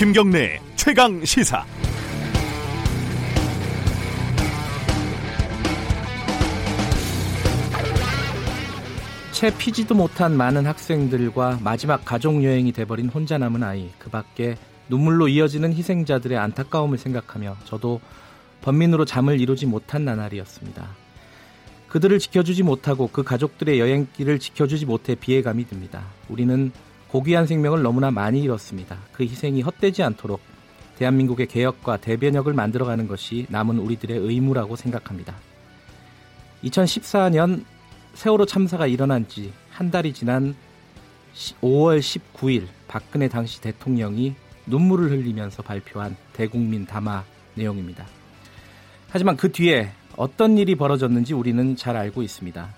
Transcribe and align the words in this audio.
김경래 0.00 0.58
최강 0.76 1.22
시사. 1.26 1.62
채 9.32 9.54
피지도 9.58 9.94
못한 9.94 10.38
많은 10.38 10.64
학생들과 10.64 11.58
마지막 11.62 12.02
가족 12.06 12.42
여행이 12.42 12.72
돼버린 12.72 13.10
혼자 13.10 13.36
남은 13.36 13.62
아이 13.62 13.90
그 13.98 14.08
밖에 14.08 14.56
눈물로 14.88 15.28
이어지는 15.28 15.74
희생자들의 15.74 16.38
안타까움을 16.38 16.96
생각하며 16.96 17.58
저도 17.66 18.00
번민으로 18.62 19.04
잠을 19.04 19.38
이루지 19.38 19.66
못한 19.66 20.06
나날이었습니다. 20.06 20.88
그들을 21.88 22.18
지켜주지 22.18 22.62
못하고 22.62 23.10
그 23.12 23.22
가족들의 23.22 23.78
여행길을 23.78 24.38
지켜주지 24.38 24.86
못해 24.86 25.14
비애감이 25.14 25.66
듭니다. 25.66 26.04
우리는 26.30 26.72
고귀한 27.10 27.46
생명을 27.46 27.82
너무나 27.82 28.10
많이 28.10 28.40
잃었습니다. 28.42 28.98
그 29.12 29.24
희생이 29.24 29.62
헛되지 29.62 30.02
않도록 30.02 30.40
대한민국의 30.96 31.46
개혁과 31.46 31.96
대변혁을 31.98 32.52
만들어가는 32.52 33.08
것이 33.08 33.46
남은 33.48 33.78
우리들의 33.78 34.16
의무라고 34.18 34.76
생각합니다. 34.76 35.34
2014년 36.64 37.64
세월호 38.14 38.46
참사가 38.46 38.86
일어난 38.86 39.26
지 39.28 39.52
한 39.80 39.90
달이 39.90 40.12
지난 40.12 40.54
5월 41.62 42.00
19일 42.00 42.66
박근혜 42.86 43.30
당시 43.30 43.62
대통령이 43.62 44.34
눈물을 44.66 45.10
흘리면서 45.10 45.62
발표한 45.62 46.18
대국민 46.34 46.84
담화 46.84 47.24
내용입니다. 47.54 48.06
하지만 49.08 49.38
그 49.38 49.50
뒤에 49.50 49.90
어떤 50.18 50.58
일이 50.58 50.74
벌어졌는지 50.74 51.32
우리는 51.32 51.76
잘 51.76 51.96
알고 51.96 52.20
있습니다. 52.20 52.68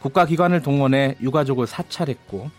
국가기관을 0.00 0.62
동원해 0.62 1.16
유가족을 1.20 1.66
사찰했고 1.66 2.50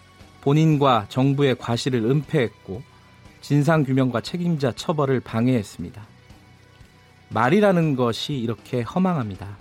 본인과 0.42 1.06
정부의 1.09 1.56
과실을 1.58 2.03
은폐했고 2.03 2.81
진상규명과 3.42 4.22
책임자 4.22 4.72
처벌을 4.72 5.20
방해했습니다. 5.20 6.06
말이라는 7.30 7.95
것이 7.95 8.34
이렇게 8.34 8.81
허망합니다. 8.81 9.58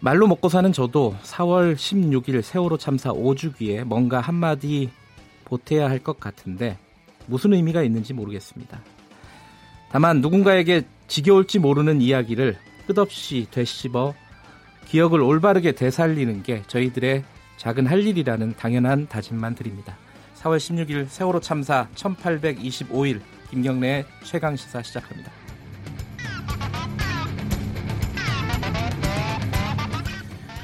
말로 0.00 0.26
먹고 0.26 0.48
사는 0.48 0.70
저도 0.72 1.16
4월 1.22 1.74
16일 1.74 2.42
세월호 2.42 2.76
참사 2.78 3.10
5주기에 3.10 3.84
뭔가 3.84 4.20
한마디 4.20 4.90
보태야 5.44 5.88
할 5.88 5.98
것 5.98 6.20
같은데 6.20 6.78
무슨 7.26 7.54
의미가 7.54 7.82
있는지 7.82 8.12
모르겠습니다. 8.12 8.82
다만 9.90 10.20
누군가에게 10.20 10.82
지겨울지 11.08 11.58
모르는 11.58 12.00
이야기를 12.02 12.58
끝없이 12.86 13.46
되씹어 13.50 14.14
기억을 14.86 15.20
올바르게 15.22 15.72
되살리는 15.72 16.42
게 16.42 16.62
저희들의 16.66 17.24
작은 17.56 17.86
할 17.86 18.06
일이라는 18.06 18.54
당연한 18.56 19.06
다짐만 19.08 19.54
드립니다. 19.54 19.96
4월 20.36 20.58
16일 20.58 21.08
세월호 21.08 21.40
참사 21.40 21.88
1825일 21.94 23.20
김경래의 23.50 24.04
최강 24.24 24.56
시사 24.56 24.82
시작합니다. 24.82 25.32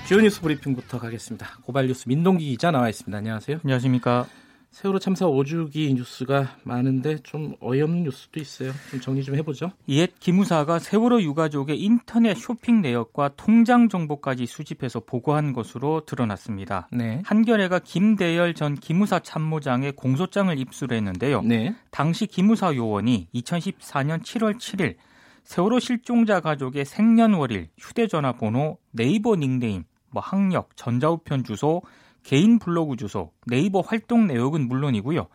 주요 0.06 0.20
뉴스 0.20 0.41
브리핑부터 0.41 0.98
가겠습니다. 0.98 1.47
고발 1.62 1.86
뉴스 1.86 2.08
민동기 2.08 2.44
기자 2.47 2.72
나와 2.72 2.88
있습니다. 2.88 3.16
안녕하세요. 3.16 3.60
안녕하십니까. 3.62 4.27
세월호 4.70 5.00
참사 5.00 5.26
5주기 5.26 5.94
뉴스가 5.94 6.56
많은데 6.62 7.18
좀 7.22 7.54
어이없는 7.60 8.04
뉴스도 8.04 8.38
있어요. 8.40 8.72
좀 8.90 9.00
정리 9.00 9.24
좀 9.24 9.34
해보죠. 9.34 9.72
옛 9.88 10.10
기무사가 10.20 10.78
세월호 10.78 11.22
유가족의 11.22 11.80
인터넷 11.80 12.34
쇼핑 12.34 12.80
내역과 12.80 13.32
통장 13.36 13.88
정보까지 13.88 14.46
수집해서 14.46 15.00
보고한 15.00 15.52
것으로 15.52 16.04
드러났습니다. 16.06 16.88
네. 16.92 17.20
한겨레가 17.24 17.80
김대열 17.80 18.54
전 18.54 18.76
기무사 18.76 19.18
참모장의 19.18 19.92
공소장을 19.92 20.56
입수했는데요. 20.56 21.42
네. 21.42 21.75
당시 21.91 22.26
기무사 22.26 22.75
요원이 22.75 23.28
2014년 23.34 24.22
7월 24.22 24.56
7일 24.56 24.94
세월호 25.42 25.80
실종자 25.80 26.38
가족의 26.38 26.84
생년월일, 26.84 27.70
휴대전화 27.76 28.34
번호, 28.34 28.78
네이버 28.92 29.34
닉네임, 29.34 29.82
뭐 30.10 30.22
학력, 30.22 30.76
전자우편 30.76 31.42
주소, 31.42 31.82
개인 32.22 32.58
블로그 32.58 32.97
주소, 32.97 33.32
네이버 33.47 33.81
활동 33.81 34.26
내역은 34.26 34.69
물론이고요. 34.69 35.26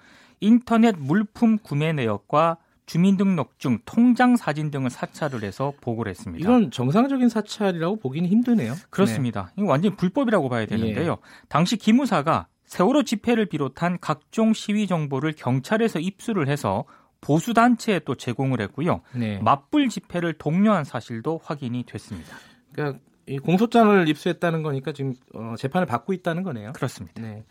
인터넷 0.42 0.96
물품 0.98 1.58
구매 1.58 1.94
내역과 1.94 2.58
주민등록증, 2.86 3.80
통장 3.86 4.36
사진 4.36 4.70
등을 4.70 4.90
사찰을 4.90 5.44
해서 5.44 5.74
보고를 5.82 6.12
했습니다. 6.12 6.44
이건 6.44 6.70
정상적인 6.70 7.30
사찰이라고 7.30 7.98
보기는 7.98 8.30
힘드네요. 8.30 8.76
그렇습니다. 8.90 9.46
네. 9.46 9.54
이건 9.58 9.70
완전 9.70 9.96
불법이라고 9.96 10.50
봐야 10.50 10.66
되는데요. 10.66 11.12
예. 11.12 11.16
당시 11.50 11.78
기무사가 11.78 12.48
세월호 12.66 13.04
집회를 13.04 13.48
비롯한 13.48 13.98
각종 14.02 14.54
시위 14.54 14.88
정보를 14.88 15.34
경찰에서 15.34 16.00
입수를 16.00 16.48
해서 16.48 16.86
보수 17.22 17.54
단체에 17.54 18.02
또 18.06 18.14
제공을 18.14 18.62
했고요. 18.62 19.02
네. 19.16 19.40
맞불 19.40 19.90
집회를 19.90 20.34
독려한 20.34 20.84
사실도 20.84 21.40
확인이 21.44 21.84
됐습니다. 21.84 22.36
그러니까 22.72 23.00
이 23.28 23.40
공소장을 23.40 24.08
입수했다는 24.08 24.64
거니까 24.64 24.92
지금 24.92 25.14
어, 25.34 25.56
재판을 25.58 25.86
받고 25.86 26.14
있다는 26.14 26.44
거네요. 26.44 26.74
그렇습니다. 26.74 27.22
네. 27.22 27.44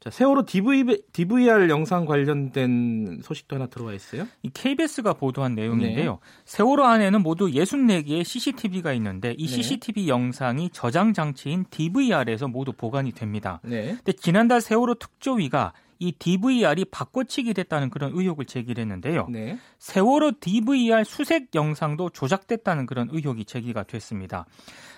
자, 0.00 0.08
세월호 0.08 0.46
DV, 0.46 1.02
DVR 1.12 1.68
영상 1.68 2.06
관련된 2.06 3.20
소식도 3.22 3.56
하나 3.56 3.66
들어와 3.66 3.92
있어요. 3.92 4.26
이 4.42 4.48
KBS가 4.48 5.12
보도한 5.12 5.54
내용인데요. 5.54 6.12
네. 6.12 6.18
세월호 6.46 6.84
안에는 6.84 7.22
모두 7.22 7.48
64개의 7.48 8.24
CCTV가 8.24 8.94
있는데 8.94 9.34
이 9.36 9.46
CCTV 9.46 10.04
네. 10.04 10.08
영상이 10.08 10.70
저장 10.70 11.12
장치인 11.12 11.66
DVR에서 11.68 12.48
모두 12.48 12.72
보관이 12.72 13.12
됩니다. 13.12 13.60
네. 13.62 13.88
근데 13.88 14.12
지난달 14.12 14.62
세월호 14.62 14.94
특조위가 14.94 15.74
이 16.00 16.12
DVR이 16.12 16.86
바꿔치기 16.86 17.54
됐다는 17.54 17.90
그런 17.90 18.10
의혹을 18.14 18.46
제기했는데요. 18.46 19.28
네. 19.30 19.58
세월호 19.78 20.32
DVR 20.40 21.04
수색 21.04 21.54
영상도 21.54 22.08
조작됐다는 22.10 22.86
그런 22.86 23.08
의혹이 23.12 23.44
제기가 23.44 23.84
됐습니다. 23.84 24.46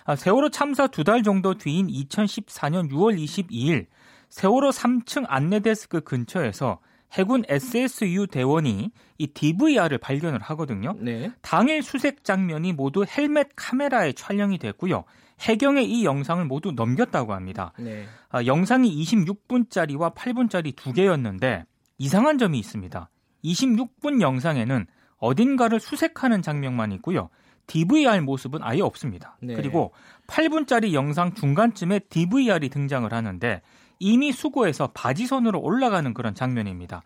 아, 0.05 0.17
세월호 0.17 0.49
참사 0.51 0.87
두 0.87 1.03
달 1.05 1.23
정도 1.25 1.55
뒤인 1.55 1.89
2014년 1.89 2.89
6월 2.91 3.19
22일 3.19 3.87
세월호 4.29 4.71
3층 4.71 5.25
안내 5.29 5.59
데스크 5.61 6.01
근처에서 6.01 6.79
해군 7.13 7.43
SSU 7.49 8.29
대원이 8.29 8.91
이 9.19 9.27
DVR을 9.27 9.99
발견을 9.99 10.41
하거든요. 10.41 10.95
네. 10.99 11.31
당일 11.43 11.83
수색 11.83 12.23
장면이 12.25 12.73
모두 12.73 13.05
헬멧 13.05 13.51
카메라에 13.57 14.13
촬영이 14.13 14.59
됐고요. 14.59 15.05
해경에 15.43 15.83
이 15.83 16.05
영상을 16.05 16.45
모두 16.45 16.73
넘겼다고 16.73 17.35
합니다. 17.35 17.73
네. 17.79 18.05
아, 18.31 18.45
영상이 18.45 18.95
26분짜리와 19.05 20.15
8분짜리 20.15 20.75
두 20.75 20.93
개였는데 20.93 21.65
이상한 21.99 22.39
점이 22.39 22.59
있습니다. 22.59 23.11
26분 23.45 24.21
영상에는 24.21 24.87
어딘가를 25.19 25.81
수색하는 25.81 26.43
장면만 26.43 26.93
있고요. 26.93 27.29
DVR 27.67 28.21
모습은 28.23 28.61
아예 28.63 28.81
없습니다. 28.81 29.37
네. 29.41 29.55
그리고 29.55 29.93
8분짜리 30.27 30.93
영상 30.93 31.35
중간쯤에 31.35 32.01
DVR이 32.09 32.69
등장을 32.69 33.13
하는데 33.13 33.63
이미 33.99 34.33
수고해서 34.33 34.89
바지선으로 34.89 35.61
올라가는 35.61 36.13
그런 36.13 36.35
장면입니다. 36.35 37.03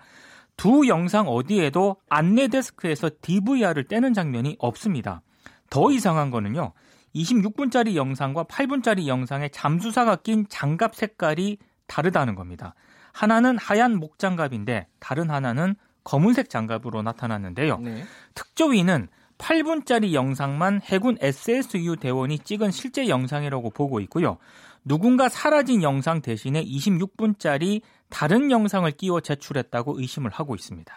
두 0.56 0.88
영상 0.88 1.28
어디에도 1.28 1.96
안내 2.08 2.48
데스크에서 2.48 3.10
DVR을 3.20 3.84
떼는 3.84 4.14
장면이 4.14 4.56
없습니다. 4.58 5.20
더 5.68 5.90
이상한 5.90 6.30
거는요. 6.30 6.72
26분짜리 7.16 7.94
영상과 7.94 8.44
8분짜리 8.44 9.06
영상에 9.06 9.48
잠수사가 9.48 10.16
낀 10.16 10.46
장갑 10.48 10.94
색깔이 10.94 11.58
다르다는 11.86 12.34
겁니다. 12.34 12.74
하나는 13.12 13.56
하얀 13.56 13.96
목장갑인데 13.96 14.88
다른 14.98 15.30
하나는 15.30 15.74
검은색 16.04 16.50
장갑으로 16.50 17.02
나타났는데요. 17.02 17.78
네. 17.78 18.04
특조위는 18.34 19.08
8분짜리 19.38 20.12
영상만 20.12 20.82
해군 20.84 21.16
SSU 21.20 21.96
대원이 21.96 22.38
찍은 22.38 22.70
실제 22.70 23.08
영상이라고 23.08 23.70
보고 23.70 24.00
있고요. 24.00 24.38
누군가 24.84 25.28
사라진 25.28 25.82
영상 25.82 26.22
대신에 26.22 26.64
26분짜리 26.64 27.82
다른 28.08 28.50
영상을 28.50 28.88
끼워 28.92 29.20
제출했다고 29.20 29.98
의심을 29.98 30.30
하고 30.30 30.54
있습니다. 30.54 30.94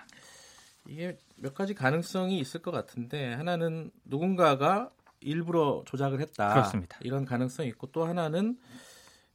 이게 0.87 1.17
몇 1.35 1.53
가지 1.53 1.73
가능성이 1.73 2.39
있을 2.39 2.61
것 2.61 2.71
같은데 2.71 3.33
하나는 3.33 3.91
누군가가 4.05 4.89
일부러 5.21 5.83
조작을 5.85 6.21
했다. 6.21 6.53
그렇습니다. 6.53 6.97
이런 7.01 7.25
가능성이 7.25 7.69
있고 7.69 7.87
또 7.87 8.05
하나는 8.05 8.57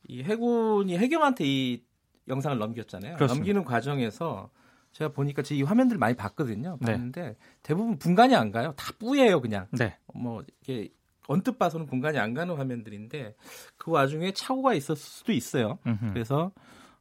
이 0.07 0.23
해군이 0.23 0.97
해경한테 0.99 1.45
이 1.47 1.83
영상을 2.29 2.57
넘겼잖아요. 2.59 3.17
그렇습니다. 3.17 3.35
넘기는 3.35 3.65
과정에서 3.65 4.51
제가 4.93 5.13
보니까 5.13 5.43
이 5.51 5.63
화면들 5.63 5.99
많이 5.99 6.15
봤거든요. 6.17 6.79
네. 6.81 6.93
봤는데 6.93 7.23
네. 7.23 7.37
대부분 7.63 7.99
분간이 7.99 8.35
안 8.35 8.53
가요. 8.53 8.73
다 8.77 8.93
뿌예요, 8.99 9.41
그냥. 9.41 9.67
네. 9.73 9.97
뭐 10.15 10.43
이게 10.63 10.89
언뜻 11.27 11.59
봐서는 11.59 11.87
분간이 11.87 12.19
안 12.19 12.33
가는 12.35 12.55
화면들인데 12.55 13.35
그 13.77 13.91
와중에 13.91 14.33
착오가 14.33 14.75
있었을 14.75 14.97
수도 14.97 15.33
있어요. 15.33 15.79
음흠. 15.87 16.13
그래서 16.13 16.53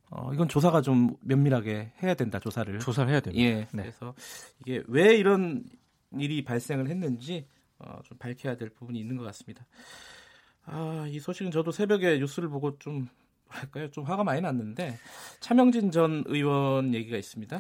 어, 0.10 0.32
이건 0.34 0.48
조사가 0.48 0.82
좀 0.82 1.16
면밀하게 1.22 1.94
해야 2.02 2.14
된다. 2.14 2.40
조사를. 2.40 2.80
조사를 2.80 3.12
해야 3.12 3.20
됩니다. 3.20 3.44
예. 3.44 3.68
네. 3.72 3.84
그래서 3.84 4.14
이게 4.60 4.84
왜 4.88 5.16
이런 5.16 5.64
일이 6.18 6.44
발생을 6.44 6.88
했는지 6.90 7.48
어, 7.86 8.00
좀 8.04 8.18
밝혀야 8.18 8.56
될 8.56 8.70
부분이 8.70 9.00
있는 9.00 9.18
것 9.18 9.24
같습니다. 9.26 9.66
아, 10.66 11.06
이 11.10 11.20
소식은 11.20 11.52
저도 11.52 11.72
새벽에 11.72 12.18
뉴스를 12.20 12.50
보고 12.50 12.78
좀 12.80 13.08
뭐랄까요? 13.48 13.92
좀 13.92 14.04
화가 14.06 14.24
많이 14.24 14.42
났는데 14.42 14.98
차명진 15.40 15.92
전 15.92 16.24
의원 16.28 16.94
얘기가 16.94 17.18
있습니다. 17.18 17.60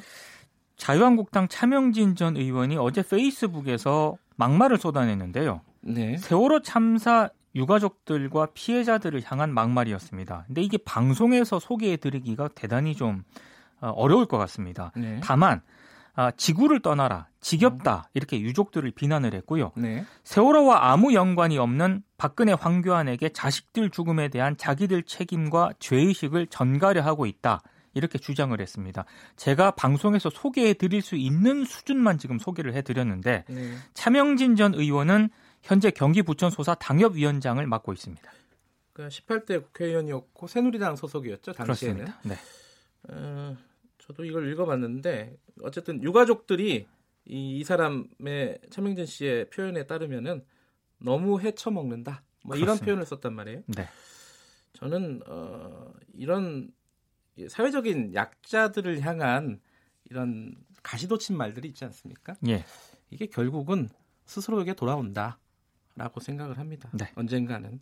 자유한국당 0.78 1.48
차명진 1.48 2.16
전 2.16 2.36
의원이 2.36 2.78
어제 2.78 3.04
페이스북에서 3.04 4.18
막말을 4.36 4.78
쏟아냈는데요. 4.78 5.62
네. 5.81 6.18
세월호 6.18 6.62
참사 6.62 7.30
유가족들과 7.56 8.48
피해자들을 8.54 9.22
향한 9.25 9.54
막말이었습니다. 9.54 10.46
근데 10.48 10.62
이게 10.62 10.78
방송에서 10.78 11.60
소개해드리기가 11.60 12.50
대단히 12.56 12.96
좀 12.96 13.24
어, 13.80 13.90
어려울 13.90 14.25
것 14.25 14.38
같습니다. 14.38 14.92
네. 14.96 15.20
다만 15.22 15.62
아, 16.15 16.31
지구를 16.31 16.81
떠나라, 16.81 17.27
지겹다 17.42 18.10
이렇게 18.13 18.39
유족들을 18.39 18.92
비난을 18.92 19.33
했고요. 19.33 19.71
네. 19.75 20.06
세월호와 20.24 20.92
아무 20.92 21.13
연관이 21.13 21.57
없는 21.57 22.04
박근혜 22.18 22.54
황교안에게 22.54 23.30
자식들 23.30 23.89
죽음에 23.89 24.30
대한 24.30 24.56
자기들 24.56 25.04
책임과 25.04 25.74
죄의식을 25.80 26.48
전가려 26.48 27.01
하고 27.01 27.25
있다. 27.25 27.62
이렇게 27.95 28.18
주장을 28.18 28.60
했습니다. 28.60 29.06
제가 29.36 29.71
방송에서 29.71 30.30
소개해 30.30 30.74
드릴 30.74 31.01
수 31.01 31.15
있는 31.15 31.63
수준만 31.63 32.18
지금 32.18 32.39
소개를 32.39 32.74
해 32.74 32.81
드렸는데 32.81 33.45
네. 33.48 33.75
차명진 33.94 34.56
전 34.56 34.74
의원은 34.74 35.30
현재 35.62 35.92
경기 35.92 36.21
부천 36.21 36.50
소사 36.50 36.75
당협위원장을 36.75 37.65
맡고 37.65 37.94
있습니다. 37.94 38.31
그러니까 38.94 39.15
18대 39.15 39.63
국회의원이었고 39.63 40.48
새누리당 40.48 40.95
소속이었죠 40.95 41.54
당시에는. 41.54 42.06
그렇습니다. 42.06 42.19
네. 42.24 42.38
어, 43.10 43.57
저도 44.07 44.25
이걸 44.25 44.51
읽어봤는데 44.51 45.38
어쨌든 45.61 46.03
유가족들이 46.03 46.88
이, 47.25 47.57
이 47.57 47.63
사람의 47.63 48.59
차명진 48.69 49.05
씨의 49.05 49.50
표현에 49.50 49.85
따르면은 49.88 50.44
너무 50.97 51.39
헤쳐먹는다. 51.39 52.21
뭐 52.44 52.57
이런 52.57 52.77
표현을 52.77 53.05
썼단 53.05 53.33
말이에요. 53.33 53.61
네. 53.67 53.88
저는 54.73 55.21
어, 55.25 55.94
이런 56.13 56.69
사회적인 57.47 58.13
약자들을 58.13 59.00
향한 59.01 59.61
이런 60.09 60.53
가시도친 60.81 61.38
말들이 61.38 61.69
있지 61.69 61.85
않습니까? 61.85 62.35
예. 62.47 62.65
이게 63.09 63.27
결국은 63.27 63.89
스스로에게 64.25 64.73
돌아온다라고 64.73 66.19
생각을 66.19 66.59
합니다. 66.59 66.89
네. 66.94 67.09
언젠가는. 67.15 67.79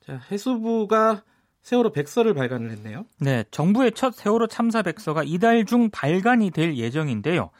자, 0.00 0.18
해수부가 0.30 1.24
세월호 1.64 1.92
백서를 1.92 2.34
발간을 2.34 2.70
했네요. 2.70 3.06
네, 3.18 3.42
정부의 3.50 3.92
첫 3.92 4.14
세월호 4.14 4.48
참사 4.48 4.82
백서가 4.82 5.22
이달 5.24 5.64
중 5.64 5.90
발간이 5.90 6.50
될 6.50 6.76
예정인데요. 6.76 7.50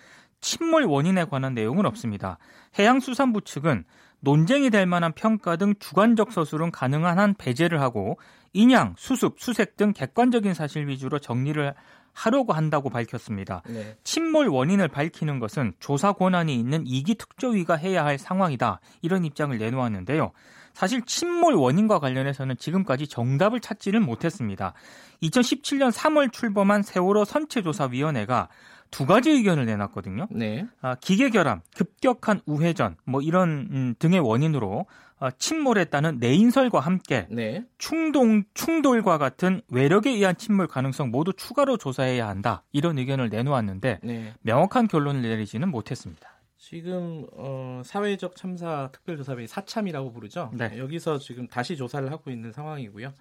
침몰 0.43 0.85
원인에 0.85 1.25
관한 1.25 1.55
내용은 1.55 1.87
없습니다. 1.87 2.39
해양수산부 2.79 3.41
측은 3.41 3.85
논쟁이 4.21 4.69
될 4.69 4.85
만한 4.85 5.12
평가 5.12 5.56
등 5.56 5.75
주관적 5.79 6.33
서술은 6.33 6.71
가능한 6.71 7.19
한 7.19 7.35
배제를 7.35 7.81
하고 7.81 8.19
인양, 8.53 8.95
수습, 8.99 9.41
수색 9.41 9.77
등 9.79 9.93
객관적인 9.95 10.53
사실 10.53 10.87
위주로 10.87 11.19
정리를 11.19 11.75
하려고 12.14 12.52
한다고 12.52 12.88
밝혔습니다. 12.88 13.62
네. 13.69 13.96
침몰 14.05 14.49
원인을 14.49 14.88
밝히는 14.88 15.40
것은 15.40 15.75
조사 15.81 16.12
권한이 16.12 16.55
있는 16.55 16.84
이기 16.87 17.16
특조위가 17.16 17.75
해야 17.76 18.05
할 18.05 18.19
사항이다. 18.19 18.81
이런 19.02 19.25
입장을 19.25 19.56
내놓았는데요. 19.56 20.32
사실 20.72 21.02
침몰 21.05 21.55
원인과 21.55 22.00
관련해서는 22.00 22.56
지금까지 22.56 23.06
정답을 23.06 23.61
찾지를 23.61 24.00
못했습니다. 24.00 24.75
2017년 25.22 25.93
3월 25.93 26.32
출범한 26.32 26.82
세월호 26.82 27.25
선체조사위원회가 27.25 28.49
두 28.90 29.06
가지 29.06 29.31
의견을 29.31 29.66
내놨거든요. 29.66 30.28
네. 30.31 30.66
아, 30.81 30.94
기계 30.96 31.31
결함, 31.31 31.62
급격한 31.76 32.40
우회전, 32.46 32.96
뭐 33.05 33.20
이런 33.20 33.69
음, 33.70 33.94
등의 33.99 34.20
원인으로 34.20 34.87
아, 34.88 35.04
침몰에 35.38 35.87
따른 35.87 36.19
내인설과 36.19 36.81
함께 36.81 37.26
네. 37.31 37.64
충동 37.78 38.44
충돌과 38.55 39.19
같은 39.19 39.61
외력에 39.69 40.11
의한 40.11 40.37
침몰 40.37 40.66
가능성 40.66 41.11
모두 41.11 41.32
추가로 41.32 41.76
조사해야 41.76 42.28
한다. 42.28 42.64
이런 42.72 42.99
의견을 42.99 43.28
내놓았는데 43.28 44.00
네. 44.02 44.34
명확한 44.43 44.88
결론을 44.88 45.22
내리지는 45.22 45.69
못했습니다. 45.69 46.31
지금 46.56 47.26
어, 47.32 47.82
사회적 47.84 48.37
참사 48.37 48.88
특별조사위 48.93 49.46
사참이라고 49.46 50.12
부르죠. 50.12 50.50
네. 50.55 50.78
여기서 50.78 51.19
지금 51.19 51.46
다시 51.46 51.76
조사를 51.76 52.11
하고 52.11 52.31
있는 52.31 52.52
상황이고요. 52.52 53.12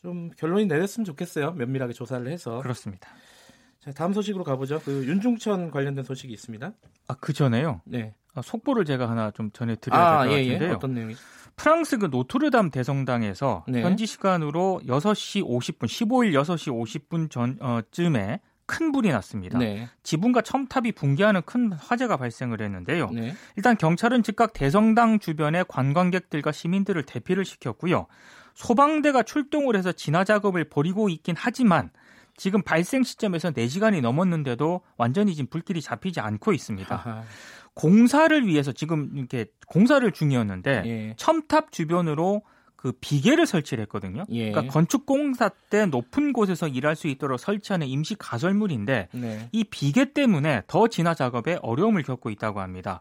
좀 0.00 0.30
결론이 0.36 0.66
내렸으면 0.66 1.04
좋겠어요. 1.04 1.52
면밀하게 1.52 1.92
조사를 1.92 2.26
해서. 2.28 2.60
그렇습니다. 2.60 3.10
자, 3.88 3.94
다음 3.94 4.12
소식으로 4.12 4.44
가보죠. 4.44 4.82
그 4.84 5.06
윤중천 5.06 5.70
관련된 5.70 6.04
소식이 6.04 6.30
있습니다. 6.32 6.72
아, 7.08 7.14
그 7.20 7.32
전에요? 7.32 7.80
네. 7.86 8.14
아, 8.34 8.42
속보를 8.42 8.84
제가 8.84 9.08
하나 9.08 9.30
좀 9.30 9.50
전해드려야 9.50 10.00
아, 10.00 10.22
될것 10.24 10.38
예, 10.38 10.44
예. 10.44 10.52
같은데요. 10.52 10.68
예. 10.68 10.74
어떤 10.74 10.94
내용이? 10.94 11.14
프랑스 11.56 11.96
그 11.96 12.06
노트르담 12.06 12.70
대성당에서 12.70 13.64
네. 13.66 13.82
현지 13.82 14.04
시간으로 14.04 14.82
6시 14.86 15.42
50분, 15.42 15.86
15일 15.86 16.32
6시 16.34 17.08
50분 17.08 17.30
전쯤에 17.30 18.40
큰 18.66 18.92
불이 18.92 19.08
났습니다. 19.08 19.58
네. 19.58 19.88
지붕과 20.02 20.42
첨탑이 20.42 20.92
붕괴하는 20.92 21.40
큰 21.46 21.72
화재가 21.72 22.18
발생을 22.18 22.60
했는데요. 22.60 23.08
네. 23.10 23.34
일단 23.56 23.78
경찰은 23.78 24.22
즉각 24.22 24.52
대성당 24.52 25.18
주변의 25.18 25.64
관광객들과 25.66 26.52
시민들을 26.52 27.04
대피를 27.04 27.46
시켰고요. 27.46 28.06
소방대가 28.54 29.22
출동을 29.22 29.76
해서 29.76 29.92
진화 29.92 30.24
작업을 30.24 30.64
벌이고 30.64 31.08
있긴 31.08 31.34
하지만 31.38 31.90
지금 32.38 32.62
발생 32.62 33.02
시점에서 33.02 33.50
4시간이 33.50 34.00
넘었는데도 34.00 34.80
완전히 34.96 35.34
지금 35.34 35.50
불길이 35.50 35.82
잡히지 35.82 36.20
않고 36.20 36.54
있습니다. 36.54 36.94
아하. 36.94 37.22
공사를 37.74 38.46
위해서 38.46 38.72
지금 38.72 39.10
이렇게 39.14 39.46
공사를 39.66 40.10
중이었는데 40.10 40.82
예. 40.86 41.14
첨탑 41.16 41.70
주변으로 41.72 42.42
그 42.76 42.92
비계를 43.00 43.44
설치를 43.44 43.82
했거든요. 43.82 44.24
예. 44.30 44.52
그러니까 44.52 44.72
건축 44.72 45.04
공사 45.04 45.48
때 45.48 45.86
높은 45.86 46.32
곳에서 46.32 46.68
일할 46.68 46.94
수 46.94 47.08
있도록 47.08 47.40
설치하는 47.40 47.88
임시 47.88 48.14
가설물인데 48.14 49.08
네. 49.12 49.48
이 49.50 49.64
비계 49.64 50.12
때문에 50.12 50.62
더 50.68 50.86
진화 50.86 51.14
작업에 51.14 51.58
어려움을 51.60 52.04
겪고 52.04 52.30
있다고 52.30 52.60
합니다. 52.60 53.00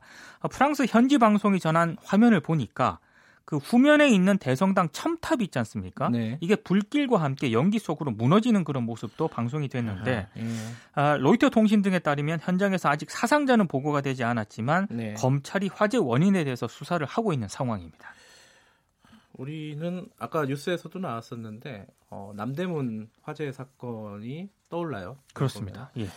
프랑스 0.51 0.85
현지 0.89 1.19
방송이 1.19 1.59
전한 1.59 1.95
화면을 2.03 2.39
보니까 2.39 2.97
그 3.47 3.55
후면에 3.55 4.09
있는 4.09 4.37
대성당 4.37 4.89
첨탑 4.91 5.41
있지 5.41 5.57
않습니까? 5.59 6.09
네. 6.09 6.37
이게 6.41 6.57
불길과 6.57 7.21
함께 7.21 7.53
연기 7.53 7.79
속으로 7.79 8.11
무너지는 8.11 8.65
그런 8.65 8.83
모습도 8.83 9.29
방송이 9.29 9.69
됐는데 9.69 10.27
아, 10.29 10.37
예. 10.37 10.43
아, 10.91 11.15
로이터 11.15 11.49
통신 11.49 11.81
등에 11.81 11.99
따르면 11.99 12.39
현장에서 12.41 12.89
아직 12.89 13.09
사상자는 13.09 13.69
보고가 13.69 14.01
되지 14.01 14.25
않았지만 14.25 14.87
네. 14.91 15.13
검찰이 15.13 15.69
화재 15.73 15.97
원인에 15.97 16.43
대해서 16.43 16.67
수사를 16.67 17.07
하고 17.07 17.31
있는 17.31 17.47
상황입니다. 17.47 18.09
우리는 19.31 20.09
아까 20.19 20.43
뉴스에서도 20.43 20.99
나왔었는데 20.99 21.87
어, 22.09 22.33
남대문 22.35 23.09
화재 23.21 23.49
사건이 23.53 24.49
떠올라요. 24.67 25.19
그렇습니다. 25.33 25.89
예. 25.95 26.09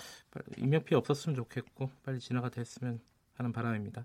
인명 0.56 0.82
피해 0.82 0.98
없었으면 0.98 1.36
좋겠고 1.36 1.92
빨리 2.02 2.18
진화가 2.18 2.48
됐으면 2.48 2.98
하는 3.36 3.52
바람입니다. 3.52 4.04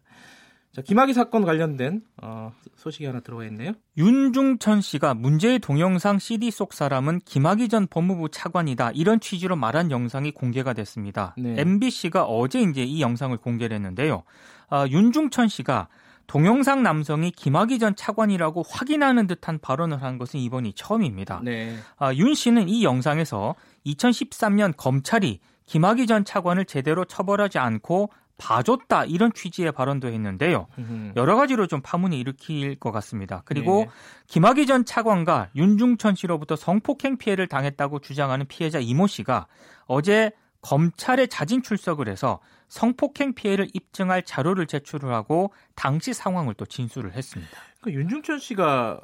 자, 0.76 0.82
김학의 0.82 1.14
사건 1.14 1.46
관련된 1.46 2.02
어, 2.22 2.52
소식이 2.76 3.06
하나 3.06 3.22
들어와 3.22 3.46
있네요. 3.46 3.72
윤중천 3.98 4.82
씨가 4.82 5.14
문제의 5.14 5.60
동영상 5.60 6.20
CD 6.20 6.52
속 6.52 6.74
사람은 6.74 7.22
김학의 7.24 7.70
전 7.70 7.88
법무부 7.88 8.28
차관이다 8.28 8.92
이런 8.92 9.22
취지로 9.22 9.56
말한 9.56 9.90
영상이 9.90 10.32
공개가 10.32 10.74
됐습니다. 10.74 11.34
네. 11.38 11.56
MBC가 11.60 12.26
어제 12.26 12.60
이제 12.60 12.84
이 12.84 13.02
영상을 13.02 13.38
공개를 13.38 13.74
했는데요. 13.78 14.24
아, 14.68 14.86
윤중천 14.86 15.48
씨가 15.48 15.88
동영상 16.28 16.84
남성이 16.84 17.32
김학의 17.32 17.80
전 17.80 17.96
차관이라고 17.96 18.64
확인하는 18.68 19.28
듯한 19.28 19.60
발언을 19.60 20.04
한 20.04 20.18
것은 20.18 20.42
이번이 20.42 20.74
처음입니다. 20.74 21.40
네. 21.46 21.78
아, 21.98 22.14
윤 22.16 22.34
씨는 22.34 22.68
이 22.68 22.84
영상에서 22.84 23.56
2013년 23.86 24.74
검찰이 24.76 25.40
김학의 25.68 26.06
전 26.06 26.26
차관을 26.26 26.66
제대로 26.66 27.06
처벌하지 27.06 27.60
않고 27.60 28.10
봐줬다 28.38 29.06
이런 29.06 29.32
취지의 29.34 29.72
발언도 29.72 30.08
했는데요. 30.10 30.68
여러 31.16 31.36
가지로 31.36 31.68
좀 31.68 31.82
파문이 31.82 32.20
일으킬 32.20 32.76
것 32.76 32.92
같습니다. 32.92 33.42
그리고 33.46 33.86
네. 33.86 33.92
김학의 34.28 34.66
전 34.66 34.86
차관과 34.86 35.50
윤중천 35.56 36.16
씨로부터 36.16 36.56
성폭행 36.56 37.18
피해를 37.18 37.48
당했다고 37.48 38.00
주장하는 38.00 38.46
피해자 38.48 38.80
이모 38.80 39.08
씨가 39.08 39.48
어제 39.86 40.32
검찰에 40.62 41.28
자진 41.28 41.62
출석을 41.62 42.10
해서 42.10 42.40
성폭행 42.68 43.36
피해를 43.36 43.68
입증할 43.74 44.24
자료를 44.24 44.66
제출을 44.66 45.14
하고 45.14 45.54
당시 45.76 46.14
상황을 46.14 46.56
또 46.56 46.66
진술을 46.66 47.14
했습니다. 47.14 47.52
그 47.82 47.94
윤중천 47.94 48.40
씨가 48.40 49.00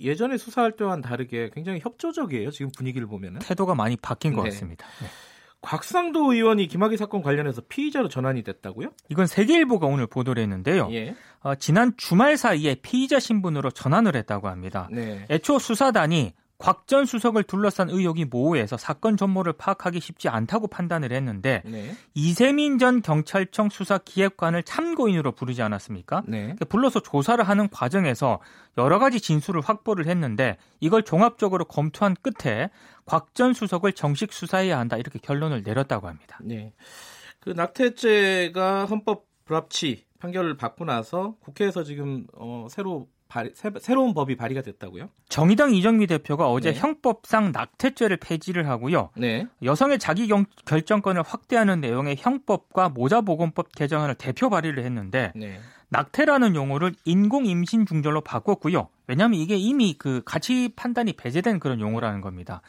예전에 0.00 0.38
수사할 0.38 0.76
때와는 0.76 1.02
다르게 1.02 1.50
굉장히 1.52 1.80
협조적이에요. 1.80 2.50
지금 2.50 2.70
분위기를 2.74 3.06
보면 3.06 3.40
태도가 3.40 3.74
많이 3.74 3.96
바뀐 3.96 4.32
것 4.32 4.44
네. 4.44 4.50
같습니다. 4.50 4.86
네. 5.02 5.08
곽상도 5.62 6.32
의원이 6.32 6.68
김학의 6.68 6.96
사건 6.96 7.22
관련해서 7.22 7.62
피의자로 7.68 8.08
전환이 8.08 8.42
됐다고요? 8.42 8.92
이건 9.10 9.26
세계일보가 9.26 9.86
오늘 9.86 10.06
보도를 10.06 10.42
했는데요. 10.42 10.88
예. 10.92 11.14
어, 11.40 11.54
지난 11.54 11.92
주말 11.96 12.36
사이에 12.36 12.76
피의자 12.76 13.20
신분으로 13.20 13.70
전환을 13.70 14.16
했다고 14.16 14.48
합니다. 14.48 14.88
네. 14.90 15.26
애초 15.30 15.58
수사단이 15.58 16.32
곽 16.60 16.86
전 16.86 17.06
수석을 17.06 17.44
둘러싼 17.44 17.88
의혹이 17.88 18.26
모호해서 18.26 18.76
사건 18.76 19.16
전모를 19.16 19.54
파악하기 19.54 19.98
쉽지 20.00 20.28
않다고 20.28 20.66
판단을 20.68 21.12
했는데 21.12 21.62
네. 21.64 21.94
이세민 22.14 22.78
전 22.78 23.00
경찰청 23.00 23.70
수사 23.70 23.98
기획관을 23.98 24.62
참고인으로 24.62 25.32
부르지 25.32 25.62
않았습니까? 25.62 26.22
네. 26.26 26.54
불러서 26.68 27.00
조사를 27.00 27.42
하는 27.42 27.68
과정에서 27.68 28.40
여러 28.76 28.98
가지 28.98 29.20
진술을 29.20 29.62
확보를 29.62 30.06
했는데 30.06 30.58
이걸 30.80 31.02
종합적으로 31.02 31.64
검토한 31.64 32.16
끝에 32.22 32.70
곽 33.06 33.30
전 33.34 33.54
수석을 33.54 33.92
정식 33.92 34.32
수사해야 34.32 34.78
한다 34.78 34.96
이렇게 34.96 35.18
결론을 35.18 35.62
내렸다고 35.62 36.08
합니다. 36.08 36.38
네. 36.42 36.72
그 37.38 37.50
낙태죄가 37.50 38.86
헌법 38.86 39.24
불합치 39.44 40.04
판결을 40.20 40.56
받고 40.56 40.84
나서 40.84 41.34
국회에서 41.40 41.82
지금 41.82 42.26
어, 42.34 42.66
새로 42.70 43.08
발의, 43.28 43.52
새, 43.54 43.94
로운 43.94 44.12
법이 44.12 44.36
발의가 44.36 44.60
됐다고요? 44.60 45.08
정의당 45.28 45.72
이정미 45.72 46.06
대표가 46.08 46.50
어제 46.50 46.72
네. 46.72 46.78
형법상 46.78 47.52
낙태죄를 47.52 48.16
폐지를 48.16 48.68
하고요. 48.68 49.10
네. 49.16 49.46
여성의 49.62 50.00
자기 50.00 50.26
경, 50.26 50.44
결정권을 50.66 51.22
확대하는 51.22 51.80
내용의 51.80 52.16
형법과 52.18 52.88
모자보건법 52.88 53.72
개정안을 53.74 54.16
대표 54.16 54.50
발의를 54.50 54.84
했는데 54.84 55.32
네. 55.36 55.60
낙태라는 55.90 56.56
용어를 56.56 56.92
인공 57.04 57.46
임신 57.46 57.86
중절로 57.86 58.20
바꿨고요. 58.20 58.88
왜냐하면 59.06 59.38
이게 59.38 59.56
이미 59.56 59.94
그 59.96 60.22
가치 60.24 60.72
판단이 60.74 61.12
배제된 61.14 61.60
그런 61.60 61.80
용어라는 61.80 62.20
겁니다. 62.20 62.62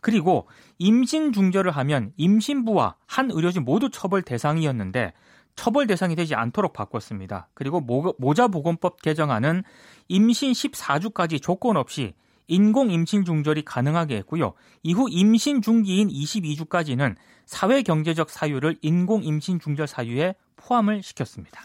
그리고 0.00 0.48
임신 0.78 1.32
중절을 1.32 1.72
하면 1.72 2.12
임신부와 2.16 2.96
한 3.06 3.30
의료진 3.30 3.64
모두 3.64 3.90
처벌 3.90 4.22
대상이었는데 4.22 5.12
처벌 5.58 5.88
대상이 5.88 6.14
되지 6.14 6.36
않도록 6.36 6.72
바꿨습니다. 6.72 7.48
그리고 7.52 7.80
모자보건법 7.80 9.02
개정안은 9.02 9.64
임신 10.06 10.52
14주까지 10.52 11.42
조건 11.42 11.76
없이 11.76 12.14
인공 12.46 12.92
임신 12.92 13.24
중절이 13.24 13.64
가능하게 13.64 14.18
했고요. 14.18 14.54
이후 14.84 15.08
임신 15.10 15.60
중기인 15.60 16.10
22주까지는 16.10 17.16
사회 17.44 17.82
경제적 17.82 18.30
사유를 18.30 18.78
인공 18.82 19.24
임신 19.24 19.58
중절 19.58 19.88
사유에 19.88 20.36
포함을 20.54 21.02
시켰습니다. 21.02 21.60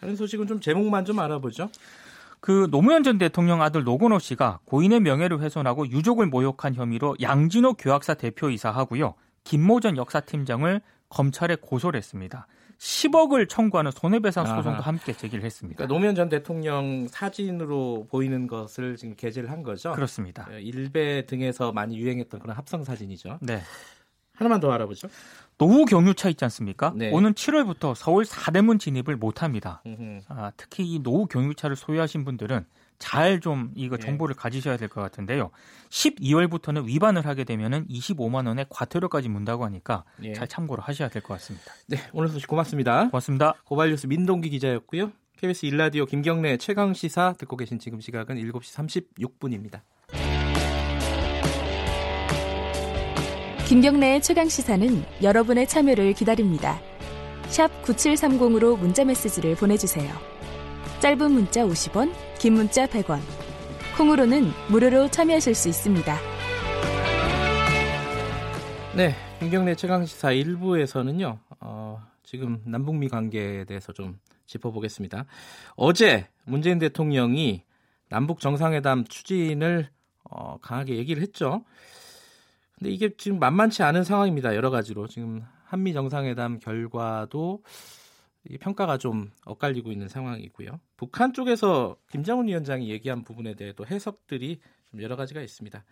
다른 0.00 0.16
소식은 0.16 0.46
좀 0.46 0.58
제목만 0.58 1.04
좀 1.04 1.18
알아보죠. 1.18 1.68
그 2.40 2.68
노무현 2.70 3.02
전 3.02 3.18
대통령 3.18 3.60
아들 3.60 3.84
노건호 3.84 4.18
씨가 4.18 4.60
고인의 4.64 5.00
명예를 5.00 5.40
훼손하고 5.40 5.90
유족을 5.90 6.26
모욕한 6.26 6.74
혐의로 6.74 7.16
양진호 7.20 7.74
교학사 7.74 8.14
대표이사하고요. 8.14 9.12
김모 9.44 9.80
전 9.80 9.98
역사팀장을 9.98 10.80
검찰에 11.10 11.56
고소를 11.60 11.98
했습니다. 11.98 12.46
10억을 12.78 13.48
청구하는 13.48 13.90
손해배상 13.90 14.46
소송도 14.46 14.70
아하. 14.70 14.80
함께 14.80 15.12
제기를 15.12 15.44
했습니다. 15.44 15.76
그러니까 15.78 15.94
노무현 15.94 16.14
전 16.14 16.28
대통령 16.28 17.08
사진으로 17.08 18.06
보이는 18.10 18.46
것을 18.46 18.96
지금 18.96 19.14
게재를 19.16 19.50
한 19.50 19.62
거죠? 19.62 19.92
그렇습니다. 19.92 20.46
예, 20.52 20.60
일베 20.60 21.26
등에서 21.26 21.72
많이 21.72 21.96
유행했던 21.96 22.40
그런 22.40 22.56
합성 22.56 22.84
사진이죠. 22.84 23.38
네. 23.40 23.62
하나만 24.34 24.60
더 24.60 24.70
알아보죠. 24.70 25.08
노후 25.56 25.86
경유차 25.86 26.28
있지 26.28 26.44
않습니까? 26.44 26.92
네. 26.94 27.10
오는 27.10 27.32
7월부터 27.32 27.94
서울 27.94 28.26
사대문 28.26 28.78
진입을 28.78 29.16
못합니다. 29.16 29.82
아, 30.28 30.52
특히 30.58 30.84
이 30.84 30.98
노후 30.98 31.26
경유차를 31.26 31.76
소유하신 31.76 32.24
분들은 32.26 32.66
잘 32.98 33.40
좀 33.40 33.70
이거 33.74 33.96
예. 34.00 34.04
정보를 34.04 34.34
네. 34.34 34.40
가지셔야 34.40 34.76
될 34.76 34.88
것 34.88 35.00
같은데요. 35.00 35.50
12월부터는 35.90 36.86
위반을 36.86 37.26
하게 37.26 37.44
되면은 37.44 37.86
25만 37.88 38.46
원의 38.46 38.66
과태료까지 38.70 39.28
문다고 39.28 39.64
하니까 39.64 40.04
네. 40.18 40.32
잘 40.32 40.48
참고를 40.48 40.82
하셔야 40.84 41.08
될 41.08 41.22
것 41.22 41.34
같습니다. 41.34 41.72
네, 41.86 41.98
오늘 42.12 42.28
소식 42.28 42.46
고맙습니다. 42.48 43.08
고맙습니다. 43.10 43.54
고발뉴스 43.64 44.06
민동기 44.06 44.48
기자였고요. 44.50 45.12
KBS 45.38 45.66
일라디오 45.66 46.06
김경래 46.06 46.56
최강 46.56 46.94
시사 46.94 47.34
듣고 47.38 47.56
계신 47.56 47.78
지금 47.78 48.00
시각은 48.00 48.36
7시 48.36 49.10
36분입니다. 49.18 49.80
김경래의 53.68 54.22
최강 54.22 54.48
시사는 54.48 55.04
여러분의 55.22 55.66
참여를 55.66 56.12
기다립니다. 56.14 56.80
샵 57.48 57.68
9730으로 57.82 58.78
문자 58.78 59.04
메시지를 59.04 59.56
보내 59.56 59.76
주세요. 59.76 60.10
짧은 61.06 61.30
문자 61.30 61.64
50원, 61.64 62.12
긴 62.36 62.54
문자 62.54 62.84
100원. 62.84 63.20
콩으로는 63.96 64.50
무료로 64.68 65.08
참여하실 65.08 65.54
수 65.54 65.68
있습니다. 65.68 66.16
네, 68.96 69.14
김경래 69.38 69.76
최강시사 69.76 70.30
1부에서는요. 70.30 71.38
어, 71.60 72.04
지금 72.24 72.60
남북미 72.64 73.08
관계에 73.08 73.62
대해서 73.66 73.92
좀 73.92 74.18
짚어보겠습니다. 74.46 75.26
어제 75.76 76.26
문재인 76.42 76.80
대통령이 76.80 77.62
남북 78.08 78.40
정상회담 78.40 79.04
추진을 79.04 79.88
어, 80.28 80.58
강하게 80.60 80.96
얘기를 80.96 81.22
했죠. 81.22 81.64
근데 82.76 82.90
이게 82.90 83.14
지금 83.16 83.38
만만치 83.38 83.84
않은 83.84 84.02
상황입니다. 84.02 84.56
여러 84.56 84.70
가지로 84.70 85.06
지금 85.06 85.44
한미 85.66 85.92
정상회담 85.92 86.58
결과도 86.58 87.62
평가가 88.60 88.98
좀 88.98 89.30
엇갈리고 89.44 89.90
있는 89.90 90.08
상황이고요. 90.08 90.80
북한 90.96 91.32
쪽에서 91.32 91.96
김정은 92.10 92.46
위원장이 92.48 92.88
얘기한 92.90 93.22
부분에 93.22 93.54
대해도 93.54 93.86
해석들이 93.86 94.60
좀 94.90 95.02
여러 95.02 95.16
가지가 95.16 95.40
있습니다. 95.40 95.84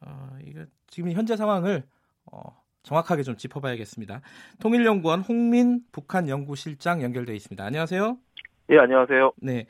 어, 0.00 0.36
이거 0.44 0.64
지금 0.88 1.12
현재 1.12 1.36
상황을 1.36 1.84
어, 2.30 2.62
정확하게 2.82 3.22
좀 3.22 3.36
짚어봐야겠습니다. 3.36 4.20
통일연구원 4.60 5.20
홍민 5.20 5.80
북한 5.92 6.28
연구실장 6.28 7.02
연결돼 7.02 7.34
있습니다. 7.34 7.64
안녕하세요. 7.64 8.18
예, 8.70 8.78
안녕하세요. 8.78 9.32
네. 9.36 9.66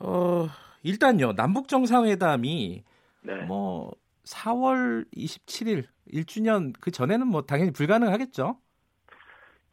어, 0.00 0.46
일단요 0.82 1.32
남북 1.34 1.68
정상회담이 1.68 2.84
네. 3.22 3.34
뭐 3.46 3.92
4월 4.24 5.06
27일 5.14 5.84
1주년 6.12 6.72
그 6.80 6.90
전에는 6.90 7.26
뭐 7.26 7.42
당연히 7.42 7.70
불가능하겠죠. 7.72 8.58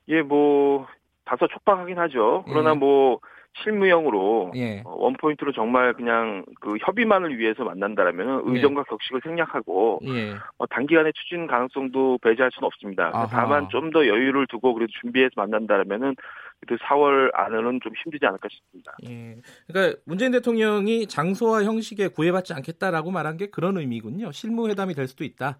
예, 0.09 0.21
뭐 0.21 0.87
다소 1.31 1.47
촉박하긴 1.47 1.97
하죠. 1.97 2.43
그러나 2.45 2.71
예. 2.71 2.75
뭐 2.75 3.19
실무형으로 3.63 4.51
예. 4.55 4.81
어, 4.85 4.95
원포인트로 4.97 5.51
정말 5.53 5.93
그냥 5.93 6.43
그 6.59 6.77
협의만을 6.81 7.37
위해서 7.37 7.63
만난다라면 7.63 8.43
예. 8.47 8.51
의정과 8.51 8.83
격식을 8.83 9.21
생략하고 9.23 9.99
예. 10.07 10.33
어, 10.57 10.65
단기간에 10.67 11.11
추진 11.15 11.47
가능성도 11.47 12.17
배제할 12.21 12.51
수는 12.53 12.65
없습니다. 12.67 13.11
다만 13.29 13.67
좀 13.69 13.91
더 13.91 14.07
여유를 14.07 14.47
두고 14.47 14.73
그래도 14.73 14.91
준비해서 15.01 15.31
만난다라면은 15.35 16.15
그래도 16.61 16.81
4월 16.85 17.31
안에는 17.33 17.79
좀 17.83 17.91
힘들지 18.03 18.25
않을까 18.25 18.47
싶습니다. 18.49 18.95
예. 19.09 19.35
그러니까 19.67 19.97
문재인 20.05 20.31
대통령이 20.31 21.07
장소와 21.07 21.63
형식에 21.63 22.07
구애받지 22.09 22.53
않겠다라고 22.53 23.11
말한 23.11 23.35
게 23.37 23.47
그런 23.49 23.77
의미군요. 23.77 24.31
실무 24.31 24.69
회담이 24.69 24.93
될 24.93 25.07
수도 25.07 25.23
있다. 25.25 25.59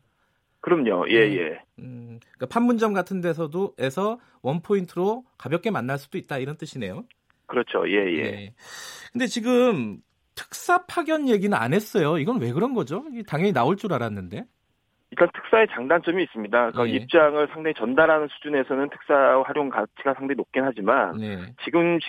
그럼요. 0.61 1.09
예, 1.09 1.27
네. 1.27 1.37
예. 1.37 1.59
음, 1.79 2.19
그러니까 2.21 2.45
판문점 2.47 2.93
같은 2.93 3.19
데서도 3.21 3.75
에서 3.79 4.19
원 4.41 4.61
포인트로 4.61 5.25
가볍게 5.37 5.71
만날 5.71 5.97
수도 5.97 6.17
있다 6.17 6.37
이런 6.37 6.57
뜻이네요. 6.57 7.05
그렇죠. 7.47 7.87
예, 7.87 8.11
예. 8.17 8.21
네. 8.23 8.53
근데 9.11 9.27
지금 9.27 10.01
특사 10.35 10.85
파견 10.85 11.27
얘기는 11.27 11.55
안 11.55 11.73
했어요. 11.73 12.17
이건 12.17 12.39
왜 12.39 12.53
그런 12.53 12.73
거죠? 12.73 13.03
당연히 13.27 13.51
나올 13.51 13.75
줄 13.75 13.93
알았는데. 13.93 14.45
일단 15.11 15.27
특사의 15.33 15.67
장단점이 15.71 16.23
있습니다. 16.23 16.71
그 16.71 16.83
네. 16.83 16.91
입장을 16.91 17.47
상당히 17.47 17.73
전달하는 17.73 18.29
수준에서는 18.29 18.89
특사 18.89 19.43
활용 19.45 19.69
가치가 19.69 20.13
상당히 20.13 20.35
높긴 20.35 20.63
하지만 20.63 21.17
네. 21.17 21.53
지금 21.65 21.99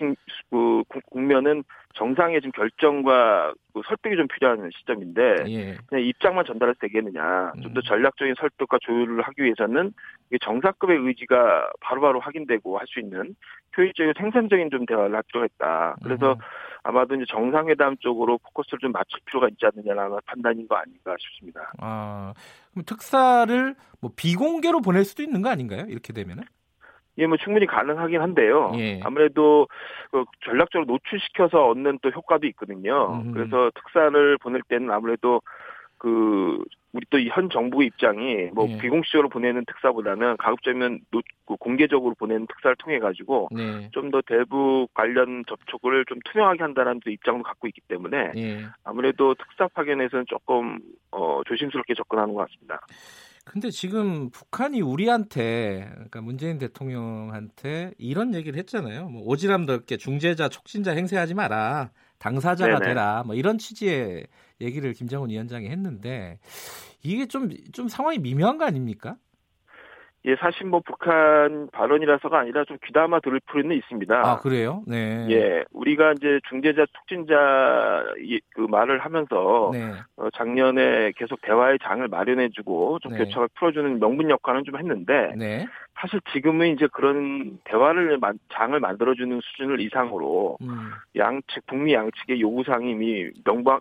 그 0.51 0.83
국면은 1.11 1.65
정상의 1.95 2.41
좀 2.41 2.53
결정과 2.53 3.53
그 3.75 3.83
설득이 3.87 4.17
좀 4.17 4.29
필요한 4.29 4.71
시점인데 4.79 5.45
예. 5.49 5.77
그냥 5.87 6.05
입장만 6.05 6.45
전달해서 6.45 6.79
되겠느냐 6.81 7.53
좀더 7.63 7.81
음. 7.81 7.83
전략적인 7.85 8.35
설득과 8.39 8.79
조율을 8.81 9.23
하기 9.23 9.43
위해서는 9.43 9.93
정사급의 10.41 10.97
의지가 10.99 11.73
바로바로 11.81 12.21
확인되고 12.21 12.79
할 12.79 12.87
수 12.87 13.01
있는 13.01 13.35
효율적이고 13.77 14.13
생산적인 14.19 14.71
좀 14.71 14.87
대화를 14.87 15.15
할 15.15 15.23
필요가 15.27 15.47
있다. 15.47 15.97
그래서 16.03 16.33
음. 16.33 16.39
아마도 16.85 17.15
이제 17.15 17.25
정상회담 17.29 17.97
쪽으로 17.99 18.39
포커스를 18.39 18.79
좀 18.81 18.93
맞출 18.93 19.21
필요가 19.25 19.49
있지 19.49 19.65
않느냐라는 19.67 20.19
판단인 20.27 20.67
거 20.67 20.77
아닌가 20.77 21.15
싶습니다. 21.19 21.73
아, 21.79 22.35
그럼 22.73 22.85
특사를 22.85 23.75
뭐 24.01 24.11
비공개로 24.17 24.81
보낼 24.81 25.05
수도 25.05 25.23
있는 25.23 25.43
거 25.43 25.49
아닌가요? 25.49 25.87
이렇게 25.89 26.13
되면은? 26.13 26.43
예, 27.19 27.27
뭐 27.27 27.37
충분히 27.37 27.67
가능하긴 27.67 28.21
한데요. 28.21 28.73
예. 28.77 29.01
아무래도 29.05 29.69
그 30.11 30.25
전략적으로 30.45 30.87
노출시켜서 30.87 31.67
얻는 31.69 31.99
또 32.03 32.11
효과도 32.11 32.47
있거든요. 32.49 33.21
음. 33.23 33.33
그래서 33.33 33.71
특사를 33.75 34.39
보낼 34.39 34.63
때는 34.63 34.91
아무래도 34.91 35.43
그 36.03 36.59
우리 36.93 37.07
또현 37.11 37.49
정부의 37.49 37.87
입장이 37.87 38.51
뭐 38.53 38.67
네. 38.67 38.77
비공식적으로 38.79 39.29
보내는 39.29 39.65
특사보다는 39.67 40.37
가급적이면 40.37 40.99
노, 41.13 41.23
그 41.47 41.55
공개적으로 41.55 42.17
보내는 42.17 42.49
특사를 42.49 42.75
통해 42.81 42.99
가지고 42.99 43.49
네. 43.53 43.89
좀더 43.93 44.21
대북 44.27 44.89
관련 44.95 45.45
접촉을 45.49 46.05
좀 46.07 46.19
투명하게 46.25 46.61
한다는 46.61 46.99
입장도 47.07 47.45
갖고 47.45 47.69
있기 47.69 47.83
때문에 47.87 48.33
네. 48.35 48.65
아무래도 48.83 49.37
특사 49.37 49.69
파견에서는 49.69 50.25
조금 50.27 50.81
어, 51.13 51.41
조심스럽게 51.47 51.95
접근하는 51.95 52.35
것 52.35 52.49
같습니다. 52.49 52.81
근데 53.45 53.71
지금 53.71 54.31
북한이 54.31 54.81
우리한테 54.81 55.89
그러니까 55.93 56.21
문재인 56.21 56.59
대통령한테 56.59 57.93
이런 57.97 58.35
얘기를 58.35 58.59
했잖아요. 58.59 59.09
뭐 59.09 59.25
오지랖 59.25 59.67
넓게 59.67 59.99
중재자 59.99 60.49
촉진자 60.49 60.93
행세하지 60.93 61.35
마라. 61.35 61.91
당사자가 62.19 62.79
네네. 62.79 62.87
되라. 62.87 63.25
뭐 63.27 63.35
이런 63.35 63.59
취지의 63.59 64.27
얘기를 64.63 64.93
김정은 64.95 65.31
위원장이 65.31 65.69
했는데 65.69 66.39
이게 67.03 67.27
좀 67.27 67.51
좀 67.73 67.89
상황이 67.89 68.19
미묘한 68.19 68.59
거 68.59 68.65
아닙니까? 68.65 69.17
예, 70.25 70.37
사실 70.37 70.67
뭐 70.67 70.81
북한 70.85 71.69
발언이라서가 71.73 72.39
아니라 72.39 72.65
좀 72.65 72.79
귀담아 72.85 73.21
들을 73.21 73.41
필요는 73.41 73.75
있습니다. 73.77 74.15
아, 74.15 74.39
그래요? 74.39 74.85
네. 74.87 75.27
예, 75.31 75.65
우리가 75.73 76.13
이제 76.13 76.39
중재자, 76.49 76.87
촉진자 76.93 78.05
그 78.55 78.61
말을 78.61 79.01
하면서 79.01 79.71
네. 79.73 79.93
어, 80.17 80.29
작년에 80.35 81.13
계속 81.17 81.41
대화의 81.43 81.81
장을 81.83 82.07
마련해주고 82.07 83.01
좀 83.01 83.13
네. 83.13 83.19
교착을 83.19 83.49
풀어주는 83.57 83.99
명분 83.99 84.31
역할은 84.31 84.63
좀 84.65 84.79
했는데 84.79 85.35
네. 85.37 85.67
사실 86.01 86.21
지금은 86.33 86.69
이제 86.69 86.87
그런 86.93 87.59
대화를 87.65 88.21
장을 88.53 88.79
만들어주는 88.79 89.41
수준을 89.43 89.81
이상으로 89.81 90.57
음. 90.63 90.91
양측 91.17 91.67
북미 91.67 91.95
양측의 91.95 92.41
요구사항이 92.41 92.95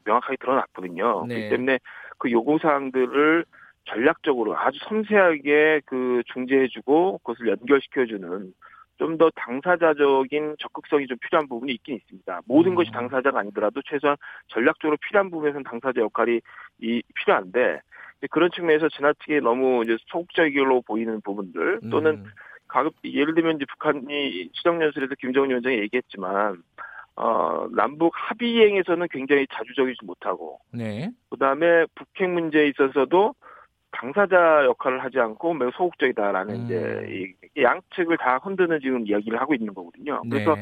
명확하게 0.06 0.38
드러났거든요. 0.38 1.26
네. 1.28 1.36
그렇기 1.36 1.50
때문에 1.52 1.80
그 2.18 2.32
요구사항들을 2.32 3.46
전략적으로 3.86 4.58
아주 4.58 4.80
섬세하게 4.88 5.82
그 5.86 6.22
중재해주고 6.34 7.20
그것을 7.20 7.48
연결시켜주는 7.48 8.54
좀 9.02 9.18
더 9.18 9.32
당사자적인 9.36 10.58
적극성이 10.60 11.08
좀 11.08 11.18
필요한 11.18 11.48
부분이 11.48 11.74
있긴 11.74 11.96
있습니다. 11.96 12.42
모든 12.46 12.74
음. 12.74 12.76
것이 12.76 12.92
당사자가 12.92 13.40
아니더라도 13.40 13.82
최소한 13.84 14.16
전략적으로 14.48 14.96
필요한 14.98 15.32
부분에서는 15.32 15.64
당사자 15.64 16.02
역할이 16.02 16.40
이 16.82 17.02
필요한데 17.16 17.82
그런 18.30 18.52
측면에서 18.52 18.90
지나치게 18.90 19.40
너무 19.40 19.84
이제 19.84 19.98
소극적으로 20.06 20.82
보이는 20.82 21.20
부분들 21.22 21.80
또는 21.90 22.12
음. 22.12 22.26
가급 22.68 22.94
예를 23.04 23.34
들면 23.34 23.56
이제 23.56 23.66
북한이 23.66 24.50
시정연설에서 24.54 25.16
김정은 25.16 25.50
위원장이 25.50 25.80
얘기했지만 25.80 26.62
어, 27.16 27.68
남북 27.72 28.14
합의행에서는 28.16 29.08
굉장히 29.12 29.46
자주적이지 29.52 30.06
못하고, 30.06 30.60
네. 30.72 31.12
그 31.30 31.38
다음에 31.38 31.86
북핵 31.94 32.30
문제에 32.30 32.68
있어서도 32.68 33.36
당사자 33.92 34.66
역할을 34.66 35.04
하지 35.04 35.20
않고 35.20 35.54
매우 35.54 35.72
소극적이다라는 35.72 36.56
음. 36.56 36.66
이제 36.66 37.36
이 37.56 37.62
양측을 37.62 38.18
다 38.18 38.40
흔드는 38.42 38.80
지금 38.80 39.06
이야기를 39.06 39.40
하고 39.40 39.54
있는 39.54 39.74
거거든요. 39.74 40.22
그래서 40.30 40.56
네. 40.56 40.62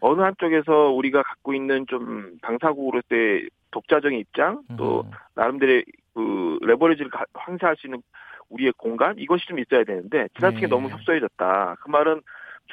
어느 0.00 0.22
한쪽에서 0.22 0.90
우리가 0.90 1.22
갖고 1.22 1.54
있는 1.54 1.86
좀 1.86 2.38
당사국으로서의 2.42 3.48
독자적인 3.70 4.18
입장 4.18 4.62
또 4.76 5.02
음. 5.02 5.10
나름대로의 5.34 5.84
그 6.14 6.58
레버리지를 6.62 7.10
행사할 7.46 7.76
수 7.76 7.86
있는 7.86 8.02
우리의 8.48 8.72
공간 8.76 9.16
이것이 9.18 9.46
좀 9.46 9.58
있어야 9.58 9.84
되는데 9.84 10.28
지나치게 10.36 10.66
네. 10.66 10.70
너무 10.70 10.88
협소해졌다. 10.88 11.76
그 11.80 11.90
말은 11.90 12.22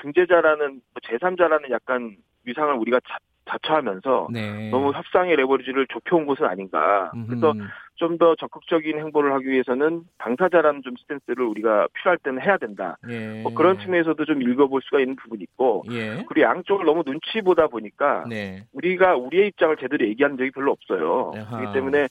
중재자라는 0.02 0.68
뭐 0.68 0.82
제3자라는 1.04 1.70
약간 1.70 2.16
위상을 2.46 2.74
우리가 2.74 3.00
자, 3.08 3.18
자처하면서 3.50 4.30
네. 4.32 4.70
너무 4.70 4.92
협상의 4.92 5.36
레버리지를 5.36 5.88
좁혀온 5.88 6.26
것은 6.26 6.46
아닌가. 6.46 7.12
그래서 7.28 7.54
좀 7.98 8.18
더 8.18 8.36
적극적인 8.36 8.98
행보를 8.98 9.34
하기 9.34 9.48
위해서는 9.48 10.04
당사자라는 10.18 10.82
좀 10.82 10.96
스탠스를 10.98 11.46
우리가 11.46 11.88
필요할 11.94 12.18
때는 12.20 12.42
해야 12.42 12.58
된다. 12.58 12.98
예. 13.10 13.42
뭐 13.44 13.54
그런 13.54 13.78
측면에서도 13.80 14.24
좀 14.26 14.42
읽어볼 14.42 14.82
수가 14.84 15.00
있는 15.00 15.16
부분이 15.16 15.44
있고 15.44 15.84
예. 15.92 16.24
그리고 16.28 16.42
양쪽을 16.42 16.86
너무 16.86 17.04
눈치 17.04 17.42
보다 17.42 17.68
보니까 17.68 18.26
네. 18.28 18.64
우리가 18.74 19.16
우리의 19.16 19.48
입장을 19.50 19.76
제대로 19.78 20.06
얘기한 20.06 20.38
적이 20.38 20.52
별로 20.52 20.72
없어요. 20.72 21.34
아하. 21.36 21.58
그렇기 21.58 21.74
때문에 21.74 22.08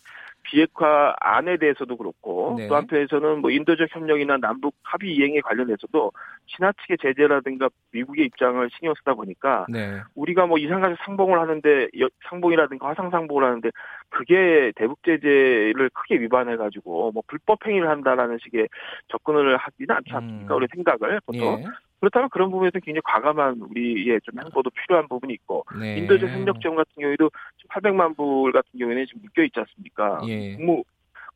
비핵화 0.46 1.14
안에 1.20 1.56
대해서도 1.56 1.96
그렇고 1.96 2.54
네. 2.56 2.68
또 2.68 2.76
한편에서는 2.76 3.40
뭐 3.40 3.50
인도적 3.50 3.88
협력이나 3.90 4.36
남북 4.36 4.74
합의 4.82 5.12
이행에 5.14 5.40
관련해서도 5.40 6.12
지나치게 6.54 6.96
제재라든가 7.02 7.68
미국의 7.92 8.26
입장을 8.26 8.68
신경 8.78 8.94
쓰다 8.94 9.14
보니까 9.14 9.66
네. 9.68 10.00
우리가 10.14 10.46
뭐 10.46 10.58
이상하게 10.58 10.96
상봉을 11.04 11.40
하는데 11.40 11.88
상봉이라든가 12.28 12.88
화상 12.88 13.10
상봉을 13.10 13.44
하는데 13.44 13.70
그게 14.10 14.72
대북 14.76 15.02
제재를 15.04 15.90
크게 15.92 16.20
위반해 16.20 16.56
가지고 16.56 17.12
뭐 17.12 17.22
불법 17.26 17.66
행위를 17.66 17.88
한다라는 17.88 18.38
식의 18.42 18.68
접근을 19.08 19.56
하지는 19.56 19.96
않지 19.96 20.10
않습니까? 20.12 20.54
음. 20.54 20.56
우리 20.56 20.66
생각을 20.74 21.20
보통 21.26 21.60
예. 21.60 21.64
그렇다면 22.00 22.28
그런 22.30 22.50
부분에서 22.50 22.78
굉장히 22.80 23.00
과감한 23.04 23.60
우리의 23.70 24.20
좀 24.22 24.38
행보도 24.38 24.70
필요한 24.70 25.08
부분이 25.08 25.32
있고 25.34 25.64
네. 25.78 25.98
인도적 25.98 26.28
협력 26.28 26.60
지원 26.60 26.76
같은 26.76 26.92
경우에도 27.00 27.30
800만 27.70 28.16
불 28.16 28.52
같은 28.52 28.78
경우에는 28.78 29.06
지금 29.06 29.22
묶여 29.22 29.42
있지 29.42 29.58
않습니까? 29.60 30.20
예. 30.26 30.56
국무 30.56 30.84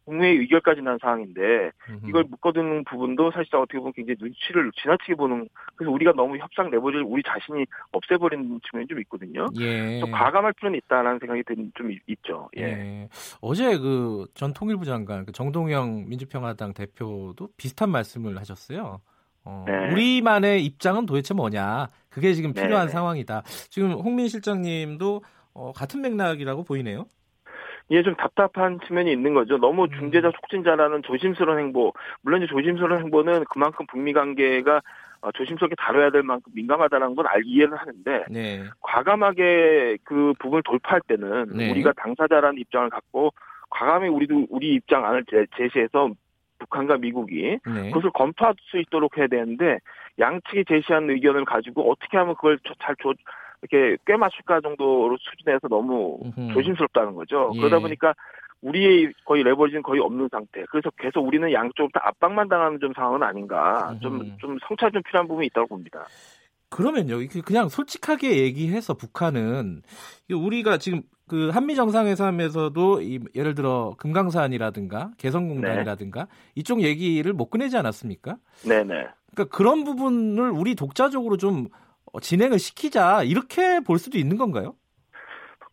국무회의 0.05 0.39
의결까지 0.39 0.83
난 0.83 0.99
사항인데 1.01 1.71
이걸 2.09 2.25
묶어두는 2.25 2.85
부분도 2.85 3.31
사실상 3.31 3.61
어떻게 3.61 3.79
보면 3.79 3.93
굉장히 3.93 4.17
눈치를 4.21 4.73
지나치게 4.81 5.15
보는 5.15 5.49
그래서 5.77 5.93
우리가 5.93 6.13
너무 6.13 6.37
협상 6.39 6.71
내부를 6.71 7.03
우리 7.03 7.23
자신이 7.23 7.65
없애버리는 7.93 8.61
측면이 8.69 8.89
좀 8.89 9.01
있거든요. 9.01 9.47
예. 9.61 10.01
좀 10.01 10.11
과감할 10.11 10.53
필요는 10.55 10.79
있다라는 10.79 11.19
생각이 11.21 11.43
좀 11.75 11.91
있죠. 12.09 12.49
예. 12.57 12.63
예. 12.63 13.09
어제 13.41 13.79
그 13.79 14.27
전 14.35 14.53
통일부 14.53 14.85
장관 14.85 15.25
그 15.27 15.33
정동영 15.33 16.09
민주평화당 16.09 16.73
대표도 16.75 17.49
비슷한 17.57 17.91
말씀을 17.91 18.39
하셨어요. 18.39 19.01
어, 19.45 19.65
네. 19.67 19.93
우리만의 19.93 20.65
입장은 20.65 21.07
도대체 21.07 21.35
뭐냐? 21.35 21.89
그게 22.09 22.35
지금 22.35 22.53
필요한 22.53 22.87
네. 22.87 22.93
상황이다. 22.93 23.43
지금 23.71 23.93
홍민 23.93 24.29
실장님도 24.29 25.23
어, 25.55 25.73
같은 25.73 26.01
맥락이라고 26.03 26.65
보이네요. 26.65 27.07
이게 27.91 28.03
좀 28.03 28.15
답답한 28.15 28.79
측면이 28.87 29.11
있는 29.13 29.35
거죠. 29.35 29.59
너무 29.59 29.85
음. 29.85 29.91
중재자 29.99 30.31
촉진자라는 30.31 31.03
조심스러운 31.03 31.59
행보. 31.59 31.93
물론 32.23 32.41
이제 32.41 32.51
조심스러운 32.51 33.03
행보는 33.03 33.45
그만큼 33.51 33.85
북미 33.87 34.13
관계가 34.13 34.81
어, 35.23 35.33
조심스럽게 35.33 35.75
다뤄야 35.77 36.11
될 36.11 36.23
만큼 36.23 36.51
민감하다는 36.55 37.17
건 37.17 37.27
알, 37.27 37.43
이해를 37.45 37.77
하는데 37.77 38.25
네. 38.31 38.65
과감하게 38.81 39.99
그 40.05 40.33
부분을 40.39 40.63
돌파할 40.63 41.01
때는 41.09 41.49
네. 41.57 41.71
우리가 41.71 41.93
당사자라는 41.95 42.59
입장을 42.61 42.89
갖고 42.89 43.33
과감히 43.69 44.09
우리도 44.09 44.47
우리 44.49 44.75
입장 44.75 45.05
안을 45.05 45.25
제, 45.29 45.45
제시해서 45.57 46.11
북한과 46.61 46.99
미국이 46.99 47.59
네. 47.67 47.91
그것을 47.91 48.11
검토할 48.15 48.55
수 48.71 48.79
있도록 48.79 49.19
해야 49.19 49.27
되는데 49.27 49.79
양측이 50.19 50.65
제시한 50.67 51.11
의견을 51.11 51.45
가지고 51.45 51.91
어떻게 51.91 52.17
하면 52.19 52.35
그걸 52.37 52.59
잘 52.81 52.95
조, 53.03 53.13
이렇게 53.63 53.97
꽤 54.07 54.17
맞출까 54.17 54.61
정도로 54.61 55.17
수준에서 55.19 55.69
너무. 55.69 56.19
조심스럽다는 56.53 57.15
거죠. 57.15 57.53
예. 57.55 57.59
그러다 57.59 57.79
보니까 57.79 58.15
우리의 58.63 59.13
거의 59.25 59.43
레버리지는 59.43 59.83
거의 59.83 60.01
없는 60.01 60.29
상태. 60.31 60.65
그래서 60.71 60.91
계속 60.99 61.27
우리는 61.27 61.51
양쪽으로 61.53 61.91
압박만 61.95 62.49
당하는 62.49 62.79
좀 62.81 62.93
상황은 62.95 63.23
아닌가. 63.23 63.97
좀, 64.03 64.37
좀 64.39 64.59
성찰 64.67 64.93
좀 64.93 65.03
필요한 65.03 65.29
부분이 65.29 65.47
있다고 65.49 65.69
봅니다. 65.69 66.05
그러면요, 66.69 67.17
그냥 67.45 67.69
솔직하게 67.69 68.39
얘기해서 68.39 68.95
북한은 68.95 69.83
우리가 70.31 70.79
지금 70.79 71.03
그 71.27 71.49
한미 71.51 71.75
정상회담에서도 71.75 73.03
이, 73.03 73.21
예를 73.35 73.55
들어 73.55 73.95
금강산이라든가 73.99 75.11
개성공단이라든가 75.19 76.25
네. 76.25 76.31
이쪽 76.55 76.83
얘기를 76.83 77.33
못 77.33 77.47
꺼내지 77.51 77.77
않았습니까? 77.77 78.37
네네. 78.69 79.07
그러니까 79.33 79.57
그런 79.57 79.85
부분을 79.85 80.51
우리 80.51 80.75
독자적으로 80.75 81.37
좀 81.37 81.69
진행을 82.19 82.59
시키자 82.59 83.23
이렇게 83.23 83.79
볼 83.81 83.99
수도 83.99 84.19
있는 84.19 84.37
건가요? 84.37 84.75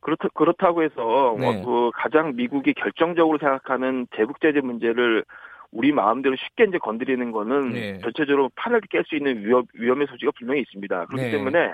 그렇다 0.02 0.28
그렇다고 0.36 0.84
해서 0.84 1.02
뭐 1.02 1.38
네. 1.40 1.62
뭐 1.62 1.92
그 1.92 1.98
가장 2.00 2.36
미국이 2.36 2.74
결정적으로 2.74 3.38
생각하는 3.40 4.06
대북 4.12 4.40
제재 4.40 4.62
문제를 4.62 5.26
우리 5.72 5.92
마음대로 5.92 6.36
쉽게 6.36 6.66
이제 6.66 6.78
건드리는 6.78 7.32
거는 7.32 7.70
네. 7.74 8.00
전체적으로 8.00 8.50
판을 8.56 8.82
깰 8.82 9.06
수 9.08 9.16
있는 9.16 9.44
위험, 9.46 9.66
위험의 9.74 10.08
소지가 10.08 10.32
분명히 10.38 10.62
있습니다. 10.62 11.06
그렇기 11.06 11.24
네. 11.26 11.32
때문에 11.32 11.74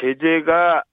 제재가 0.00 0.84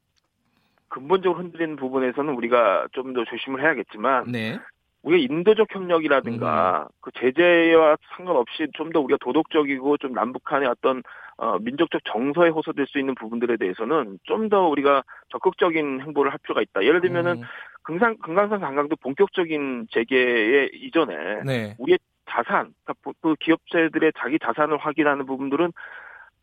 근본적으로 0.89 1.39
흔들리는 1.41 1.75
부분에서는 1.75 2.33
우리가 2.33 2.87
좀 2.93 3.13
더 3.13 3.23
조심을 3.25 3.61
해야겠지만 3.61 4.31
네. 4.31 4.59
우리가 5.03 5.33
인도적 5.33 5.67
협력이라든가 5.73 6.87
음. 6.89 6.95
그 7.01 7.11
제재와 7.19 7.97
상관없이 8.15 8.67
좀 8.73 8.91
더 8.91 8.99
우리가 8.99 9.17
도덕적이고 9.21 9.97
좀 9.97 10.13
남북한의 10.13 10.67
어떤 10.67 11.01
어, 11.37 11.57
민족적 11.59 12.01
정서에 12.05 12.49
호소될 12.49 12.87
수 12.87 12.99
있는 12.99 13.13
부분들에 13.15 13.57
대해서는 13.57 14.19
좀 14.23 14.49
더 14.49 14.67
우리가 14.67 15.03
적극적인 15.29 16.01
행보를 16.01 16.31
할 16.31 16.39
필요가 16.41 16.61
있다. 16.61 16.83
예를 16.83 17.01
들면은 17.01 17.37
음. 17.39 17.43
금산 17.83 18.17
금강산 18.19 18.59
관광도 18.61 18.95
본격적인 18.97 19.87
재개의 19.91 20.71
이전에 20.73 21.43
네. 21.45 21.75
우리의 21.79 21.99
자산, 22.29 22.73
그러니까 22.83 23.13
그 23.21 23.35
기업체들의 23.39 24.11
자기 24.17 24.37
자산을 24.39 24.77
확인하는 24.77 25.25
부분들은 25.25 25.71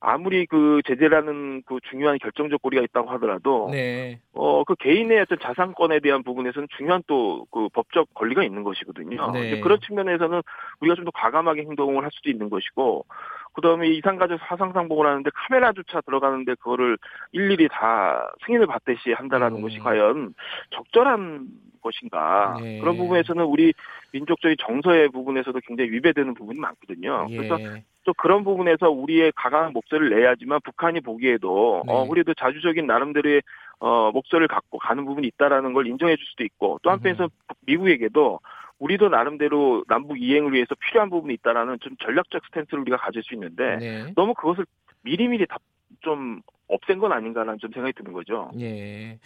아무리 0.01 0.45
그 0.45 0.83
제재라는 0.87 1.63
그 1.65 1.79
중요한 1.89 2.19
결정적 2.19 2.61
고리가 2.61 2.83
있다고 2.83 3.09
하더라도 3.13 3.69
네. 3.73 4.21
어그 4.35 4.75
개인의 4.77 5.21
어떤 5.21 5.39
자산권에 5.39 6.01
대한 6.01 6.23
부분에서는 6.23 6.69
중요한 6.77 7.03
또 7.07 7.47
그 7.51 7.69
법적 7.73 8.13
권리가 8.15 8.45
있는 8.45 8.63
것이거든요. 8.65 9.31
네. 9.33 9.61
그런 9.61 9.79
측면에서는 9.81 10.43
우리가 10.81 10.95
좀 10.97 11.05
더 11.07 11.11
과감하게 11.15 11.63
행동을 11.63 12.03
할 12.05 12.11
수도 12.13 12.29
있는 12.31 12.51
것이고 12.51 13.07
그다음에 13.55 13.89
이산가족 13.89 14.41
사상상봉을 14.41 15.07
하는데 15.07 15.31
카메라조차 15.33 16.01
들어가는데 16.03 16.55
그거를 16.57 16.99
일일이 17.33 17.69
다 17.71 18.33
승인을 18.45 18.67
받듯이 18.67 19.13
한다라는 19.13 19.59
음. 19.59 19.63
것이 19.63 19.79
과연 19.79 20.35
적절한 20.71 21.47
것인가 21.81 22.57
네. 22.61 22.81
그런 22.81 22.97
부분에서는 22.97 23.45
우리 23.45 23.73
민족적인 24.13 24.57
정서의 24.61 25.09
부분에서도 25.11 25.59
굉장히 25.67 25.91
위배되는 25.91 26.35
부분이 26.35 26.59
많거든요. 26.59 27.27
예. 27.31 27.37
그래서 27.37 27.59
또 28.05 28.13
그런 28.15 28.45
부분에서 28.45 28.91
우리의 28.91 29.33
강한 29.37 29.73
목소리를 29.73 30.19
내야지만 30.19 30.61
북한이 30.65 31.01
보기에도 31.01 31.83
네. 31.87 31.93
어 31.93 32.03
우리도 32.03 32.35
자주적인 32.35 32.87
나름대로의 32.87 33.43
어 33.81 34.11
목소리를 34.13 34.49
갖고 34.49 34.79
가는 34.79 35.05
부분이 35.05 35.27
있다라는 35.29 35.73
걸 35.73 35.87
인정해 35.87 36.17
줄 36.17 36.27
수도 36.27 36.45
있고 36.45 36.79
또 36.83 36.91
한편에서 36.91 37.25
음. 37.25 37.29
미국에게도 37.67 38.41
우리도 38.85 39.09
나름대로 39.09 39.85
남북 39.89 40.21
이행을 40.21 40.53
위해서 40.53 40.75
필요한 40.75 41.11
부분이 41.11 41.35
있다라는 41.35 41.79
좀 41.81 41.97
전략적 41.97 42.43
스탠스를 42.47 42.81
우리가 42.81 42.97
가질 42.99 43.23
수 43.23 43.35
있는데 43.35 43.77
네. 43.77 44.13
너무 44.15 44.35
그것을 44.35 44.67
미리미리 45.03 45.47
다 45.47 45.59
좀 46.05 46.43
없앤 46.69 46.99
건 46.99 47.13
아닌가라는 47.13 47.59
좀 47.59 47.73
생각이 47.73 47.95
드는 47.95 48.13
거죠. 48.13 48.51
예. 48.61 49.19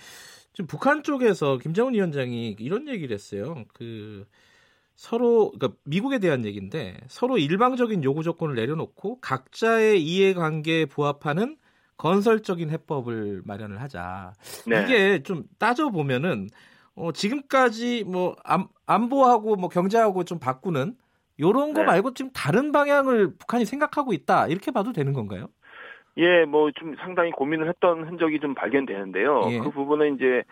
지금 0.52 0.66
북한 0.66 1.02
쪽에서 1.02 1.58
김정은 1.58 1.94
위원장이 1.94 2.56
이런 2.58 2.88
얘기를 2.88 3.12
했어요. 3.14 3.64
그 3.74 4.26
서로 4.94 5.52
그러니까 5.52 5.78
미국에 5.84 6.18
대한 6.18 6.44
얘기인데 6.44 6.96
서로 7.06 7.38
일방적인 7.38 8.02
요구 8.02 8.22
조건을 8.22 8.56
내려놓고 8.56 9.20
각자의 9.20 10.02
이해관계에 10.02 10.86
부합하는 10.86 11.56
건설적인 11.96 12.70
해법을 12.70 13.42
마련을 13.44 13.80
하자. 13.80 14.32
네. 14.66 14.82
이게 14.82 15.22
좀 15.22 15.44
따져 15.58 15.90
보면은 15.90 16.48
어, 16.98 17.12
지금까지 17.12 18.04
뭐 18.04 18.34
안, 18.44 18.66
안보하고 18.86 19.56
뭐 19.56 19.68
경제하고 19.68 20.24
좀 20.24 20.38
바꾸는 20.38 20.94
요런 21.40 21.72
거 21.72 21.80
네. 21.82 21.86
말고 21.86 22.14
지금 22.14 22.30
다른 22.34 22.72
방향을 22.72 23.36
북한이 23.38 23.64
생각하고 23.64 24.12
있다 24.12 24.48
이렇게 24.48 24.70
봐도 24.72 24.92
되는 24.92 25.12
건가요? 25.12 25.48
예, 26.16 26.44
뭐 26.44 26.70
좀 26.72 26.96
상당히 26.96 27.30
고민을 27.30 27.68
했던 27.68 28.08
흔적이 28.08 28.40
좀 28.40 28.54
발견되는데요. 28.54 29.42
예. 29.50 29.58
그 29.60 29.70
부분은 29.70 30.16
이제 30.16 30.42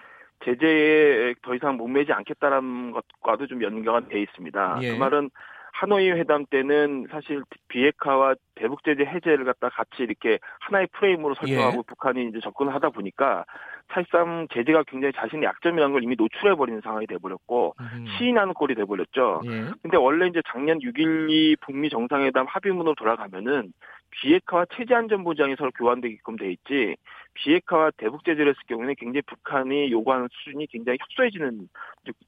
제재에 0.45 1.35
더 1.43 1.55
이상 1.55 1.77
목매지 1.77 2.13
않겠다라는 2.13 2.93
것과도 2.93 3.47
좀 3.49 3.63
연결이 3.63 4.07
돼 4.09 4.23
있습니다. 4.23 4.79
예. 4.83 4.93
그 4.93 4.97
말은 4.97 5.31
하노이 5.73 6.11
회담 6.13 6.47
때는 6.47 7.09
사실 7.11 7.43
비핵화와 7.69 8.35
대북 8.55 8.83
제재 8.85 9.03
해제를 9.05 9.45
갖다 9.45 9.69
같이 9.69 10.05
이렇게 10.05 10.39
하나의 10.61 10.89
프레임으로 10.93 11.35
설정하고 11.35 11.79
예. 11.79 11.83
북한이 11.87 12.29
이제 12.29 12.39
접근을 12.43 12.73
하다 12.75 12.91
보니까 12.91 13.45
사실상 13.89 14.47
제재가 14.53 14.85
굉장히 14.89 15.13
자신의 15.15 15.45
약점이라는 15.45 15.93
걸 15.93 16.03
이미 16.03 16.17
노출해 16.19 16.55
버리는 16.55 16.81
상황이 16.83 17.07
돼 17.07 17.19
버렸고 17.19 17.75
음. 17.81 18.05
시인하는 18.19 18.55
꼴이 18.55 18.75
돼 18.75 18.85
버렸죠. 18.85 19.43
예. 19.47 19.71
근데 19.83 19.97
원래 19.97 20.27
이제 20.27 20.43
작년 20.53 20.79
6.12 20.79 21.61
북미 21.61 21.89
정상회담 21.89 22.47
합의문으로 22.49 22.95
돌아가면은 22.95 23.73
비핵화와 24.11 24.67
체제 24.75 24.95
안전 24.95 25.25
보장이 25.25 25.57
서로 25.57 25.71
교환되게끔 25.73 26.37
돼 26.37 26.53
있지 26.53 26.97
비핵화와 27.35 27.91
대북 27.97 28.25
제재를 28.25 28.49
했을 28.49 28.61
경우에는 28.67 28.95
굉장히 28.97 29.23
북한이 29.23 29.91
요구하는 29.91 30.29
수준이 30.31 30.67
굉장히 30.69 30.99
협소해지는 31.01 31.69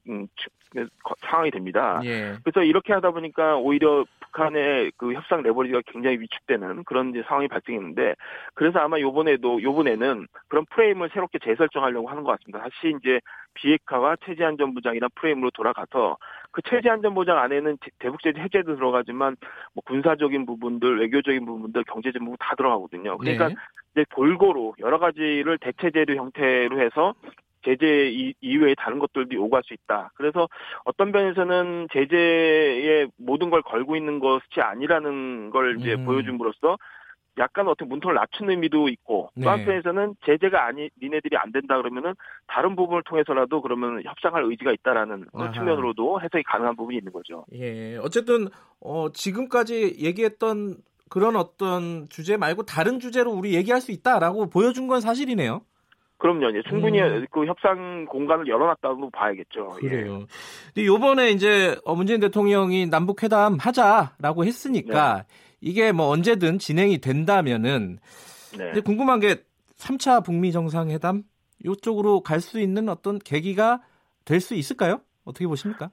음, 0.09 0.27
상황이 1.27 1.49
됩니다. 1.51 1.99
예. 2.03 2.35
그래서 2.43 2.63
이렇게 2.63 2.93
하다 2.93 3.11
보니까 3.11 3.57
오히려 3.57 4.05
북한의 4.19 4.91
그 4.97 5.13
협상 5.13 5.41
레버리지가 5.41 5.81
굉장히 5.87 6.19
위축되는 6.19 6.83
그런 6.83 7.11
상황이 7.27 7.47
발생했는데 7.47 8.15
그래서 8.53 8.79
아마 8.79 8.99
요번에도 8.99 9.61
요번에는 9.61 10.27
그런 10.47 10.65
프레임을 10.65 11.09
새롭게 11.11 11.39
재설정하려고 11.39 12.07
하는 12.09 12.23
것 12.23 12.31
같습니다. 12.33 12.59
다시 12.59 12.95
이제 12.99 13.19
비핵화와 13.53 14.17
체제 14.25 14.43
안전 14.43 14.73
보장이란 14.73 15.09
프레임으로 15.15 15.51
돌아가서 15.51 16.17
그 16.51 16.61
체제 16.63 16.89
안전 16.89 17.13
보장 17.13 17.37
안에는 17.37 17.77
대북 17.99 18.21
제재 18.21 18.39
해제도 18.39 18.75
들어가지만 18.75 19.35
뭐 19.73 19.83
군사적인 19.85 20.45
부분들, 20.45 20.99
외교적인 20.99 21.45
부분들, 21.45 21.83
경제적 21.83 22.19
부분 22.19 22.37
다 22.39 22.55
들어가거든요. 22.55 23.17
그러니까 23.17 23.49
네. 23.49 23.55
이제 23.93 24.05
골고루 24.13 24.73
여러 24.79 24.99
가지를 24.99 25.57
대체제도 25.59 26.15
형태로 26.15 26.79
해서 26.79 27.13
제재 27.63 28.33
이외에 28.41 28.73
다른 28.75 28.99
것들도 28.99 29.35
요구할 29.35 29.63
수 29.63 29.73
있다. 29.73 30.11
그래서 30.15 30.47
어떤 30.85 31.11
면에서는 31.11 31.87
제재에 31.91 33.07
모든 33.17 33.49
걸 33.49 33.61
걸고 33.61 33.95
있는 33.95 34.19
것이 34.19 34.61
아니라는 34.61 35.49
걸 35.49 35.77
이제 35.79 35.95
음. 35.95 36.05
보여줌으로써 36.05 36.77
약간 37.39 37.67
어떻게 37.67 37.85
문턱을 37.85 38.13
낮춘 38.13 38.49
의미도 38.49 38.89
있고 38.89 39.31
네. 39.33 39.43
또 39.43 39.49
한편에서는 39.49 40.15
제재가 40.25 40.65
아니 40.65 40.89
니네들이 41.01 41.37
안 41.37 41.51
된다 41.51 41.77
그러면은 41.77 42.13
다른 42.47 42.75
부분을 42.75 43.03
통해서라도 43.03 43.61
그러면 43.61 44.03
협상할 44.03 44.43
의지가 44.43 44.71
있다라는 44.73 45.25
그런 45.31 45.53
측면으로도 45.53 46.21
해석이 46.21 46.43
가능한 46.43 46.75
부분이 46.75 46.97
있는 46.97 47.11
거죠. 47.11 47.45
예, 47.53 47.97
어쨌든 47.97 48.49
어, 48.81 49.09
지금까지 49.11 49.97
얘기했던 49.99 50.77
그런 51.09 51.35
어떤 51.35 52.07
주제 52.09 52.37
말고 52.37 52.63
다른 52.63 52.99
주제로 52.99 53.31
우리 53.31 53.55
얘기할 53.55 53.81
수 53.81 53.91
있다라고 53.91 54.49
보여준 54.49 54.87
건 54.87 55.01
사실이네요. 55.01 55.61
그럼요. 56.19 56.49
이제 56.49 56.61
충분히 56.67 57.01
음. 57.01 57.25
그 57.31 57.45
협상 57.45 58.05
공간을 58.05 58.47
열어놨다고 58.47 59.09
봐야겠죠. 59.09 59.77
예. 59.83 59.87
그래요. 59.87 60.19
예. 60.21 60.25
근데 60.73 60.85
요번에 60.85 61.31
이제 61.31 61.77
어, 61.85 61.95
문재인 61.95 62.19
대통령이 62.19 62.87
남북 62.87 63.23
회담 63.23 63.57
하자라고 63.57 64.43
했으니까 64.43 65.23
네. 65.25 65.48
이게 65.61 65.91
뭐 65.91 66.07
언제든 66.07 66.59
진행이 66.59 66.99
된다면은 66.99 67.99
네. 68.57 68.65
근데 68.65 68.81
궁금한 68.81 69.19
게 69.19 69.43
3차 69.77 70.23
북미 70.25 70.51
정상회담 70.51 71.23
이쪽으로 71.65 72.21
갈 72.21 72.39
수 72.41 72.59
있는 72.59 72.89
어떤 72.89 73.19
계기가 73.19 73.81
될 74.25 74.39
수 74.41 74.55
있을까요? 74.55 75.01
어떻게 75.25 75.45
보십니까? 75.47 75.91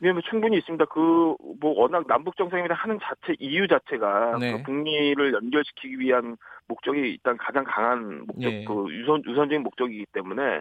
네, 0.00 0.12
뭐 0.12 0.20
충분히 0.28 0.58
있습니다. 0.58 0.84
그 0.86 1.34
뭐 1.60 1.80
워낙 1.80 2.06
남북 2.06 2.36
정상회담 2.36 2.76
하는 2.76 2.98
자체 3.02 3.34
이유 3.38 3.66
자체가 3.68 4.36
네. 4.38 4.52
그 4.52 4.62
북미를 4.64 5.32
연결시키기 5.32 5.98
위한 5.98 6.36
목적이 6.66 7.00
일단 7.00 7.36
가장 7.38 7.64
강한 7.64 8.26
목적, 8.26 8.50
네. 8.50 8.64
그 8.66 8.86
유선 8.90 9.22
우선적인 9.26 9.62
목적이기 9.62 10.06
때문에 10.12 10.60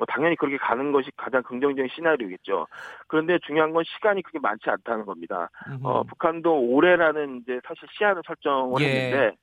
뭐 0.00 0.06
당연히 0.06 0.34
그렇게 0.34 0.56
가는 0.56 0.92
것이 0.92 1.10
가장 1.14 1.42
긍정적인 1.42 1.90
시나리오겠죠. 1.94 2.66
그런데 3.06 3.38
중요한 3.46 3.72
건 3.72 3.84
시간이 3.84 4.22
그렇게 4.22 4.38
많지 4.38 4.70
않다는 4.70 5.04
겁니다. 5.04 5.50
어, 5.82 6.02
북한도 6.04 6.58
올해라는 6.58 7.42
이제 7.42 7.60
사실 7.68 7.86
시한을 7.98 8.22
설정을 8.26 8.80
예. 8.80 8.86
했는데 8.86 9.36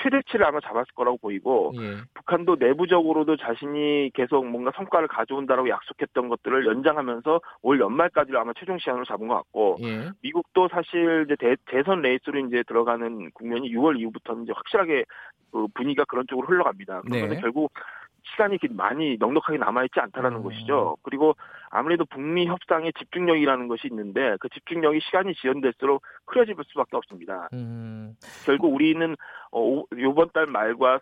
최대치를 0.00 0.46
아마 0.46 0.60
잡았을 0.60 0.94
거라고 0.94 1.18
보이고 1.18 1.72
예. 1.76 1.96
북한도 2.14 2.56
내부적으로도 2.58 3.36
자신이 3.36 4.12
계속 4.14 4.46
뭔가 4.46 4.70
성과를 4.76 5.08
가져온다라고 5.08 5.68
약속했던 5.68 6.28
것들을 6.28 6.66
연장하면서 6.66 7.40
올 7.62 7.80
연말까지를 7.80 8.38
아마 8.38 8.52
최종 8.58 8.78
시한으로 8.78 9.04
잡은 9.04 9.28
것 9.28 9.34
같고 9.34 9.76
예. 9.82 10.10
미국도 10.22 10.68
사실 10.68 11.26
이제 11.26 11.36
대, 11.36 11.56
대선 11.66 12.00
레이스로 12.00 12.38
이제 12.46 12.62
들어가는 12.66 13.30
국면이 13.34 13.70
6월 13.74 14.00
이후부터는 14.00 14.44
이제 14.44 14.52
확실하게 14.54 15.04
그 15.50 15.66
분위기가 15.74 16.04
그런 16.04 16.24
쪽으로 16.28 16.46
흘러갑니다. 16.46 17.02
그러면 17.02 17.30
네. 17.30 17.40
결국 17.40 17.72
시간이 18.30 18.58
많이 18.70 19.16
넉넉하게 19.18 19.58
남아있지 19.58 20.00
않다라는 20.00 20.38
음. 20.38 20.42
것이죠. 20.42 20.96
그리고 21.02 21.34
아무래도 21.70 22.04
북미 22.04 22.46
협상의 22.46 22.92
집중력이라는 22.98 23.68
것이 23.68 23.88
있는데 23.90 24.36
그 24.40 24.48
집중력이 24.48 25.00
시간이 25.00 25.34
지연될수록 25.34 26.02
흐려질 26.26 26.54
수밖에 26.68 26.96
없습니다. 26.96 27.48
음. 27.52 28.16
결국 28.46 28.74
우리는 28.74 29.16
어, 29.52 29.82
요번 29.98 30.30
달 30.32 30.46
말과 30.46 31.00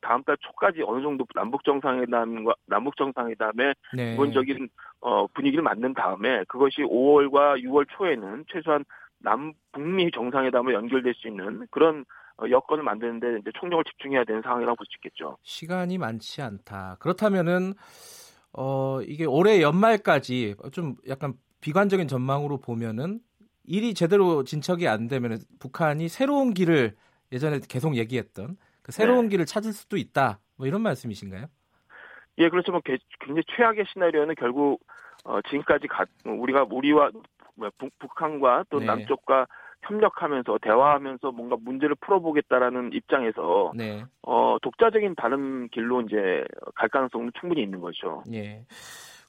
다음 0.00 0.22
달 0.24 0.36
초까지 0.40 0.82
어느 0.84 1.02
정도 1.02 1.24
남북 1.34 1.64
정상회담과 1.64 2.54
남북 2.66 2.96
정상회담의 2.96 3.74
네. 3.94 4.10
기본적인 4.12 4.68
어, 5.00 5.26
분위기를 5.28 5.62
만든 5.62 5.94
다음에 5.94 6.44
그것이 6.48 6.82
5월과 6.82 7.62
6월 7.64 7.86
초에는 7.96 8.44
최소한 8.52 8.84
남북미 9.20 10.10
정상회담을 10.12 10.74
연결될 10.74 11.14
수 11.14 11.28
있는 11.28 11.66
그런 11.70 12.00
어, 12.00 12.04
여건을 12.48 12.84
만드는데 12.84 13.38
이제 13.40 13.50
총력을 13.58 13.84
집중해야 13.84 14.24
되는 14.24 14.42
상황이라고 14.42 14.76
볼 14.76 14.86
수 14.86 14.96
있겠죠. 14.98 15.36
시간이 15.42 15.98
많지 15.98 16.42
않다. 16.42 16.96
그렇다면은 17.00 17.74
어 18.52 19.00
이게 19.02 19.24
올해 19.24 19.60
연말까지 19.60 20.54
좀 20.72 20.96
약간 21.08 21.34
비관적인 21.60 22.08
전망으로 22.08 22.58
보면은 22.58 23.20
일이 23.64 23.92
제대로 23.94 24.44
진척이 24.44 24.88
안 24.88 25.08
되면 25.08 25.38
북한이 25.58 26.08
새로운 26.08 26.54
길을 26.54 26.94
예전에 27.32 27.60
계속 27.68 27.96
얘기했던 27.96 28.56
그 28.82 28.92
새로운 28.92 29.24
네. 29.26 29.30
길을 29.30 29.46
찾을 29.46 29.72
수도 29.72 29.96
있다. 29.96 30.38
뭐 30.56 30.66
이런 30.66 30.80
말씀이신가요? 30.82 31.46
예, 32.38 32.48
그렇죠. 32.48 32.72
뭐 32.72 32.80
굉장히 33.20 33.42
최악의 33.56 33.84
시나리오는 33.92 34.34
결국 34.36 34.80
어, 35.24 35.42
지금까지 35.42 35.88
가, 35.88 36.06
우리가 36.24 36.66
우리와 36.70 37.10
뭐 37.56 37.68
북, 37.76 37.90
북한과 37.98 38.64
또 38.70 38.78
네. 38.78 38.86
남쪽과 38.86 39.46
협력하면서 39.88 40.58
대화하면서 40.62 41.32
뭔가 41.32 41.56
문제를 41.60 41.96
풀어보겠다라는 41.96 42.92
입장에서 42.92 43.72
네. 43.74 44.04
어, 44.22 44.56
독자적인 44.62 45.14
다른 45.16 45.68
길로 45.70 46.02
이제 46.02 46.44
갈 46.74 46.88
가능성은 46.88 47.32
충분히 47.40 47.62
있는 47.62 47.80
거죠. 47.80 48.22
예. 48.32 48.64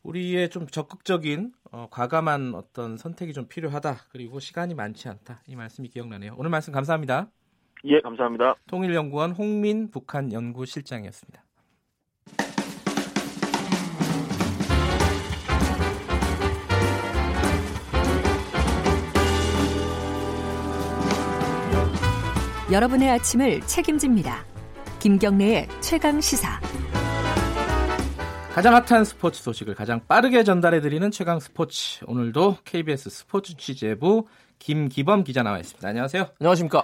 우리의 0.04 0.50
좀 0.50 0.68
적극적인 0.68 1.52
어, 1.72 1.88
과감한 1.92 2.54
어떤 2.56 2.98
선택이 2.98 3.34
좀 3.34 3.48
필요하다. 3.48 3.96
그리고 4.12 4.40
시간이 4.40 4.76
많지 4.76 5.10
않다. 5.10 5.42
이 5.48 5.56
말씀이 5.56 5.90
기억나네요. 5.90 6.36
오늘 6.38 6.50
말씀 6.50 6.74
감사합니다. 6.74 7.28
예, 7.86 8.00
감사합니다. 8.02 8.56
통일연구원 8.68 9.32
홍민 9.32 9.90
북한 9.90 10.32
연구실장이었습니다. 10.32 11.44
여러분의 22.72 23.10
아침을 23.10 23.62
책임집니다. 23.62 24.46
김경래의 25.00 25.68
최강 25.82 26.22
시사. 26.22 26.60
가장 28.54 28.76
핫한 28.76 29.06
스포츠 29.06 29.42
소식을 29.42 29.74
가장 29.74 30.02
빠르게 30.08 30.44
전달해드리는 30.44 31.10
최강 31.10 31.40
스포츠. 31.40 32.04
오늘도 32.06 32.58
KBS 32.66 33.10
스포츠 33.10 33.56
취재부 33.58 34.28
김기범 34.60 35.24
기자 35.24 35.42
나와 35.42 35.58
있습니다. 35.58 35.88
안녕하세요. 35.88 36.28
안녕하십니까. 36.40 36.84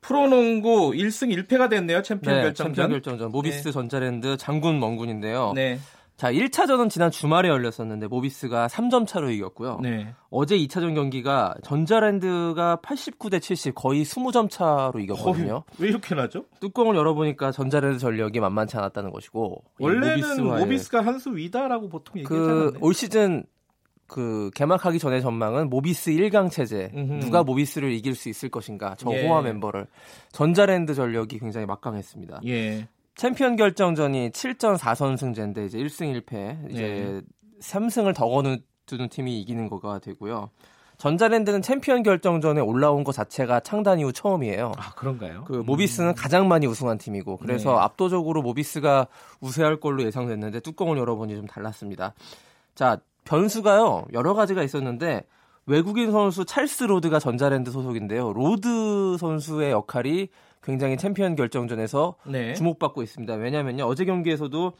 프로농구 0.00 0.92
1승 0.92 1.46
1패가 1.46 1.70
됐네요. 1.70 2.02
챔피언 2.02 2.36
네, 2.38 2.42
결정전. 2.42 2.74
챔피언 2.74 2.90
결정전. 2.90 3.30
모비스 3.30 3.64
네. 3.68 3.70
전자랜드 3.72 4.36
장군 4.36 4.80
멍군인데요. 4.80 5.52
네. 5.54 5.78
자, 6.16 6.30
1차전은 6.32 6.88
지난 6.88 7.10
주말에 7.10 7.48
열렸었는데 7.48 8.06
모비스가 8.06 8.68
3점 8.68 9.06
차로 9.08 9.30
이겼고요. 9.30 9.80
네. 9.82 10.14
어제 10.30 10.56
2차전 10.56 10.94
경기가 10.94 11.54
전자랜드가 11.64 12.78
89대 12.82 13.40
70 13.42 13.74
거의 13.74 14.04
20점 14.04 14.48
차로 14.48 15.00
이겼거든요. 15.00 15.54
어, 15.56 15.64
왜 15.78 15.88
이렇게 15.88 16.14
나죠? 16.14 16.44
뚜껑을 16.60 16.94
열어보니까 16.94 17.50
전자랜드 17.50 17.98
전력이 17.98 18.38
만만치 18.40 18.76
않았다는 18.76 19.10
것이고 19.10 19.64
원래는 19.80 20.44
모비스가 20.60 21.04
한 21.04 21.18
수 21.18 21.34
위다라고 21.36 21.88
보통 21.88 22.18
얘기하잖아요. 22.20 22.72
그 22.72 22.85
올 22.85 22.94
시즌 22.94 23.44
그 24.06 24.50
개막하기 24.54 24.98
전에 24.98 25.20
전망은 25.20 25.70
모비스 25.70 26.10
1강 26.12 26.50
체제 26.50 26.90
음흠. 26.94 27.20
누가 27.20 27.42
모비스를 27.42 27.92
이길 27.92 28.14
수 28.14 28.28
있을 28.28 28.48
것인가 28.50 28.94
저 28.98 29.10
예. 29.12 29.26
호화 29.26 29.40
멤버를 29.42 29.86
전자랜드 30.32 30.94
전력이 30.94 31.38
굉장히 31.38 31.66
막강했습니다. 31.66 32.40
예. 32.46 32.88
챔피언 33.14 33.56
결정전이 33.56 34.30
7전 34.30 34.76
4선승제인데 34.78 35.66
이제 35.66 35.78
1승 35.78 36.22
1패 36.24 36.70
이제 36.70 36.82
예. 36.82 37.22
3승을 37.60 38.14
더 38.14 38.28
거두는 38.28 39.08
팀이 39.10 39.40
이기는 39.40 39.68
거가 39.68 39.98
되고요. 39.98 40.50
전자랜드는 40.98 41.62
챔피언 41.62 42.02
결정전에 42.04 42.60
올라온 42.60 43.02
것 43.02 43.12
자체가 43.12 43.60
창단 43.60 43.98
이후 43.98 44.12
처음이에요. 44.12 44.72
아 44.76 44.94
그런가요? 44.94 45.44
그 45.44 45.54
모비스는 45.54 46.10
음. 46.10 46.14
가장 46.14 46.46
많이 46.46 46.66
우승한 46.66 46.98
팀이고 46.98 47.38
그래서 47.38 47.72
네. 47.72 47.78
압도적으로 47.78 48.40
모비스가 48.42 49.08
우세할 49.40 49.80
걸로 49.80 50.04
예상됐는데 50.04 50.60
뚜껑을 50.60 50.96
열어보니 50.98 51.34
좀 51.34 51.46
달랐습니다. 51.46 52.14
자 52.74 52.98
변수가요 53.24 54.06
여러 54.12 54.34
가지가 54.34 54.62
있었는데 54.62 55.24
외국인 55.66 56.12
선수 56.12 56.44
찰스 56.44 56.84
로드가 56.84 57.18
전자랜드 57.18 57.72
소속인데요. 57.72 58.32
로드 58.32 59.16
선수의 59.18 59.72
역할이 59.72 60.28
굉장히 60.62 60.96
챔피언 60.96 61.34
결정전에서 61.34 62.16
네. 62.26 62.54
주목받고 62.54 63.02
있습니다. 63.02 63.34
왜냐면요 63.34 63.84
어제 63.84 64.04
경기에서도 64.04 64.72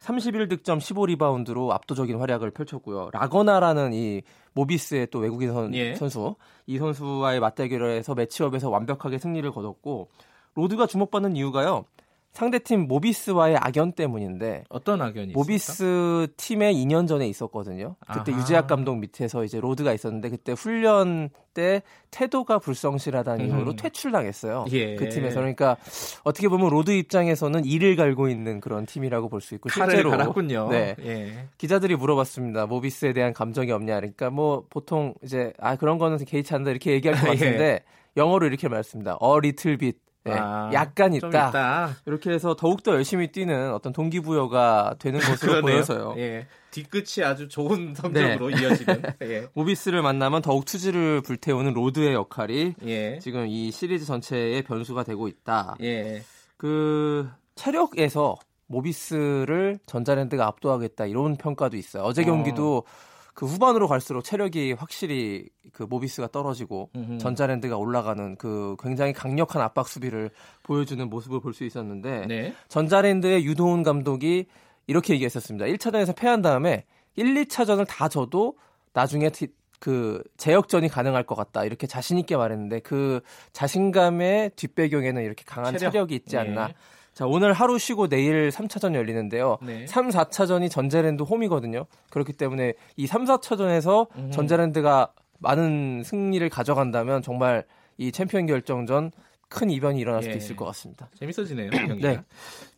31득점 0.00 0.78
15리바운드로 0.78 1.70
압도적인 1.70 2.18
활약을 2.18 2.50
펼쳤고요. 2.50 3.10
라건아라는 3.12 3.92
이 3.92 4.22
모비스의 4.52 5.08
또 5.10 5.18
외국인 5.18 5.52
선, 5.52 5.74
예. 5.74 5.94
선수 5.94 6.36
이 6.66 6.78
선수와의 6.78 7.40
맞대결을 7.40 7.96
해서 7.96 8.14
매치업에서 8.14 8.70
완벽하게 8.70 9.18
승리를 9.18 9.50
거뒀고 9.50 10.08
로드가 10.54 10.86
주목받는 10.86 11.36
이유가요. 11.36 11.84
상대팀 12.32 12.86
모비스와의 12.86 13.56
악연 13.56 13.92
때문인데 13.92 14.64
어떤 14.68 15.02
악연이 15.02 15.32
모비스 15.32 15.72
있습니까? 15.72 16.32
팀에 16.36 16.72
2년 16.72 17.08
전에 17.08 17.26
있었거든요. 17.26 17.96
그때 18.12 18.30
아하. 18.32 18.40
유재학 18.40 18.66
감독 18.68 18.96
밑에서 18.98 19.42
이제 19.44 19.58
로드가 19.60 19.92
있었는데 19.92 20.30
그때 20.30 20.52
훈련 20.52 21.30
때 21.52 21.82
태도가 22.12 22.60
불성실하다는 22.60 23.50
음. 23.50 23.56
이유로 23.58 23.74
퇴출당했어요. 23.74 24.66
예. 24.70 24.94
그 24.94 25.08
팀에서 25.08 25.40
그러니까 25.40 25.76
어떻게 26.22 26.48
보면 26.48 26.68
로드 26.70 26.92
입장에서는 26.92 27.64
이를 27.64 27.96
갈고 27.96 28.28
있는 28.28 28.60
그런 28.60 28.86
팀이라고 28.86 29.28
볼 29.28 29.40
수 29.40 29.54
있고 29.56 29.68
실제로 29.68 30.10
갈았군요. 30.10 30.68
네. 30.70 30.94
예. 31.00 31.48
기자들이 31.58 31.96
물어봤습니다. 31.96 32.66
모비스에 32.66 33.12
대한 33.14 33.32
감정이 33.32 33.72
없냐. 33.72 33.96
그러니까 33.96 34.30
뭐 34.30 34.64
보통 34.70 35.14
이제 35.24 35.52
아 35.58 35.74
그런 35.76 35.98
거는 35.98 36.18
개의치 36.24 36.54
않는다 36.54 36.70
이렇게 36.70 36.92
얘기할 36.92 37.18
것 37.20 37.26
예. 37.34 37.34
같은데 37.34 37.64
예. 37.64 37.80
영어로 38.16 38.46
이렇게 38.46 38.68
말했습니다. 38.68 39.18
A 39.22 39.30
little 39.42 39.76
bit 39.78 39.98
네, 40.24 40.32
아, 40.36 40.70
약간 40.72 41.14
있다. 41.14 41.28
있다. 41.28 41.96
이렇게 42.06 42.30
해서 42.30 42.54
더욱더 42.54 42.92
열심히 42.92 43.32
뛰는 43.32 43.72
어떤 43.72 43.92
동기부여가 43.92 44.96
되는 44.98 45.20
것으로 45.20 45.62
보여서요. 45.62 46.14
예. 46.18 46.46
뒤끝이 46.70 47.24
아주 47.24 47.48
좋은 47.48 47.94
성적으로 47.96 48.48
네. 48.50 48.60
이어지는. 48.60 49.02
예. 49.22 49.46
모비스를 49.54 50.02
만나면 50.02 50.42
더욱 50.42 50.64
투지를 50.64 51.22
불태우는 51.22 51.72
로드의 51.74 52.14
역할이 52.14 52.74
예. 52.84 53.18
지금 53.20 53.46
이 53.46 53.70
시리즈 53.70 54.04
전체의 54.04 54.62
변수가 54.62 55.04
되고 55.04 55.28
있다. 55.28 55.76
예. 55.82 56.22
그 56.56 57.28
체력에서 57.54 58.36
모비스를 58.66 59.78
전자랜드가 59.86 60.46
압도하겠다 60.46 61.06
이런 61.06 61.36
평가도 61.36 61.76
있어요. 61.76 62.02
어제 62.02 62.22
경기도 62.24 62.84
어. 62.86 63.07
그 63.38 63.46
후반으로 63.46 63.86
갈수록 63.86 64.22
체력이 64.22 64.72
확실히 64.72 65.48
그 65.72 65.84
모비스가 65.84 66.26
떨어지고 66.26 66.90
음흠. 66.96 67.18
전자랜드가 67.18 67.76
올라가는 67.76 68.34
그 68.34 68.74
굉장히 68.82 69.12
강력한 69.12 69.62
압박 69.62 69.86
수비를 69.86 70.32
보여주는 70.64 71.08
모습을 71.08 71.38
볼 71.40 71.54
수 71.54 71.62
있었는데 71.62 72.26
네. 72.26 72.52
전자랜드의 72.66 73.44
유도훈 73.44 73.84
감독이 73.84 74.46
이렇게 74.88 75.14
얘기했었습니다. 75.14 75.66
1차전에서 75.66 76.16
패한 76.16 76.42
다음에 76.42 76.84
1, 77.14 77.32
2차전을 77.44 77.86
다 77.86 78.08
져도 78.08 78.56
나중에 78.92 79.30
그 79.78 80.20
재역전이 80.36 80.88
가능할 80.88 81.22
것 81.22 81.36
같다 81.36 81.64
이렇게 81.64 81.86
자신 81.86 82.18
있게 82.18 82.36
말했는데 82.36 82.80
그 82.80 83.20
자신감의 83.52 84.50
뒷배경에는 84.56 85.22
이렇게 85.22 85.44
강한 85.46 85.78
체력. 85.78 86.10
이 86.10 86.16
있지 86.16 86.36
않나. 86.36 86.66
네. 86.66 86.74
자, 87.18 87.26
오늘 87.26 87.52
하루 87.52 87.80
쉬고 87.80 88.06
내일 88.06 88.50
3차전 88.50 88.94
열리는데요. 88.94 89.58
네. 89.60 89.88
3, 89.88 90.08
4차전이 90.10 90.70
전자랜드 90.70 91.24
홈이거든요. 91.24 91.86
그렇기 92.10 92.32
때문에 92.32 92.74
이 92.96 93.08
3, 93.08 93.24
4차전에서 93.24 94.06
음. 94.14 94.30
전자랜드가 94.30 95.12
많은 95.40 96.04
승리를 96.04 96.48
가져간다면 96.48 97.22
정말 97.22 97.64
이 97.96 98.12
챔피언 98.12 98.46
결정전 98.46 99.10
큰 99.48 99.68
이변이 99.68 99.98
일어날 99.98 100.22
수도 100.22 100.34
예. 100.34 100.36
있을 100.36 100.54
것 100.54 100.64
같습니다. 100.66 101.10
재밌어지네요. 101.18 101.70
네. 102.00 102.22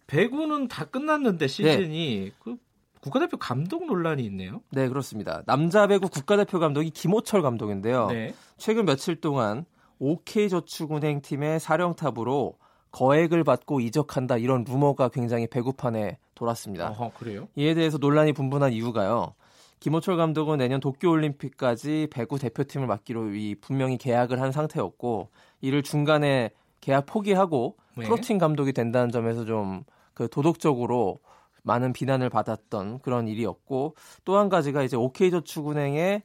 배구는 0.06 0.68
다 0.68 0.86
끝났는데 0.86 1.46
시즌이 1.46 2.20
네. 2.24 2.30
그 2.38 2.56
국가대표 3.02 3.36
감독 3.36 3.84
논란이 3.84 4.24
있네요. 4.24 4.62
네, 4.70 4.88
그렇습니다. 4.88 5.42
남자 5.44 5.86
배구 5.86 6.08
국가대표 6.08 6.58
감독이 6.58 6.88
김호철 6.88 7.42
감독인데요. 7.42 8.06
네. 8.06 8.32
최근 8.56 8.86
며칠 8.86 9.20
동안 9.20 9.66
OK저축은행 9.98 11.20
팀의 11.20 11.60
사령탑으로 11.60 12.56
거액을 12.92 13.44
받고 13.44 13.80
이적한다 13.80 14.36
이런 14.38 14.64
루머가 14.64 15.08
굉장히 15.08 15.46
배구판에 15.46 16.18
돌았습니다. 16.34 16.94
아, 16.98 17.10
그래요? 17.18 17.48
이에 17.56 17.74
대해서 17.74 17.98
논란이 17.98 18.32
분분한 18.32 18.72
이유가요. 18.72 19.34
김호철 19.78 20.16
감독은 20.16 20.58
내년 20.58 20.80
도쿄올림픽까지 20.80 22.08
배구 22.10 22.38
대표팀을 22.38 22.86
맡기로 22.86 23.34
이 23.34 23.54
분명히 23.54 23.96
계약을 23.96 24.40
한 24.40 24.52
상태였고 24.52 25.28
이를 25.60 25.82
중간에 25.82 26.50
계약 26.80 27.06
포기하고 27.06 27.76
네. 27.96 28.04
프로팀 28.04 28.38
감독이 28.38 28.72
된다는 28.72 29.10
점에서 29.10 29.44
좀 29.44 29.84
그 30.20 30.28
도덕적으로 30.28 31.20
많은 31.62 31.94
비난을 31.94 32.28
받았던 32.28 32.98
그런 32.98 33.26
일이었고 33.26 33.94
또 34.26 34.36
한 34.36 34.50
가지가 34.50 34.82
이제 34.82 34.94
OK저축은행의 34.94 36.22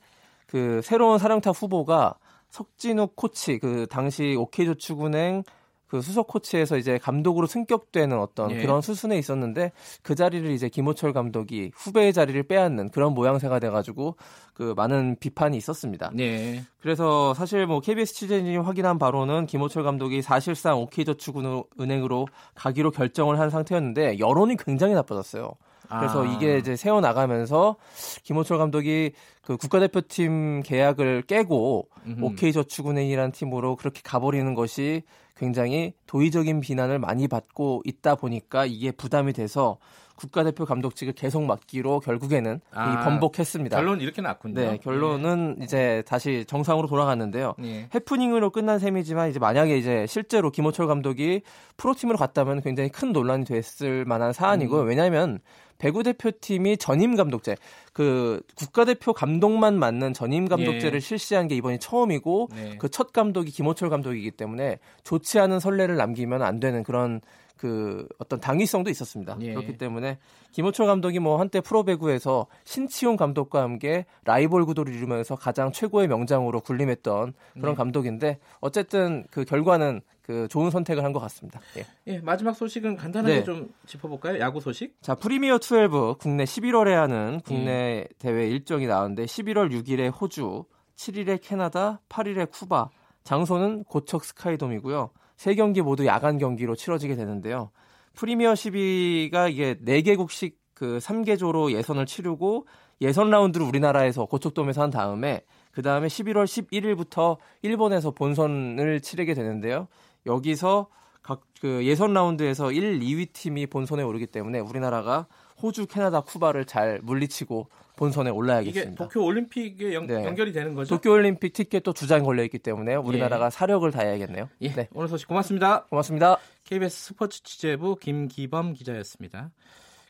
그 0.47 0.81
새로운 0.83 1.17
사령탑 1.17 1.55
후보가 1.55 2.15
석진욱 2.49 3.15
코치 3.15 3.59
그 3.59 3.87
당시 3.89 4.35
OK저축은행 4.37 5.43
그 5.87 6.01
수석 6.01 6.27
코치에서 6.27 6.77
이제 6.77 6.97
감독으로 6.97 7.47
승격되는 7.47 8.17
어떤 8.19 8.51
예. 8.51 8.61
그런 8.61 8.81
수순에 8.81 9.17
있었는데 9.17 9.71
그 10.01 10.15
자리를 10.15 10.49
이제 10.51 10.69
김호철 10.69 11.13
감독이 11.13 11.71
후배의 11.75 12.13
자리를 12.13 12.41
빼앗는 12.43 12.89
그런 12.89 13.13
모양새가 13.13 13.59
돼가지고 13.59 14.15
그 14.53 14.73
많은 14.75 15.17
비판이 15.19 15.55
있었습니다. 15.57 16.11
예. 16.19 16.63
그래서 16.79 17.33
사실 17.33 17.65
뭐 17.67 17.79
KBS 17.79 18.13
취재진이 18.13 18.57
확인한 18.57 18.97
바로는 18.97 19.45
김호철 19.45 19.83
감독이 19.83 20.21
사실상 20.21 20.79
OK저축은행으로 20.79 22.27
가기로 22.55 22.91
결정을 22.91 23.39
한 23.39 23.49
상태였는데 23.49 24.19
여론이 24.19 24.57
굉장히 24.57 24.93
나빠졌어요. 24.93 25.53
그래서 25.87 26.25
아. 26.25 26.31
이게 26.31 26.57
이제 26.57 26.75
세워 26.75 27.01
나가면서 27.01 27.75
김호철 28.23 28.57
감독이 28.57 29.11
그 29.41 29.57
국가대표팀 29.57 30.63
계약을 30.63 31.23
깨고 31.23 31.89
OK저축은행이라는 32.21 33.31
팀으로 33.31 33.75
그렇게 33.75 34.01
가버리는 34.03 34.53
것이 34.55 35.03
굉장히 35.35 35.93
도의적인 36.07 36.61
비난을 36.61 36.99
많이 36.99 37.27
받고 37.27 37.81
있다 37.85 38.15
보니까 38.15 38.65
이게 38.65 38.91
부담이 38.91 39.33
돼서 39.33 39.77
국가대표 40.15 40.65
감독직을 40.65 41.13
계속 41.13 41.43
맡기로 41.43 41.99
결국에는 41.99 42.61
아, 42.71 43.03
번복했습니다. 43.03 43.75
결론 43.75 44.01
이렇게 44.01 44.21
났군요. 44.21 44.53
네, 44.55 44.77
결론은 44.81 45.55
네. 45.59 45.65
이제 45.65 46.03
다시 46.07 46.45
정상으로 46.47 46.87
돌아갔는데요. 46.87 47.55
네. 47.57 47.89
해프닝으로 47.93 48.49
끝난 48.49 48.79
셈이지만 48.79 49.29
이제 49.29 49.39
만약에 49.39 49.77
이제 49.77 50.05
실제로 50.07 50.51
김호철 50.51 50.87
감독이 50.87 51.41
프로팀으로 51.77 52.17
갔다면 52.17 52.61
굉장히 52.61 52.89
큰 52.89 53.11
논란이 53.11 53.45
됐을 53.45 54.05
만한 54.05 54.33
사안이고요. 54.33 54.83
음. 54.83 54.87
왜냐하면 54.87 55.39
배구 55.77 56.03
대표팀이 56.03 56.77
전임 56.77 57.15
감독제 57.15 57.57
그 57.93 58.41
국가대표 58.55 59.13
감독만 59.13 59.77
맡는 59.77 60.13
전임 60.13 60.47
감독제를 60.47 60.95
예. 60.95 60.99
실시한 60.99 61.47
게 61.47 61.55
이번이 61.55 61.79
처음이고 61.79 62.49
네. 62.55 62.77
그첫 62.77 63.11
감독이 63.11 63.51
김호철 63.51 63.89
감독이기 63.89 64.31
때문에 64.31 64.79
좋지 65.03 65.39
않은 65.39 65.59
선례를 65.59 65.97
남기면 65.97 66.41
안 66.41 66.59
되는 66.59 66.83
그런 66.83 67.21
그 67.57 68.07
어떤 68.19 68.39
당위성도 68.39 68.89
있었습니다. 68.89 69.37
예. 69.41 69.53
그렇기 69.53 69.77
때문에 69.77 70.19
김호철 70.51 70.87
감독이 70.87 71.19
뭐 71.19 71.39
한때 71.39 71.61
프로배구에서 71.61 72.47
신치용 72.63 73.17
감독과 73.17 73.61
함께 73.61 74.05
라이벌 74.25 74.65
구도를 74.65 74.93
이루면서 74.93 75.35
가장 75.35 75.71
최고의 75.71 76.07
명장으로 76.07 76.61
군림했던 76.61 77.33
그런 77.53 77.71
네. 77.71 77.75
감독인데 77.75 78.39
어쨌든 78.59 79.25
그 79.31 79.45
결과는 79.45 80.01
그 80.21 80.47
좋은 80.47 80.71
선택을 80.71 81.03
한 81.03 81.13
것 81.13 81.19
같습니다. 81.19 81.61
예. 81.77 81.85
예. 82.07 82.19
마지막 82.19 82.53
소식은 82.53 82.97
간단하게 82.97 83.35
네. 83.35 83.43
좀 83.43 83.69
짚어볼까요? 83.85 84.39
야구 84.39 84.59
소식? 84.59 85.01
자, 85.01 85.15
프리미어 85.15 85.59
12 85.59 86.15
국내 86.19 86.43
11월에 86.43 86.91
하는 86.91 87.39
국내 87.45 87.71
예. 87.71 88.07
대회 88.17 88.47
일정이 88.47 88.87
나오는데 88.87 89.25
11월 89.25 89.71
6일에 89.71 90.11
호주, 90.19 90.65
7일에 90.97 91.39
캐나다, 91.41 92.01
8일에 92.09 92.49
쿠바, 92.51 92.89
장소는 93.23 93.83
고척 93.85 94.25
스카이돔이고요. 94.25 95.09
세 95.37 95.55
경기 95.55 95.81
모두 95.81 96.05
야간 96.05 96.37
경기로 96.37 96.75
치러지게 96.75 97.15
되는데요. 97.15 97.71
프리미어 98.13 98.53
12가 98.53 99.51
이게 99.51 99.75
4개국씩 99.75 100.55
그 100.73 100.97
3개조로 100.99 101.71
예선을 101.73 102.05
치르고 102.05 102.67
예선 103.01 103.29
라운드를 103.29 103.65
우리나라에서 103.65 104.25
고척돔에서 104.25 104.81
한 104.81 104.89
다음에 104.89 105.41
그 105.71 105.81
다음에 105.81 106.07
11월 106.07 106.45
11일부터 106.45 107.37
일본에서 107.61 108.11
본선을 108.11 109.01
치르게 109.01 109.33
되는데요. 109.33 109.87
여기서 110.25 110.87
각 111.21 111.41
그 111.65 111.83
예선 111.83 112.13
라운드에서 112.13 112.71
1, 112.71 112.99
2위 112.99 113.33
팀이 113.33 113.65
본선에 113.65 114.03
오르기 114.03 114.27
때문에 114.27 114.59
우리나라가 114.59 115.25
호주, 115.63 115.87
캐나다, 115.87 116.21
쿠바를 116.21 116.65
잘 116.65 116.99
물리치고 117.01 117.69
본선에 117.95 118.29
올라야겠습니다. 118.29 118.89
이게 118.91 118.95
도쿄 118.95 119.23
올림픽에 119.23 119.93
연, 119.93 120.05
네. 120.07 120.33
결이 120.35 120.51
되는 120.53 120.73
거죠? 120.75 120.95
도쿄 120.95 121.11
올림픽 121.11 121.53
티켓도 121.53 121.93
두 121.93 122.05
장 122.07 122.23
걸려 122.23 122.43
있기 122.43 122.59
때문에 122.59 122.95
우리나라가 122.95 123.47
예. 123.47 123.49
사력을 123.49 123.89
다해야겠네요. 123.91 124.49
예. 124.61 124.73
네. 124.73 124.87
오늘 124.93 125.07
소식 125.07 125.27
고맙습니다. 125.27 125.85
고맙습니다. 125.85 126.37
KBS 126.65 127.05
스포츠 127.07 127.41
취재부 127.43 127.95
김기범 127.95 128.73
기자였습니다. 128.73 129.51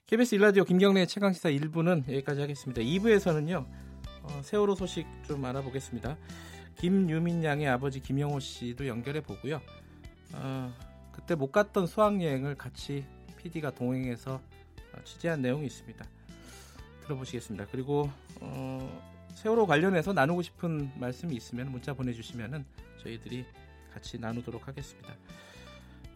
KBS 0.08 0.36
일라디오 0.36 0.63
김경래 0.65 1.06
최강 1.06 1.34
시사 1.34 1.50
1부는 1.50 2.08
여기까지 2.08 2.41
하겠습니다. 2.41 2.82
2부에서는요. 2.82 3.65
어, 4.24 4.41
세월호 4.43 4.76
소식 4.76 5.06
좀 5.28 5.43
알아보겠습니다. 5.45 6.17
김유민 6.78 7.43
양의 7.43 7.67
아버지 7.69 8.00
김영호 8.02 8.39
씨도 8.39 8.88
연결해 8.88 9.21
보고요. 9.21 9.62
어, 10.34 10.74
그때 11.13 11.34
못 11.36 11.52
갔던 11.52 11.88
수학여행을 11.88 12.56
같이 12.56 13.06
PD가 13.38 13.71
동행해서 13.71 14.34
어, 14.36 14.98
취재한 15.06 15.41
내용이 15.41 15.65
있습니다. 15.67 16.06
들어보시겠습니다. 17.06 17.68
그리고 17.72 18.10
어, 18.41 19.02
세월호 19.34 19.65
관련해서 19.68 20.13
나누고 20.13 20.41
싶은 20.41 20.91
말씀이 21.00 21.36
있으면 21.36 21.72
문자 21.72 21.94
보내주시면 21.94 22.65
저희들이 23.02 23.46
같이 23.94 24.20
나누도록 24.20 24.68
하겠습니다. 24.68 25.13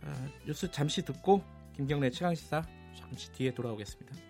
어, 0.04 0.30
뉴스 0.46 0.70
잠시 0.72 1.04
듣고 1.04 1.44
김경래 1.76 2.10
최강 2.10 2.36
시사 2.36 2.64
잠시 2.98 3.32
뒤에 3.32 3.54
돌아오겠습니다. 3.54 4.29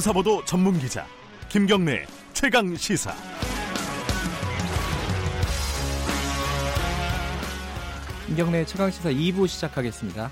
탐사보도 0.00 0.42
전문 0.46 0.78
기자 0.78 1.06
김경래 1.50 2.06
최강 2.32 2.74
시사. 2.74 3.12
김경래 8.26 8.64
최강 8.64 8.90
시사 8.90 9.10
2부 9.10 9.46
시작하겠습니다. 9.46 10.30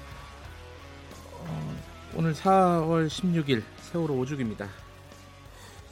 어, 1.35 1.77
오늘 2.17 2.33
4월 2.33 3.09
16일 3.09 3.63
세월호 3.83 4.15
5주기입니다. 4.15 4.69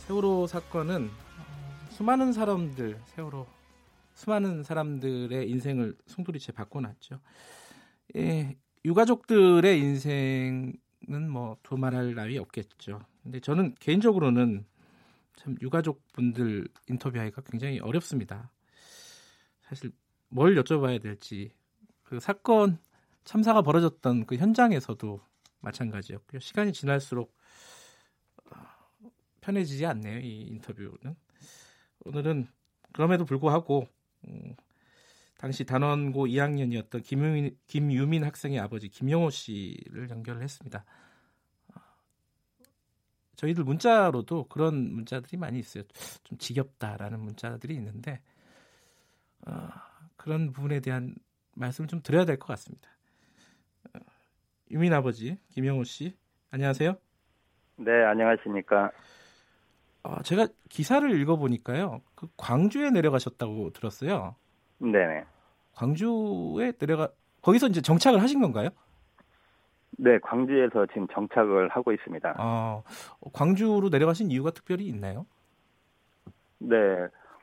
세월호 0.07 0.47
사건은 0.47 1.11
어, 1.39 1.89
수많은 1.91 2.33
사람들 2.33 2.99
세월호 3.15 3.47
수많은 4.15 4.63
사람들의 4.63 5.51
인생을 5.51 5.97
송두리째 6.07 6.53
바꿔놨죠. 6.53 7.21
예, 8.17 8.57
유가족들의 8.87 9.79
인생은 9.79 10.86
뭐 11.09 11.57
두말할 11.63 12.15
나위 12.15 12.39
없겠죠. 12.39 13.01
근데 13.23 13.41
저는 13.41 13.75
개인적으로는 13.77 14.65
참 15.37 15.57
유가족 15.61 16.03
분들 16.13 16.69
인터뷰하기가 16.89 17.43
굉장히 17.43 17.79
어렵습니다. 17.81 18.51
사실 19.61 19.93
뭘 20.29 20.55
여쭤봐야 20.57 21.01
될지 21.01 21.53
그 22.03 22.21
사건 22.21 22.79
참사가 23.25 23.63
벌어졌던 23.63 24.27
그 24.27 24.37
현장에서도 24.37 25.21
마찬가지였고요. 25.61 26.41
시간이 26.41 26.73
지날수록 26.73 27.37
어, 28.53 29.11
편해지지 29.41 29.85
않네요. 29.87 30.21
이 30.21 30.43
인터뷰는 30.43 31.17
오늘은 32.05 32.49
그럼에도 32.93 33.25
불구하고 33.25 33.89
음, 34.29 34.55
당시 35.39 35.65
단원고 35.65 36.27
2학년이었던 36.27 37.03
김유민, 37.05 37.57
김유민 37.67 38.25
학생의 38.25 38.59
아버지 38.59 38.89
김영호 38.89 39.31
씨를 39.31 40.09
연결을 40.11 40.43
했습니다. 40.43 40.85
저희들 43.37 43.65
문자로도 43.65 44.45
그런 44.49 44.95
문자들이 44.95 45.37
많이 45.37 45.59
있어요. 45.59 45.85
좀 46.25 46.39
지겹다라는 46.39 47.21
문자들이 47.21 47.75
있는데 47.75 48.23
어, 49.47 49.69
그런 50.17 50.53
부분에 50.53 50.81
대한 50.81 51.15
말씀을 51.55 51.87
좀 51.89 52.01
드려야 52.03 52.25
될 52.25 52.39
것 52.39 52.47
같습니다. 52.47 52.89
어, 53.95 53.99
유민 54.71 54.95
아버지 54.95 55.37
김영호 55.51 55.85
씨 55.85 56.17
안녕하세요. 56.51 56.97
네 57.77 57.93
안녕하십니까. 58.05 58.91
어, 60.03 60.23
제가 60.23 60.49
기사를 60.71 61.21
읽어보니까요. 61.21 62.01
그 62.15 62.29
광주에 62.39 62.91
내려가셨다고 62.91 63.71
들었어요. 63.75 64.35
네네. 64.79 65.25
광주에 65.75 66.73
내려가 66.73 67.11
거기서 67.43 67.69
이제 67.69 67.81
정착을 67.81 68.23
하신 68.23 68.41
건가요? 68.41 68.71
네, 69.99 70.19
광주에서 70.19 70.87
지금 70.87 71.07
정착을 71.09 71.69
하고 71.69 71.93
있습니다. 71.93 72.35
아, 72.37 72.83
광주로 73.33 73.89
내려가신 73.89 74.31
이유가 74.31 74.51
특별히 74.51 74.87
있나요? 74.87 75.27
네, 76.59 76.77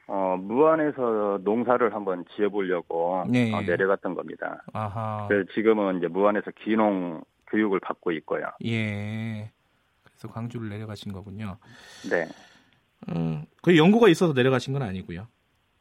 어, 0.07 0.35
무안에서 0.37 1.39
농사를 1.43 1.93
한번 1.93 2.25
지어보려고 2.35 3.23
네. 3.29 3.53
어, 3.53 3.61
내려갔던 3.61 4.15
겁니다. 4.15 4.63
아하. 4.73 5.25
그래서 5.27 5.49
지금은 5.53 5.97
이제 5.97 6.07
무안에서 6.07 6.51
기농 6.63 7.23
교육을 7.47 7.79
받고 7.79 8.11
있고요. 8.11 8.47
예. 8.65 9.51
그래서 10.03 10.27
광주를 10.27 10.69
내려가신 10.69 11.13
거군요. 11.13 11.57
네. 12.09 12.27
음, 13.09 13.45
그 13.61 13.77
연구가 13.77 14.09
있어서 14.09 14.33
내려가신 14.33 14.73
건 14.73 14.81
아니고요. 14.81 15.27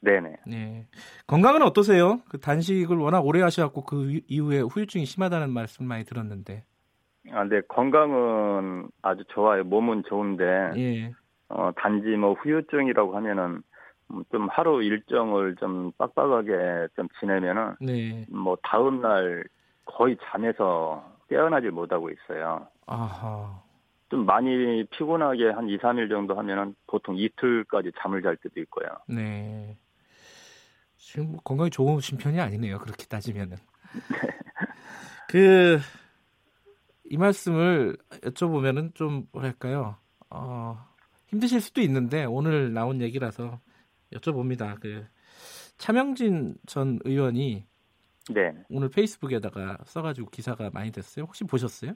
네네. 0.02 0.36
네. 0.46 0.86
건강은 1.28 1.62
어떠세요? 1.62 2.20
그 2.28 2.38
단식을 2.38 2.96
워낙 2.96 3.24
오래 3.24 3.40
하셔갖고 3.40 3.84
그 3.84 4.20
이후에 4.26 4.60
후유증이 4.60 5.06
심하다는 5.06 5.50
말씀 5.50 5.86
많이 5.86 6.04
들었는데. 6.04 6.64
아, 7.30 7.44
네. 7.44 7.60
건강은 7.68 8.88
아주 9.00 9.22
좋아요. 9.28 9.62
몸은 9.62 10.02
좋은데. 10.08 10.72
예. 10.76 11.12
어, 11.48 11.70
단지 11.76 12.08
뭐 12.16 12.32
후유증이라고 12.34 13.14
하면은 13.16 13.62
좀 14.32 14.48
하루 14.50 14.82
일정을 14.82 15.54
좀 15.56 15.92
빡빡하게 15.92 16.88
좀 16.96 17.06
지내면은. 17.20 17.76
네. 17.80 18.26
뭐 18.28 18.56
다음날 18.64 19.44
거의 19.84 20.16
잠에서 20.24 21.04
깨어나지 21.28 21.68
못하고 21.68 22.10
있어요. 22.10 22.66
아하. 22.86 23.62
좀 24.10 24.26
많이 24.26 24.84
피곤하게 24.90 25.50
한 25.50 25.68
2, 25.68 25.78
3일 25.78 26.10
정도 26.10 26.34
하면은 26.34 26.74
보통 26.86 27.16
이틀까지 27.16 27.92
잠을 27.98 28.20
잘 28.20 28.36
때도 28.36 28.60
있고요. 28.60 28.88
네. 29.08 29.78
지금 31.02 31.32
뭐 31.32 31.40
건강이 31.42 31.68
좋으신 31.70 32.16
편이 32.16 32.40
아니네요. 32.40 32.78
그렇게 32.78 33.04
따지면은. 33.06 33.56
그, 35.28 35.80
이 37.10 37.16
말씀을 37.16 37.96
여쭤보면은 38.22 38.94
좀, 38.94 39.26
뭐랄까요. 39.32 39.96
어, 40.30 40.78
힘드실 41.26 41.60
수도 41.60 41.80
있는데, 41.82 42.24
오늘 42.24 42.72
나온 42.72 43.00
얘기라서 43.00 43.60
여쭤봅니다. 44.12 44.78
그, 44.80 45.04
차명진 45.76 46.54
전 46.66 47.00
의원이 47.04 47.66
네. 48.32 48.52
오늘 48.70 48.88
페이스북에다가 48.88 49.78
써가지고 49.84 50.30
기사가 50.30 50.70
많이 50.72 50.92
됐어요. 50.92 51.24
혹시 51.24 51.42
보셨어요? 51.42 51.94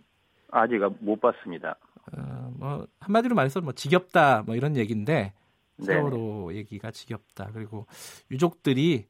아직 0.50 0.80
못 0.98 1.20
봤습니다. 1.20 1.76
어, 2.12 2.52
뭐 2.56 2.86
한마디로 2.98 3.36
말해서 3.36 3.60
뭐 3.60 3.72
지겹다 3.72 4.42
뭐 4.42 4.56
이런 4.56 4.76
얘기인데 4.76 5.14
네. 5.14 5.32
세월호 5.82 6.54
얘기가 6.54 6.90
지겹다. 6.90 7.50
그리고 7.52 7.86
유족들이 8.30 9.06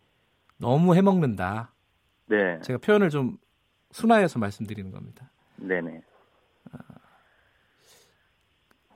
너무 0.59 0.95
해먹는다. 0.95 1.75
네. 2.27 2.61
제가 2.63 2.79
표현을 2.79 3.11
좀 3.11 3.39
순화해서 3.93 4.39
말씀드리는 4.39 4.91
겁니다. 4.91 5.31
네네. 5.57 6.03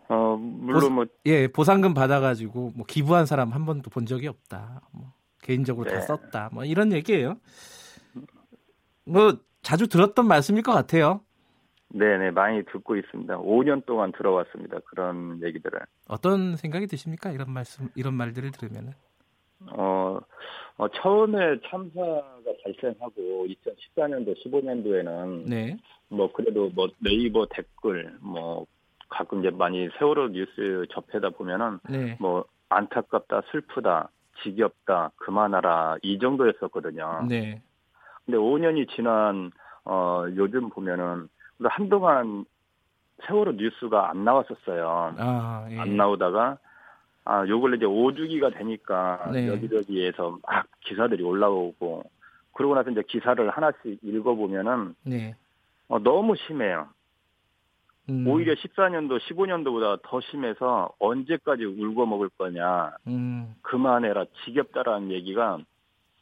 어, 0.08 0.36
물론 0.36 0.80
보, 0.80 0.90
뭐. 0.90 1.06
예, 1.26 1.46
보상금 1.46 1.94
받아 1.94 2.18
가지고 2.18 2.72
뭐 2.74 2.84
기부한 2.84 3.26
사람 3.26 3.52
한 3.52 3.64
번도 3.64 3.90
본 3.90 4.06
적이 4.06 4.26
없다. 4.26 4.82
뭐 4.90 5.12
개인적으로 5.40 5.88
네. 5.88 5.94
다 5.94 6.00
썼다. 6.02 6.50
뭐 6.52 6.64
이런 6.64 6.92
얘기예요. 6.92 7.36
뭐 9.04 9.38
자주 9.62 9.86
들었던 9.86 10.26
말씀일 10.26 10.62
것 10.62 10.72
같아요. 10.72 11.20
네네, 11.92 12.30
많이 12.30 12.64
듣고 12.64 12.96
있습니다. 12.96 13.38
5년 13.38 13.84
동안 13.84 14.12
들어왔습니다. 14.12 14.78
그런 14.86 15.40
얘기들을. 15.42 15.78
어떤 16.08 16.56
생각이 16.56 16.86
드십니까? 16.86 17.30
이런 17.30 17.50
말씀, 17.50 17.88
이런 17.96 18.14
말들을 18.14 18.52
들으면은? 18.52 18.92
어, 19.72 20.18
어 20.76 20.88
처음에 20.88 21.60
참사가 21.68 22.22
발생하고 22.64 23.46
2014년도, 23.46 24.36
15년도에는 24.42 25.48
네. 25.48 25.76
뭐 26.08 26.32
그래도 26.32 26.70
뭐 26.70 26.88
네이버 26.98 27.46
댓글 27.50 28.16
뭐 28.20 28.66
가끔 29.08 29.40
이제 29.40 29.50
많이 29.50 29.88
세월호 29.98 30.28
뉴스 30.28 30.86
접해다 30.92 31.30
보면은 31.30 31.80
네. 31.90 32.16
뭐 32.20 32.44
안타깝다, 32.68 33.42
슬프다, 33.50 34.10
지겹다, 34.42 35.10
그만하라 35.16 35.96
이 36.02 36.18
정도였었거든요. 36.18 37.26
네. 37.28 37.60
근데 38.24 38.38
5년이 38.38 38.88
지난 38.94 39.50
어 39.84 40.24
요즘 40.36 40.70
보면은 40.70 41.28
한동안 41.68 42.44
세월호 43.26 43.52
뉴스가 43.52 44.10
안 44.10 44.24
나왔었어요. 44.24 45.14
아, 45.18 45.66
예. 45.70 45.78
안 45.78 45.96
나오다가 45.96 46.58
아, 47.24 47.46
요걸 47.46 47.76
이제 47.76 47.86
5주기가 47.86 48.56
되니까 48.56 49.30
네. 49.32 49.46
여기저기에서 49.48 50.38
막 50.42 50.66
기사들이 50.80 51.22
올라오고 51.22 52.04
그러고 52.52 52.74
나서 52.74 52.90
이제 52.90 53.02
기사를 53.06 53.48
하나씩 53.50 53.98
읽어보면은 54.02 54.94
네. 55.04 55.34
어, 55.88 55.98
너무 55.98 56.34
심해요. 56.36 56.88
음. 58.08 58.26
오히려 58.26 58.54
14년도, 58.54 59.20
15년도보다 59.20 60.00
더 60.02 60.20
심해서 60.20 60.90
언제까지 60.98 61.64
울고 61.64 62.06
먹을 62.06 62.28
거냐. 62.36 62.96
음. 63.06 63.54
그만해라. 63.62 64.24
지겹다라는 64.44 65.10
얘기가 65.12 65.58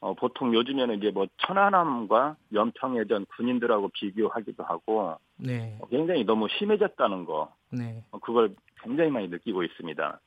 어, 0.00 0.14
보통 0.14 0.54
요즘에는 0.54 0.98
이제 0.98 1.10
뭐 1.10 1.26
천안함과 1.38 2.36
연평해전 2.52 3.26
군인들하고 3.36 3.88
비교하기도 3.88 4.62
하고 4.62 5.16
네. 5.36 5.76
어, 5.80 5.88
굉장히 5.88 6.24
너무 6.24 6.48
심해졌다는 6.58 7.24
거. 7.24 7.52
네. 7.70 8.04
어, 8.10 8.18
그걸 8.18 8.54
굉장히 8.82 9.10
많이 9.10 9.28
느끼고 9.28 9.64
있습니다. 9.64 10.20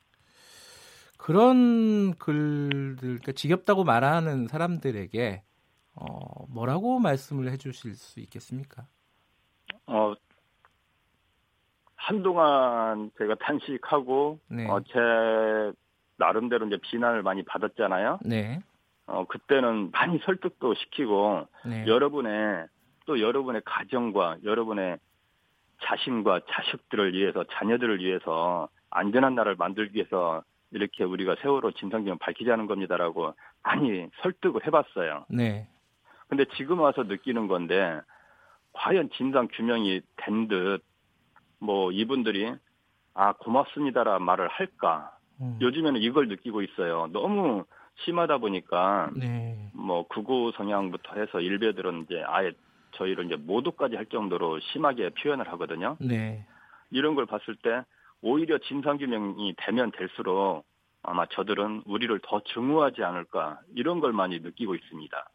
그런 1.18 2.16
글들, 2.16 2.98
그러니까 2.98 3.32
지겹다고 3.32 3.84
말하는 3.84 4.48
사람들에게 4.48 5.44
어, 5.96 6.46
뭐라고 6.50 7.00
말씀을 7.00 7.52
해주실 7.52 7.96
수 7.96 8.20
있겠습니까? 8.20 8.88
어, 9.86 10.14
한동안 11.96 13.12
제가 13.18 13.36
단식하고 13.36 14.40
네. 14.48 14.68
어, 14.68 14.82
제 14.82 15.72
나름대로 16.18 16.66
이제 16.68 16.78
비난을 16.78 17.24
많이 17.24 17.44
받았잖아요. 17.44 18.20
네. 18.26 18.62
어, 19.12 19.26
그때는 19.26 19.92
많이 19.92 20.20
설득도 20.20 20.74
시키고 20.76 21.48
네. 21.66 21.86
여러분의 21.88 22.68
또 23.06 23.20
여러분의 23.20 23.62
가정과 23.66 24.38
여러분의 24.44 24.98
자신과 25.84 26.42
자식들을 26.50 27.14
위해서 27.14 27.44
자녀들을 27.52 28.00
위해서 28.00 28.70
안전한 28.90 29.36
나라를 29.36 29.56
만들기 29.58 29.96
위해서 29.96 30.44
이렇게 30.72 31.04
우리가 31.04 31.36
세월호 31.42 31.72
진상규명 31.72 32.18
밝히자는 32.20 32.68
겁니다라고 32.68 33.34
많이 33.64 34.08
설득을 34.22 34.66
해봤어요. 34.68 35.26
네. 35.30 35.68
근데 36.28 36.46
지금 36.56 36.80
와서 36.80 37.04
느끼는 37.04 37.48
건데 37.48 38.00
과연 38.74 39.10
진상 39.18 39.48
규명이 39.52 40.02
된 40.18 40.48
듯 40.48 40.80
뭐 41.64 41.92
이분들이 41.92 42.56
아 43.14 43.34
고맙습니다라 43.34 44.18
말을 44.20 44.48
할까? 44.48 45.16
음. 45.42 45.60
요즘에는 45.62 46.02
이걸 46.02 46.28
느끼고 46.28 46.64
있어요. 46.64 47.08
너무 47.14 47.66
심하다 48.06 48.38
보니까 48.40 49.10
네. 49.16 49.70
뭐 49.74 50.08
극우 50.08 50.52
성향부터 50.56 51.16
해서 51.16 51.40
일베들은 51.40 52.06
이제 52.06 52.24
아예 52.26 52.52
저희를 52.96 53.26
이제 53.26 53.36
모두까지 53.36 53.96
할 53.96 54.06
정도로 54.08 54.60
심하게 54.60 55.10
표현을 55.10 55.48
하거든요. 55.54 55.98
네. 56.00 56.46
이런 56.90 57.16
걸 57.16 57.26
봤을 57.26 57.56
때 57.56 57.84
오히려 58.22 58.58
진상규명이 58.58 59.56
되면 59.58 59.92
될수록 59.92 60.66
아마 61.04 61.26
저들은 61.26 61.84
우리를 61.86 62.20
더 62.24 62.42
증오하지 62.42 63.04
않을까 63.04 63.60
이런 63.76 64.00
걸 64.00 64.14
많이 64.14 64.40
느끼고 64.40 64.76
있습니다. 64.76 65.30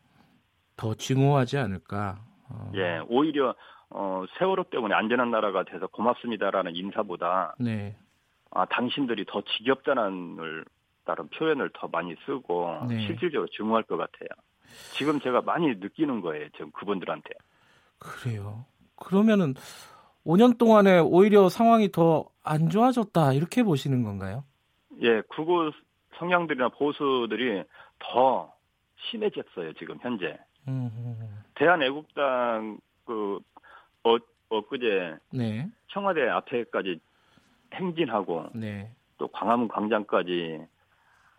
더 0.76 0.94
증오하지 0.94 1.58
않을까? 1.58 2.20
어. 2.48 2.70
예, 2.74 3.00
오히려 3.08 3.54
어, 3.90 4.24
세월호 4.38 4.64
때문에 4.64 4.94
안전한 4.94 5.30
나라가 5.30 5.64
돼서 5.64 5.86
고맙습니다라는 5.88 6.76
인사보다 6.76 7.56
네. 7.58 7.96
아 8.50 8.64
당신들이 8.66 9.24
더 9.26 9.42
지겹다는 9.42 10.64
다른 11.06 11.28
표현을 11.28 11.70
더 11.72 11.88
많이 11.88 12.14
쓰고 12.26 12.86
네. 12.88 13.06
실질적으로 13.06 13.48
증오할 13.48 13.84
것 13.84 13.96
같아요. 13.96 14.28
지금 14.92 15.20
제가 15.20 15.40
많이 15.42 15.68
느끼는 15.76 16.20
거예요. 16.20 16.48
지금 16.50 16.70
그분들한테. 16.72 17.30
그래요. 17.98 18.66
그러면은 18.96 19.54
5년 20.26 20.58
동안에 20.58 20.98
오히려 20.98 21.48
상황이 21.48 21.90
더 21.90 22.28
안 22.46 22.68
좋아졌다 22.70 23.32
이렇게 23.32 23.64
보시는 23.64 24.04
건가요? 24.04 24.44
예, 25.02 25.20
극우 25.34 25.72
성향들이나 26.16 26.68
보수들이 26.70 27.64
더 27.98 28.54
심해졌어요. 29.10 29.72
지금 29.74 29.98
현재. 30.00 30.38
대한애국당 31.56 32.78
그 33.04 33.40
어, 34.04 34.16
엊그제 34.48 35.16
네. 35.32 35.68
청와대 35.88 36.28
앞에까지 36.28 37.00
행진하고 37.74 38.46
네. 38.54 38.94
또 39.18 39.26
광화문 39.28 39.66
광장까지 39.68 40.60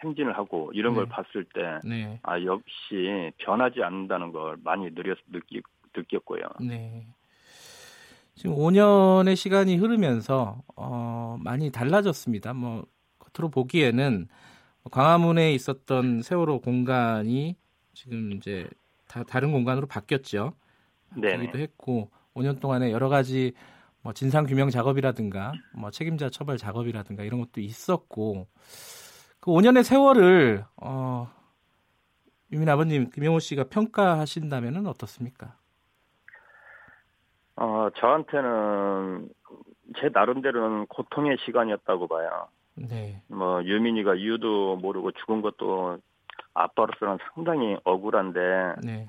행진을 0.03 0.37
하고 0.37 0.71
이런 0.73 0.93
네. 0.93 0.97
걸 0.97 1.05
봤을 1.07 1.45
때, 1.45 1.79
네. 1.83 2.19
아, 2.23 2.41
역시 2.43 3.31
변하지 3.37 3.81
않는다는 3.83 4.31
걸 4.31 4.57
많이 4.63 4.89
느꼈, 4.89 5.17
느끼, 5.31 5.61
느꼈고요. 5.95 6.43
네. 6.61 7.07
지금 8.35 8.55
5년의 8.55 9.35
시간이 9.35 9.77
흐르면서, 9.77 10.61
어, 10.75 11.37
많이 11.39 11.71
달라졌습니다. 11.71 12.53
뭐, 12.53 12.85
겉으로 13.17 13.49
보기에는 13.49 14.27
광화문에 14.91 15.53
있었던 15.53 16.21
세월호 16.21 16.61
공간이 16.61 17.55
지금 17.93 18.31
이제 18.33 18.69
다 19.07 19.23
다른 19.23 19.51
공간으로 19.51 19.87
바뀌었죠. 19.87 20.53
바뀌기도 21.15 21.57
했고, 21.57 22.11
5년 22.35 22.59
동안에 22.59 22.91
여러 22.91 23.09
가지 23.09 23.53
뭐 24.01 24.13
진상 24.13 24.45
규명 24.45 24.69
작업이라든가 24.69 25.53
뭐 25.73 25.91
책임자 25.91 26.29
처벌 26.29 26.57
작업이라든가 26.57 27.23
이런 27.23 27.41
것도 27.41 27.59
있었고 27.59 28.47
그 29.47 29.51
5년의 29.51 29.83
세월을 29.83 30.65
어, 30.75 31.31
유민 32.51 32.67
아버님 32.67 33.09
김영호 33.09 33.39
씨가 33.39 33.69
평가하신다면은 33.69 34.85
어떻습니까? 34.87 35.55
어, 37.55 37.87
저한테는 37.95 39.29
제 39.97 40.09
나름대로는 40.11 40.87
고통의 40.87 41.37
시간이었다고 41.45 42.09
봐요. 42.09 42.49
네. 42.75 43.23
뭐 43.29 43.63
유민이가 43.63 44.15
이유도 44.15 44.75
모르고 44.75 45.13
죽은 45.13 45.41
것도 45.41 45.99
아빠로서는 46.53 47.17
상당히 47.33 47.77
억울한데 47.85 48.39
네. 48.83 49.07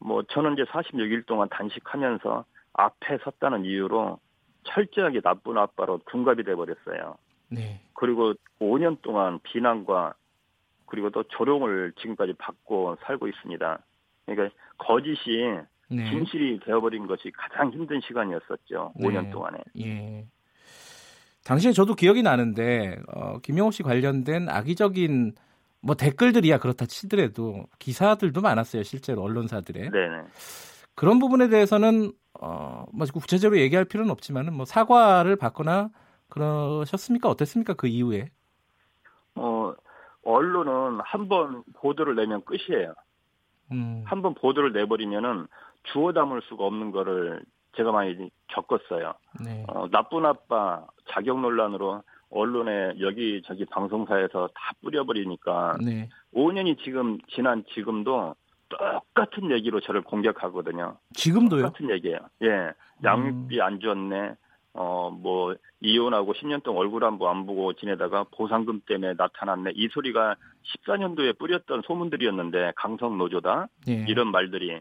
뭐 0.00 0.24
저는 0.24 0.54
이제 0.54 0.64
46일 0.64 1.26
동안 1.26 1.48
단식하면서 1.48 2.44
앞에 2.72 3.18
섰다는 3.22 3.64
이유로 3.64 4.18
철저하게 4.64 5.20
나쁜 5.20 5.56
아빠로 5.58 6.00
둔갑이 6.10 6.42
돼 6.42 6.56
버렸어요. 6.56 7.16
네. 7.48 7.80
그리고 7.94 8.34
5년 8.60 9.00
동안 9.02 9.38
비난과 9.42 10.14
그리고 10.86 11.10
또 11.10 11.24
조롱을 11.24 11.92
지금까지 12.00 12.34
받고 12.34 12.96
살고 13.04 13.28
있습니다. 13.28 13.78
그러니까 14.26 14.56
거짓이 14.78 15.16
네. 15.88 16.10
진실이 16.10 16.60
되어버린 16.64 17.06
것이 17.06 17.30
가장 17.32 17.70
힘든 17.72 18.00
시간이었었죠. 18.00 18.92
네. 18.96 19.08
5년 19.08 19.30
동안에. 19.30 19.58
예. 19.80 20.26
당시에 21.44 21.72
저도 21.72 21.94
기억이 21.94 22.22
나는데 22.22 22.96
어, 23.14 23.38
김영호 23.38 23.70
씨 23.70 23.82
관련된 23.82 24.48
악의적인 24.48 25.32
뭐 25.80 25.94
댓글들이야 25.94 26.58
그렇다 26.58 26.86
치더라도 26.86 27.66
기사들도 27.78 28.40
많았어요. 28.40 28.82
실제로 28.82 29.22
언론사들의. 29.22 29.90
네네. 29.90 30.22
그런 30.96 31.18
부분에 31.20 31.48
대해서는 31.48 32.10
어, 32.40 32.84
뭐 32.92 33.06
구체적으로 33.12 33.60
얘기할 33.60 33.84
필요는 33.84 34.10
없지만은 34.10 34.54
뭐 34.54 34.64
사과를 34.64 35.36
받거나 35.36 35.90
그러셨습니까? 36.28 37.28
어땠습니까? 37.28 37.74
그 37.74 37.86
이후에? 37.86 38.30
어, 39.36 39.72
언론은 40.24 41.00
한 41.04 41.28
번 41.28 41.62
보도를 41.74 42.14
내면 42.16 42.42
끝이에요. 42.44 42.94
음. 43.72 44.02
한번 44.06 44.34
보도를 44.34 44.72
내버리면은 44.72 45.46
주워 45.92 46.12
담을 46.12 46.42
수가 46.48 46.64
없는 46.64 46.90
거를 46.90 47.42
제가 47.76 47.92
많이 47.92 48.30
겪었어요. 48.48 49.14
네. 49.44 49.64
어, 49.68 49.88
나쁜 49.90 50.24
아빠 50.24 50.86
자격 51.10 51.40
논란으로 51.40 52.02
언론에 52.30 52.94
여기저기 53.00 53.64
방송사에서 53.66 54.48
다 54.48 54.72
뿌려버리니까 54.82 55.76
네. 55.84 56.08
5년이 56.34 56.78
지금 56.82 57.18
지난 57.28 57.64
지금도 57.74 58.34
똑같은 58.68 59.50
얘기로 59.52 59.80
저를 59.80 60.00
공격하거든요. 60.02 60.96
지금도요? 61.14 61.62
똑같은 61.66 61.90
얘기예요. 61.90 62.18
예, 62.42 62.72
양육비 63.04 63.58
음. 63.58 63.62
안 63.62 63.78
줬네. 63.80 64.34
어, 64.78 65.10
뭐, 65.10 65.54
이혼하고 65.80 66.34
10년 66.34 66.62
동안 66.62 66.82
얼굴 66.82 67.02
한 67.04 67.18
번 67.18 67.30
안 67.30 67.46
보고 67.46 67.72
지내다가 67.72 68.24
보상금 68.24 68.80
때문에 68.86 69.14
나타났네. 69.16 69.72
이 69.74 69.88
소리가 69.88 70.36
14년도에 70.86 71.38
뿌렸던 71.38 71.82
소문들이었는데, 71.86 72.72
강성 72.76 73.16
노조다. 73.16 73.68
예. 73.88 74.04
이런 74.06 74.30
말들이 74.30 74.80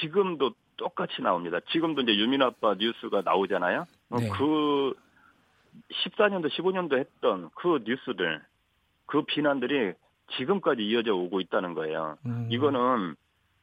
지금도 0.00 0.52
똑같이 0.76 1.22
나옵니다. 1.22 1.60
지금도 1.70 2.02
이제 2.02 2.16
유민 2.16 2.42
아빠 2.42 2.74
뉴스가 2.74 3.22
나오잖아요. 3.24 3.86
어, 4.10 4.16
네. 4.18 4.28
그 4.30 4.94
14년도, 6.04 6.50
15년도 6.50 6.98
했던 6.98 7.50
그 7.54 7.82
뉴스들, 7.84 8.42
그 9.06 9.22
비난들이 9.22 9.92
지금까지 10.36 10.82
이어져 10.82 11.14
오고 11.14 11.40
있다는 11.40 11.74
거예요. 11.74 12.16
음. 12.26 12.48
이거는 12.50 13.14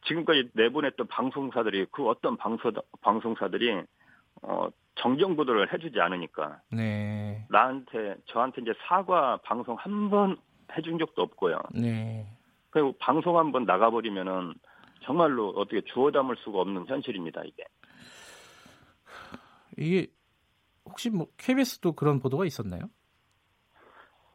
지금까지 0.06 0.52
내보냈던 0.54 1.08
방송사들이 1.08 1.88
그 1.92 2.08
어떤 2.08 2.38
방송, 2.38 2.72
방송사들이 3.02 3.82
어, 4.44 4.70
정정 5.02 5.36
보도를 5.36 5.72
해주지 5.74 6.00
않으니까. 6.00 6.62
네. 6.72 7.46
나한테 7.50 8.16
저한테 8.26 8.62
이제 8.62 8.74
사과 8.88 9.38
방송 9.44 9.76
한 9.76 10.10
번 10.10 10.38
해준 10.78 10.98
적도 11.00 11.22
없고요. 11.24 11.60
네. 11.74 12.28
그리고 12.70 12.94
방송 13.00 13.38
한 13.38 13.52
번 13.52 13.66
나가버리면은 13.66 14.54
정말로 15.04 15.50
어떻게 15.56 15.82
주워 15.92 16.12
담을 16.12 16.36
수가 16.44 16.60
없는 16.60 16.86
현실입니다 16.88 17.42
이게. 17.46 17.64
이게 19.78 20.08
혹시 20.86 21.10
뭐 21.10 21.28
KBS도 21.38 21.94
그런 21.94 22.20
보도가 22.20 22.46
있었나요? 22.46 22.82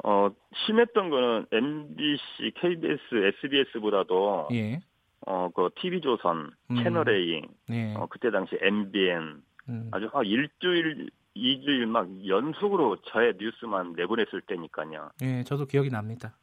어 0.03 0.29
심했던 0.67 1.11
거는 1.11 1.47
MBC, 1.53 2.53
KBS, 2.61 3.33
SBS보다도 3.43 4.49
예. 4.53 4.81
어, 5.27 5.49
그 5.55 5.71
TV조선, 5.77 6.51
음. 6.71 6.77
채널A, 6.77 7.43
네. 7.69 7.95
어, 7.97 8.07
그때 8.11 8.31
당시 8.31 8.59
MBN, 8.61 9.43
음. 9.69 9.89
아주 9.93 10.09
한 10.13 10.25
일주일, 10.25 11.11
이주일 11.35 11.87
막 11.87 12.09
연속으로 12.27 12.97
저의 13.13 13.35
뉴스만 13.39 13.95
내보냈을 13.95 14.43
때니까요. 14.43 15.11
예, 15.23 15.43
저도 15.45 15.67
기억이 15.67 15.91
납니다. 15.91 16.37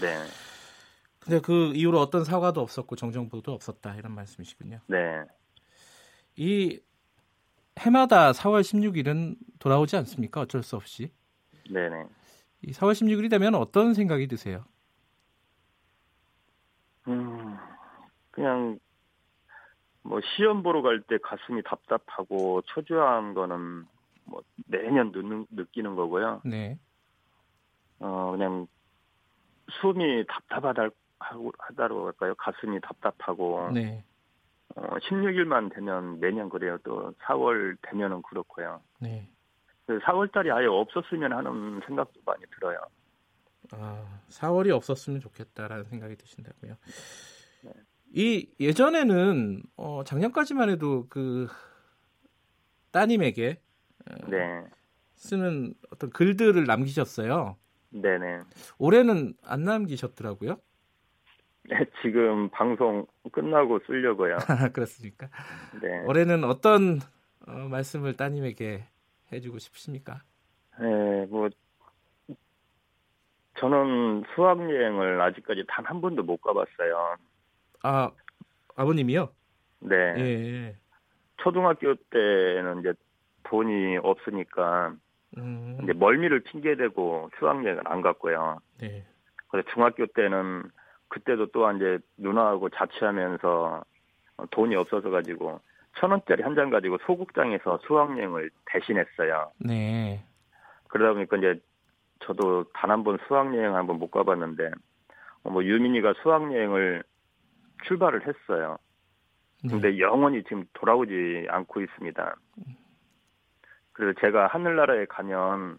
네. 0.00 0.16
근데 1.20 1.40
그 1.40 1.72
이후로 1.74 1.98
어떤 2.00 2.24
사과도 2.24 2.60
없었고 2.60 2.96
정정보도 2.96 3.52
없었다 3.52 3.94
이런 3.96 4.14
말씀이시군요. 4.14 4.80
네. 4.86 5.22
이 6.36 6.80
해마다 7.78 8.32
4월 8.32 8.62
16일은 8.62 9.36
돌아오지 9.58 9.96
않습니까? 9.96 10.40
어쩔 10.42 10.62
수 10.62 10.76
없이. 10.76 11.12
네네. 11.70 12.04
이 12.62 12.72
4월 12.72 12.92
16일이 12.92 13.30
되면 13.30 13.54
어떤 13.54 13.94
생각이 13.94 14.26
드세요? 14.26 14.64
음, 17.08 17.56
그냥 18.30 18.78
뭐 20.02 20.20
시험 20.36 20.62
보러 20.62 20.82
갈 20.82 21.02
때 21.02 21.18
가슴이 21.18 21.62
답답하고 21.62 22.62
초조한 22.62 23.34
거는 23.34 23.86
뭐 24.24 24.42
매년 24.66 25.12
느, 25.12 25.44
느끼는 25.50 25.94
거고요. 25.96 26.40
네. 26.44 26.78
어 27.98 28.30
그냥 28.32 28.66
숨이 29.80 30.24
답답하다 30.26 30.88
하다고 31.18 32.06
할까요? 32.06 32.34
가슴이 32.36 32.80
답답하고. 32.80 33.70
네. 33.72 34.04
어 34.76 34.82
16일만 34.98 35.74
되면 35.74 36.18
매년 36.20 36.48
그래요. 36.48 36.78
또 36.84 37.12
4월 37.12 37.76
되면은 37.82 38.22
그렇고요. 38.22 38.80
네. 39.00 39.28
4월 39.86 40.26
그 40.28 40.32
달이 40.32 40.50
아예 40.52 40.66
없었으면 40.66 41.32
하는 41.32 41.80
생각도 41.86 42.20
많이 42.24 42.44
들어요. 42.54 42.78
아, 43.72 44.20
4월이 44.28 44.70
없었으면 44.70 45.20
좋겠다라는 45.20 45.84
생각이 45.84 46.16
드신다고요. 46.16 46.76
네. 47.64 47.72
이 48.12 48.48
예전에는 48.58 49.62
어, 49.76 50.02
작년까지만 50.04 50.70
해도 50.70 51.06
그 51.08 51.46
따님에게 52.90 53.60
어, 54.10 54.26
네. 54.28 54.64
쓰는 55.14 55.74
어떤 55.92 56.10
글들을 56.10 56.64
남기셨어요. 56.64 57.56
네네. 57.90 58.40
올해는 58.78 59.34
안 59.44 59.64
남기셨더라고요. 59.64 60.56
네, 61.64 61.84
지금 62.02 62.48
방송 62.50 63.06
끝나고 63.32 63.80
쓰려고요. 63.86 64.38
그렇습니까? 64.72 65.28
네. 65.80 66.00
올해는 66.06 66.42
어떤 66.44 67.00
어, 67.46 67.52
말씀을 67.52 68.16
따님에게 68.16 68.84
해주고 69.32 69.58
싶으십니까? 69.58 70.22
네, 70.80 71.26
뭐 71.26 71.48
저는 73.58 74.24
수학 74.34 74.58
여행을 74.58 75.20
아직까지 75.20 75.64
단 75.68 75.84
한 75.84 76.00
번도 76.00 76.22
못 76.22 76.38
가봤어요. 76.38 77.16
아 77.82 78.10
아버님이요? 78.76 79.28
네. 79.80 79.94
예. 80.18 80.76
초등학교 81.38 81.94
때는 81.94 82.80
이제 82.80 82.92
돈이 83.44 83.98
없으니까 83.98 84.94
음. 85.38 85.78
이제 85.82 85.92
멀미를 85.92 86.40
핑계 86.40 86.76
대고 86.76 87.30
수학 87.38 87.64
여행을 87.64 87.82
안 87.86 88.02
갔고요. 88.02 88.58
네. 88.78 89.04
그래서 89.48 89.68
중학교 89.72 90.06
때는 90.06 90.64
그때도 91.08 91.46
또 91.46 91.70
이제 91.72 91.98
누나하고 92.18 92.68
자취하면서 92.70 93.84
돈이 94.50 94.76
없어서 94.76 95.10
가지고 95.10 95.60
천 95.98 96.10
원짜리 96.12 96.42
한 96.42 96.54
장 96.54 96.70
가지고 96.70 96.98
소극장에서 97.06 97.78
수학여행을 97.86 98.50
대신했어요. 98.66 99.50
네. 99.58 100.22
그러다 100.88 101.14
보니까 101.14 101.36
이제 101.38 101.60
저도 102.20 102.64
단 102.74 102.90
한 102.90 103.02
번 103.02 103.18
수학여행 103.26 103.74
한번 103.74 103.98
못 103.98 104.10
가봤는데 104.10 104.70
뭐 105.44 105.64
유민이가 105.64 106.14
수학여행을 106.22 107.02
출발을 107.86 108.26
했어요. 108.26 108.78
근데 109.62 109.90
네. 109.90 109.98
영원히 109.98 110.42
지금 110.44 110.64
돌아오지 110.72 111.46
않고 111.48 111.82
있습니다. 111.82 112.36
그래서 113.92 114.18
제가 114.20 114.46
하늘나라에 114.46 115.04
가면 115.06 115.78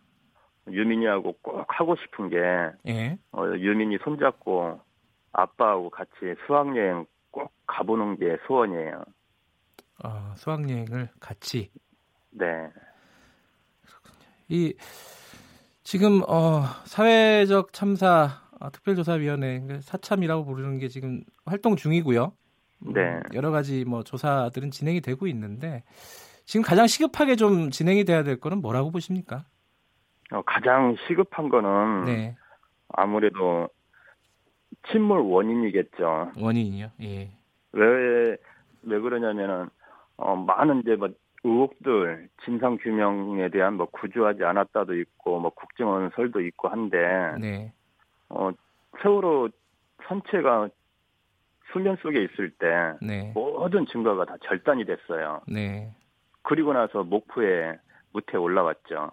유민이하고 0.70 1.38
꼭 1.42 1.66
하고 1.68 1.96
싶은 1.96 2.30
게 2.30 2.38
예. 2.88 3.18
어, 3.32 3.46
유민이 3.58 3.98
손잡고 4.04 4.80
아빠하고 5.34 5.90
같이 5.90 6.12
수학여행 6.46 7.06
꼭 7.32 7.52
가보는 7.66 8.18
게 8.18 8.38
소원이에요. 8.46 9.04
아, 10.04 10.34
수학여행을 10.36 11.10
같이. 11.20 11.72
네. 12.32 12.46
그렇군요. 13.86 14.26
이 14.50 14.76
지금 15.84 16.22
어, 16.28 16.62
사회적 16.86 17.74
참사 17.74 18.30
아, 18.51 18.51
특별조사위원회 18.70 19.62
그 19.68 19.82
사참이라고 19.82 20.46
부르는 20.46 20.78
게 20.78 20.88
지금 20.88 21.24
활동 21.46 21.76
중이고요. 21.76 22.34
음, 22.86 22.94
네. 22.94 23.20
여러 23.34 23.52
가지 23.52 23.86
뭐 23.86 24.04
조사들은 24.04 24.72
진행이 24.72 25.02
되고 25.02 25.28
있는데 25.28 25.84
지금 26.46 26.64
가장 26.64 26.88
시급하게 26.88 27.36
좀 27.36 27.70
진행이 27.70 28.06
돼야 28.06 28.24
될 28.24 28.40
거는 28.40 28.62
뭐라고 28.62 28.92
보십니까? 28.92 29.46
어, 30.32 30.42
가장 30.44 30.96
시급한 31.08 31.50
거는 31.50 32.06
네. 32.06 32.36
아무래도 32.90 33.70
침몰 34.90 35.20
원인이겠죠. 35.20 36.32
원인이요? 36.38 36.88
예. 37.02 37.32
왜, 37.74 38.38
왜 38.84 39.00
그러냐면은, 39.00 39.70
어, 40.18 40.36
많은 40.36 40.82
이제 40.82 40.96
뭐 40.96 41.10
의혹들, 41.44 42.30
진상 42.44 42.78
규명에 42.78 43.50
대한 43.50 43.76
뭐 43.76 43.88
구조하지 43.88 44.44
않았다도 44.44 44.96
있고, 44.96 45.40
뭐 45.40 45.52
국정원설도 45.52 46.42
있고 46.42 46.70
한데, 46.70 46.98
네. 47.40 47.74
어, 48.32 48.52
세월호 49.02 49.50
선체가 50.08 50.70
수면 51.72 51.96
속에 51.98 52.24
있을 52.24 52.52
때, 52.52 52.68
네. 53.02 53.32
모든 53.34 53.86
증거가 53.86 54.26
다 54.26 54.36
절단이 54.44 54.86
됐어요. 54.86 55.42
네. 55.48 55.96
그리고 56.44 56.74
나서 56.74 57.04
목포에 57.04 57.78
무태 58.12 58.38
올라왔죠. 58.38 59.12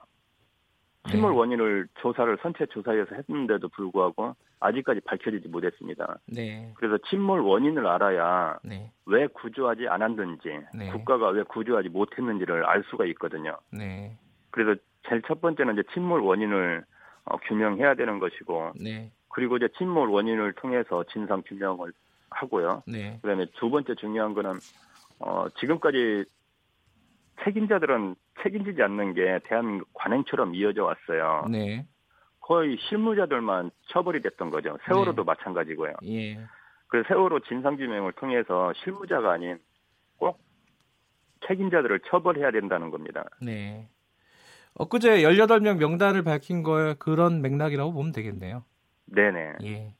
침몰 1.08 1.32
네. 1.32 1.38
원인을 1.38 1.88
조사를 2.00 2.38
선체 2.42 2.66
조사에서 2.66 3.14
했는데도 3.14 3.68
불구하고 3.68 4.34
아직까지 4.60 5.00
밝혀지지 5.02 5.48
못했습니다. 5.48 6.18
네. 6.26 6.72
그래서 6.76 6.98
침몰 7.08 7.40
원인을 7.40 7.86
알아야 7.86 8.58
네. 8.64 8.90
왜 9.06 9.26
구조하지 9.28 9.88
않았는지 9.88 10.48
네. 10.74 10.90
국가가 10.90 11.28
왜 11.28 11.44
구조하지 11.44 11.90
못했는지를 11.90 12.64
알 12.64 12.82
수가 12.90 13.06
있거든요. 13.06 13.56
네. 13.70 14.18
그래서 14.50 14.78
제일 15.08 15.22
첫 15.22 15.40
번째는 15.40 15.74
이제 15.74 15.84
침몰 15.92 16.20
원인을 16.20 16.84
어, 17.28 17.36
규명해야 17.38 17.94
되는 17.94 18.18
것이고 18.18 18.72
네. 18.80 19.10
그리고 19.28 19.56
이제 19.56 19.68
침몰 19.76 20.08
원인을 20.08 20.54
통해서 20.54 21.04
진상 21.12 21.42
규명을 21.46 21.92
하고요. 22.30 22.82
네. 22.86 23.18
그다음에 23.22 23.46
두 23.54 23.70
번째 23.70 23.94
중요한 23.94 24.34
거는 24.34 24.54
어, 25.20 25.46
지금까지 25.60 26.24
책임자들은 27.44 28.16
책임지지 28.42 28.82
않는 28.82 29.14
게 29.14 29.40
대한민국 29.44 29.88
관행처럼 29.94 30.54
이어져 30.54 30.84
왔어요. 30.84 31.46
네. 31.50 31.86
거의 32.40 32.78
실무자들만 32.88 33.70
처벌이 33.88 34.22
됐던 34.22 34.50
거죠. 34.50 34.78
세월호도 34.86 35.22
네. 35.22 35.26
마찬가지고요. 35.26 35.94
예. 36.04 36.38
그 36.86 37.02
세월호 37.06 37.40
진상규명을 37.40 38.12
통해서 38.12 38.72
실무자가 38.82 39.32
아닌 39.32 39.58
꼭 40.16 40.40
책임자들을 41.46 42.00
처벌해야 42.08 42.50
된다는 42.50 42.90
겁니다. 42.90 43.24
네. 43.42 43.86
엊그제 44.74 45.22
18명 45.22 45.78
명단을 45.78 46.22
밝힌 46.22 46.62
거 46.62 46.94
그런 46.98 47.42
맥락이라고 47.42 47.92
보면 47.92 48.12
되겠네요. 48.12 48.64
네네. 49.06 49.54
예. 49.64 49.94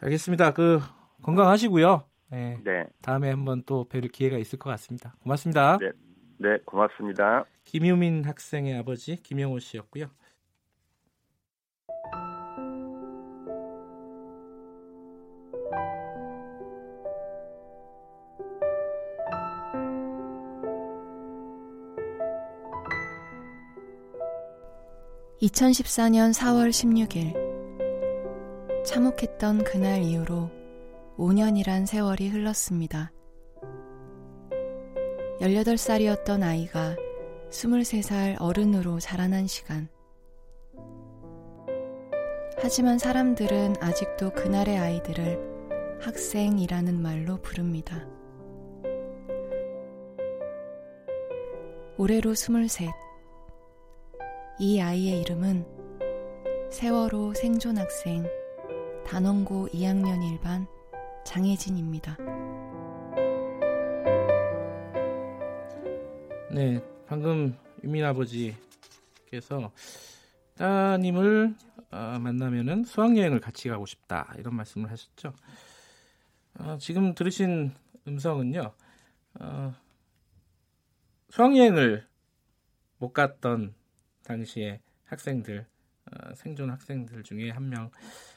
알겠습니다. 0.00 0.52
그 0.52 0.80
건강하시고요. 1.22 2.04
네. 2.30 2.58
네. 2.64 2.86
다음에 3.02 3.30
한번 3.30 3.62
또 3.64 3.84
뵐 3.88 4.10
기회가 4.10 4.38
있을 4.38 4.58
것 4.58 4.70
같습니다. 4.70 5.14
고맙습니다. 5.22 5.78
네. 5.78 5.90
네, 6.38 6.58
고맙습니다. 6.64 7.44
김유민 7.64 8.24
학생의 8.24 8.76
아버지 8.78 9.16
김영호 9.16 9.60
씨였고요. 9.60 10.06
(2014년 25.42 26.32
4월 26.32 26.70
16일) 26.70 27.34
참혹했던 28.84 29.64
그날 29.64 30.00
이후로 30.02 30.48
5년이란 31.18 31.84
세월이 31.84 32.28
흘렀습니다. 32.28 33.10
18살이었던 35.40 36.44
아이가 36.44 36.94
23살 37.50 38.36
어른으로 38.40 39.00
자라난 39.00 39.48
시간. 39.48 39.88
하지만 42.58 42.98
사람들은 42.98 43.74
아직도 43.80 44.30
그날의 44.34 44.78
아이들을 44.78 45.98
학생이라는 46.02 47.02
말로 47.02 47.42
부릅니다. 47.42 48.06
올해로 51.98 52.30
23. 52.30 53.01
이 54.64 54.80
아이의 54.80 55.22
이름은 55.22 55.66
세월호 56.70 57.34
생존 57.34 57.78
학생 57.78 58.24
단원고 59.04 59.70
2학년 59.70 60.20
1반 60.38 60.68
장혜진입니다. 61.24 62.16
네, 66.52 66.80
방금 67.08 67.58
유민 67.82 68.04
아버지께서 68.04 69.72
따님을 70.54 71.56
어, 71.90 72.18
만나면은 72.20 72.84
수학여행을 72.84 73.40
같이 73.40 73.68
가고 73.68 73.84
싶다 73.84 74.32
이런 74.38 74.54
말씀을 74.54 74.92
하셨죠. 74.92 75.32
어, 76.60 76.78
지금 76.78 77.16
들으신 77.16 77.74
음성은요. 78.06 78.72
어, 79.40 79.74
수학여행을 81.30 82.06
못 82.98 83.12
갔던 83.12 83.74
당시에 84.22 84.80
학생들 85.04 85.66
어, 86.06 86.34
생존 86.34 86.70
학생들 86.70 87.22
중에 87.22 87.50
한 87.50 87.68
명 87.68 87.90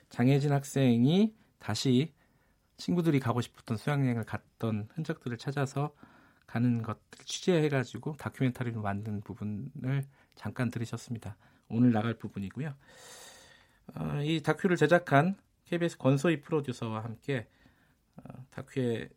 장혜진 0.10 0.52
학생이 0.52 1.34
다시 1.60 2.14
친구들이 2.78 3.20
가고 3.20 3.42
싶었던 3.42 3.78
수학여행을 3.78 4.24
갔던 4.26 4.90
흔적들을 4.94 5.38
찾아서 5.38 5.94
가는 6.46 6.82
것들 6.82 7.26
취재해가지고 7.26 8.14
다큐멘터리로 8.18 8.82
만든 8.82 9.22
부분을 9.22 10.04
잠깐 10.36 10.70
들으셨습니다. 10.70 11.38
오늘 11.70 11.92
나갈 11.92 12.14
부분이고요. 12.14 12.76
어, 13.96 14.22
이 14.24 14.42
다큐를 14.42 14.78
제작한 14.78 15.36
KBS 15.66 15.98
권소희 15.98 16.42
프로듀서와 16.42 17.04
함께 17.04 17.48
어, 18.18 18.46
다큐에 18.52 19.10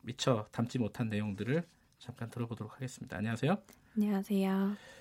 미처 0.00 0.48
담지 0.50 0.78
못한 0.78 1.08
내용들을 1.08 1.62
잠깐 1.98 2.30
들어보도록 2.30 2.74
하겠습니다. 2.74 3.16
안녕하세요. 3.16 3.56
안녕하세요. 3.96 4.97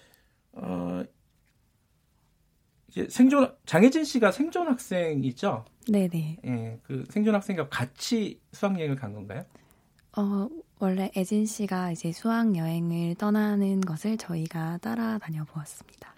어, 0.57 1.03
이제 2.89 3.07
생존 3.09 3.55
장혜진 3.65 4.03
씨가 4.03 4.31
생존 4.31 4.67
학생이죠? 4.67 5.65
네네. 5.91 6.37
예, 6.45 6.79
그 6.83 7.05
생존 7.09 7.35
학생과 7.35 7.69
같이 7.69 8.39
수학 8.51 8.77
여행을 8.77 8.95
간 8.95 9.13
건가요? 9.13 9.45
어, 10.17 10.49
원래 10.79 11.11
애진 11.15 11.45
씨가 11.45 11.91
이제 11.91 12.11
수학 12.11 12.55
여행을 12.55 13.15
떠나는 13.15 13.81
것을 13.81 14.17
저희가 14.17 14.77
따라 14.79 15.17
다녀 15.19 15.43
보았습니다. 15.45 16.13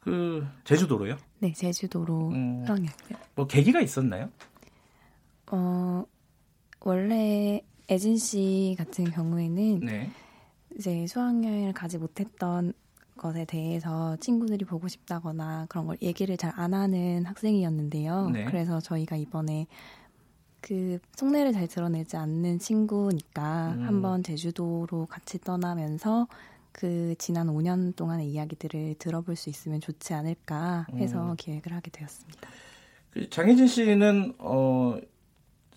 그 0.00 0.46
제주도로요? 0.64 1.16
네, 1.38 1.52
제주도로 1.52 2.28
음, 2.28 2.64
수학 2.66 2.78
여행. 2.78 2.90
뭐 3.34 3.46
계기가 3.46 3.80
있었나요? 3.80 4.30
어, 5.50 6.04
원래 6.80 7.62
애진 7.88 8.18
씨 8.18 8.74
같은 8.76 9.04
경우에는 9.04 9.80
네. 9.80 10.10
이제 10.76 11.06
수학여행을 11.06 11.72
가지 11.72 11.96
못했던 11.98 12.74
것에 13.16 13.44
대해서 13.44 14.16
친구들이 14.16 14.64
보고 14.64 14.88
싶다거나 14.88 15.66
그런 15.68 15.86
걸 15.86 15.96
얘기를 16.02 16.36
잘 16.36 16.52
안 16.56 16.72
하는 16.74 17.24
학생이었는데요. 17.24 18.30
네. 18.30 18.44
그래서 18.44 18.80
저희가 18.80 19.16
이번에 19.16 19.66
그 20.60 20.98
속내를 21.16 21.52
잘 21.52 21.66
드러내지 21.68 22.16
않는 22.16 22.58
친구니까 22.58 23.74
음. 23.76 23.86
한번 23.86 24.22
제주도로 24.22 25.06
같이 25.06 25.38
떠나면서 25.40 26.26
그 26.72 27.14
지난 27.18 27.48
5년 27.48 27.94
동안의 27.96 28.28
이야기들을 28.30 28.96
들어볼 28.98 29.36
수 29.36 29.50
있으면 29.50 29.80
좋지 29.80 30.14
않을까 30.14 30.86
해서 30.94 31.32
음. 31.32 31.36
기획을 31.36 31.72
하게 31.72 31.90
되었습니다. 31.90 32.48
그 33.10 33.28
장혜진 33.30 33.66
씨는 33.66 34.34
어 34.38 34.98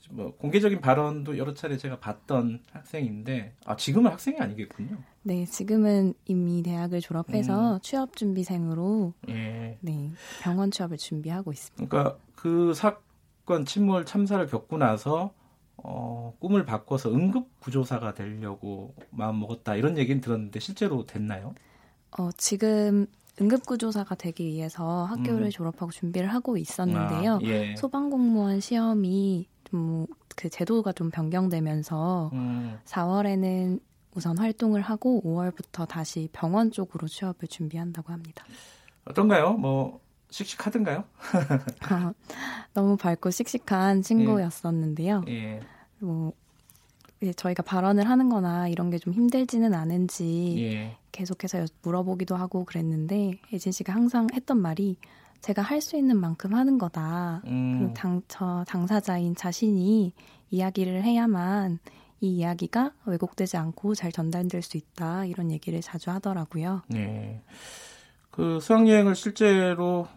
뭐 0.10 0.34
공개적인 0.38 0.82
발언도 0.82 1.38
여러 1.38 1.54
차례 1.54 1.78
제가 1.78 2.00
봤던 2.00 2.62
학생인데 2.72 3.56
아 3.66 3.76
지금은 3.76 4.12
학생이 4.12 4.38
아니겠군요. 4.40 4.98
네, 5.28 5.44
지금은 5.44 6.14
이미 6.24 6.64
대학을 6.64 7.02
졸업해서 7.02 7.74
음. 7.76 7.80
취업 7.82 8.16
준비생으로 8.16 9.14
예. 9.28 9.78
네 9.82 10.14
병원 10.42 10.72
취업을 10.72 10.96
준비하고 10.96 11.52
있습니다. 11.52 11.90
그러니까 11.90 12.18
그 12.38 12.74
사건 12.74 13.66
침몰 13.66 14.06
참사를 14.06 14.48
겪고 14.48 14.78
나서 14.78 15.34
어, 15.76 16.34
꿈을 16.40 16.64
바꿔서 16.64 17.12
응급 17.14 17.60
구조사가 17.60 18.14
되려고 18.14 18.96
마음 19.10 19.42
먹었다 19.42 19.76
이런 19.76 19.98
얘기는 19.98 20.22
들었는데 20.22 20.62
실제로 20.62 21.06
됐나요? 21.06 21.54
어, 22.18 22.30
지금 22.38 23.06
응급구조사가 23.42 24.16
되기 24.16 24.46
위해서 24.46 25.04
학교를 25.04 25.44
음. 25.44 25.50
졸업하고 25.50 25.92
준비를 25.92 26.34
하고 26.34 26.56
있었는데요. 26.56 27.34
아, 27.34 27.40
예. 27.44 27.76
소방공무원 27.76 28.62
시험이 28.62 29.46
좀 29.66 30.08
그 30.38 30.50
제도가 30.50 30.92
좀 30.94 31.10
변경되면서 31.10 32.30
음. 32.32 32.78
4월에는 32.86 33.80
우선 34.18 34.36
활동을 34.40 34.82
하고 34.82 35.22
5월부터 35.24 35.88
다시 35.88 36.28
병원 36.34 36.72
쪽으로 36.72 37.08
취업을 37.08 37.48
준비한다고 37.48 38.12
합니다. 38.12 38.44
어떤가요? 39.06 39.54
뭐 39.54 40.00
씩씩하던가요? 40.32 41.04
아, 41.88 42.14
너무 42.74 42.98
밝고 42.98 43.30
씩씩한 43.30 44.02
친구였었는데요. 44.02 45.24
예. 45.28 45.34
예. 45.34 45.60
뭐 46.00 46.34
저희가 47.36 47.62
발언을 47.62 48.10
하는거나 48.10 48.68
이런 48.70 48.90
게 48.90 48.98
좀 48.98 49.14
힘들지는 49.14 49.76
않은지 49.76 50.56
예. 50.58 50.98
계속해서 51.12 51.66
물어보기도 51.84 52.36
하고 52.36 52.66
그랬는데 52.66 53.40
예진 53.54 53.72
씨가 53.72 53.94
항상 53.94 54.28
했던 54.34 54.60
말이 54.60 54.98
제가 55.42 55.62
할 55.62 55.80
수 55.82 55.96
있는 55.96 56.18
만큼 56.18 56.56
하는 56.56 56.80
거다. 56.80 57.44
음. 57.46 57.78
그리고 57.80 57.94
당, 57.94 58.22
저 58.28 58.66
당사자인 58.68 59.36
자신이 59.36 60.12
이야기를 60.50 61.04
해야만 61.04 61.78
이 62.20 62.38
이야기가 62.38 62.94
왜곡되지 63.06 63.58
않고 63.58 63.96
잘 63.96 64.12
전달될 64.12 64.62
수 64.62 64.78
있다. 64.78 65.26
이런 65.26 65.52
얘기를 65.52 65.80
자주 65.82 66.10
하더라고요. 66.12 66.82
네. 66.88 67.42
그 68.32 68.60
수학여행을 68.60 69.16
실제로 69.16 70.08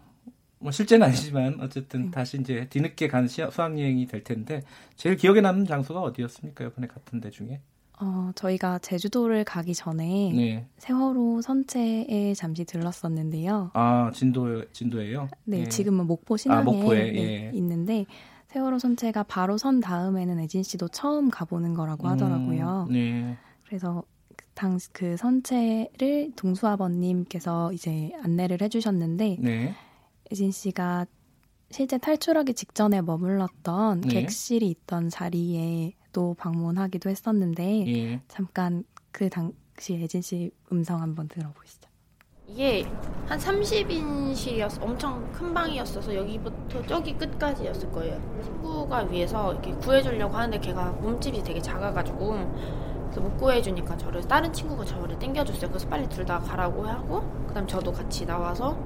뭐 0.59 0.71
실제는 0.71 1.07
아니지만 1.07 1.59
어쨌든 1.59 2.01
음. 2.01 2.11
다시 2.11 2.39
이제 2.39 2.67
뒤늦게 2.69 3.07
간 3.07 3.27
수학여행이 3.27 4.05
될 4.07 4.23
텐데 4.23 4.63
제일 4.95 5.15
기억에 5.15 5.41
남는 5.41 5.65
장소가 5.65 6.01
어디였습니까? 6.01 6.65
이번에 6.65 6.87
같은 6.87 7.19
데 7.19 7.29
중에? 7.29 7.61
어, 7.99 8.31
저희가 8.33 8.79
제주도를 8.79 9.43
가기 9.43 9.75
전에 9.75 10.31
네. 10.35 10.67
세월호 10.77 11.41
선체에 11.41 12.33
잠시 12.35 12.65
들렀었는데요. 12.65 13.71
아, 13.73 14.11
진도 14.13 14.65
진도예요? 14.71 15.29
네, 15.45 15.59
예. 15.61 15.65
지금은 15.65 16.07
목포 16.07 16.35
신항에 16.37 16.61
아, 16.61 16.63
목포에, 16.63 17.11
네, 17.11 17.51
예. 17.51 17.51
있는데 17.53 18.05
세월호 18.51 18.79
선체가 18.79 19.23
바로 19.23 19.57
선 19.57 19.79
다음에는 19.79 20.39
애진 20.39 20.61
씨도 20.63 20.89
처음 20.89 21.29
가보는 21.29 21.73
거라고 21.73 22.07
음, 22.07 22.09
하더라고요. 22.11 22.87
음, 22.89 22.93
네. 22.93 23.37
그래서 23.65 24.03
그 24.35 24.45
당, 24.53 24.77
그 24.91 25.15
선체를 25.15 26.33
동수 26.35 26.67
아버님께서 26.67 27.71
이제 27.71 28.11
안내를 28.21 28.61
해주셨는데 28.61 29.37
네. 29.39 29.73
애진 30.31 30.51
씨가 30.51 31.05
실제 31.69 31.97
탈출하기 31.97 32.53
직전에 32.53 33.01
머물렀던 33.01 34.01
네. 34.01 34.09
객실이 34.09 34.69
있던 34.69 35.07
자리에 35.07 35.93
또 36.11 36.33
방문하기도 36.33 37.09
했었는데 37.09 37.87
예. 37.87 38.21
잠깐 38.27 38.83
그 39.11 39.29
당시 39.29 39.93
예진 39.93 40.21
씨 40.21 40.51
음성 40.73 41.01
한번 41.01 41.29
들어보시죠. 41.29 41.89
이게 42.51 42.85
한 43.27 43.39
30인실이었어 43.39 44.83
엄청 44.83 45.31
큰 45.31 45.53
방이었어서 45.53 46.13
여기부터 46.13 46.81
저기 46.85 47.13
끝까지였을 47.17 47.89
거예요. 47.91 48.19
친구가 48.43 49.03
위해서 49.03 49.53
이렇게 49.53 49.71
구해주려고 49.75 50.35
하는데 50.35 50.59
걔가 50.59 50.91
몸집이 50.91 51.41
되게 51.43 51.61
작아가지고 51.61 52.35
그래서 53.05 53.21
못 53.21 53.37
구해주니까 53.37 53.95
저를 53.97 54.21
다른 54.27 54.51
친구가 54.51 54.83
저를 54.83 55.17
땡겨줬어요. 55.17 55.69
그래서 55.69 55.87
빨리 55.87 56.07
둘 56.09 56.25
다 56.25 56.39
가라고 56.39 56.85
하고 56.85 57.21
그다음 57.47 57.65
저도 57.67 57.91
같이 57.93 58.25
나와서 58.25 58.77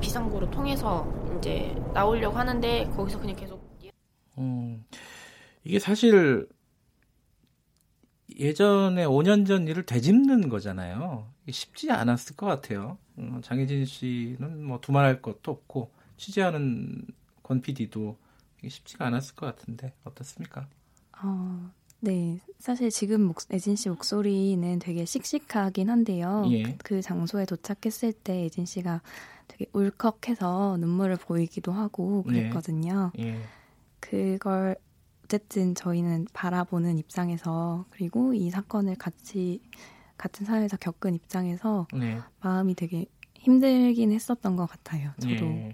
비상구로 0.00 0.50
통해서 0.50 1.06
이제 1.38 1.74
나오려고 1.92 2.36
하는데 2.38 2.90
거기서 2.96 3.18
그냥 3.20 3.36
계속 3.36 3.60
음, 4.38 4.84
이게 5.64 5.78
사실 5.78 6.46
예전에 8.38 9.04
5년 9.04 9.46
전 9.46 9.66
일을 9.66 9.84
되짚는 9.84 10.48
거잖아요. 10.48 11.26
쉽지 11.50 11.90
않았을 11.90 12.36
것 12.36 12.46
같아요. 12.46 12.98
어, 13.16 13.40
장혜진 13.42 13.84
씨는 13.84 14.64
뭐 14.64 14.80
두말할 14.80 15.22
것도 15.22 15.50
없고 15.50 15.90
취재하는 16.16 17.02
권 17.42 17.60
PD도 17.60 18.16
쉽지가 18.66 19.06
않았을 19.06 19.34
것 19.34 19.46
같은데 19.46 19.92
어떻습니까? 20.04 20.66
어, 21.22 21.70
네, 22.00 22.40
사실 22.58 22.90
지금 22.90 23.22
목, 23.22 23.38
애진 23.52 23.76
씨 23.76 23.88
목소리는 23.88 24.78
되게 24.78 25.04
씩씩하긴 25.04 25.90
한데요. 25.90 26.44
예. 26.50 26.62
그, 26.62 26.76
그 26.84 27.02
장소에 27.02 27.44
도착했을 27.44 28.12
때 28.12 28.44
애진 28.44 28.66
씨가 28.66 29.02
되게 29.48 29.66
울컥해서 29.72 30.78
눈물을 30.78 31.16
보이기도 31.16 31.72
하고 31.72 32.24
네. 32.26 32.40
그랬거든요. 32.40 33.12
예. 33.18 33.34
예. 33.34 33.38
그걸 34.00 34.76
어쨌든 35.24 35.74
저희는 35.74 36.26
바라보는 36.32 36.98
입장에서 36.98 37.84
그리고 37.90 38.34
이 38.34 38.50
사건을 38.50 38.96
같이 38.96 39.60
같은 40.16 40.46
사회에서 40.46 40.76
겪은 40.76 41.14
입장에서 41.14 41.86
네. 41.94 42.18
마음이 42.40 42.74
되게 42.74 43.06
힘들긴 43.34 44.12
했었던 44.12 44.56
것 44.56 44.66
같아요. 44.66 45.10
저도 45.18 45.44
네. 45.44 45.72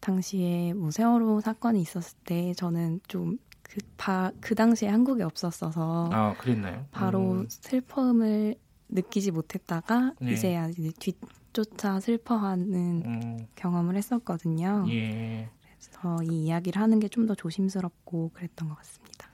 당시에 0.00 0.72
뭐 0.72 0.90
세월호 0.90 1.40
사건이 1.40 1.80
있었을 1.80 2.18
때 2.24 2.52
저는 2.54 3.00
좀 3.06 3.38
그, 3.62 3.78
바, 3.96 4.32
그 4.40 4.54
당시에 4.54 4.88
한국에 4.88 5.22
없었어서 5.22 6.10
아, 6.12 6.34
그랬나요? 6.38 6.86
바로 6.90 7.32
음. 7.32 7.46
슬픔을 7.48 8.56
느끼지 8.88 9.30
못했다가 9.30 10.14
네. 10.20 10.32
이제야 10.32 10.68
이제 10.68 10.90
뒤 10.98 11.12
쫓아 11.52 11.98
슬퍼하는 12.00 13.02
음. 13.04 13.46
경험을 13.56 13.96
했었거든요. 13.96 14.86
예. 14.88 15.48
그래서 15.80 16.22
이 16.22 16.44
이야기를 16.46 16.80
하는 16.80 16.98
게 17.00 17.08
좀 17.08 17.26
더 17.26 17.34
조심스럽고 17.34 18.30
그랬던 18.34 18.68
것 18.68 18.76
같습니다. 18.76 19.28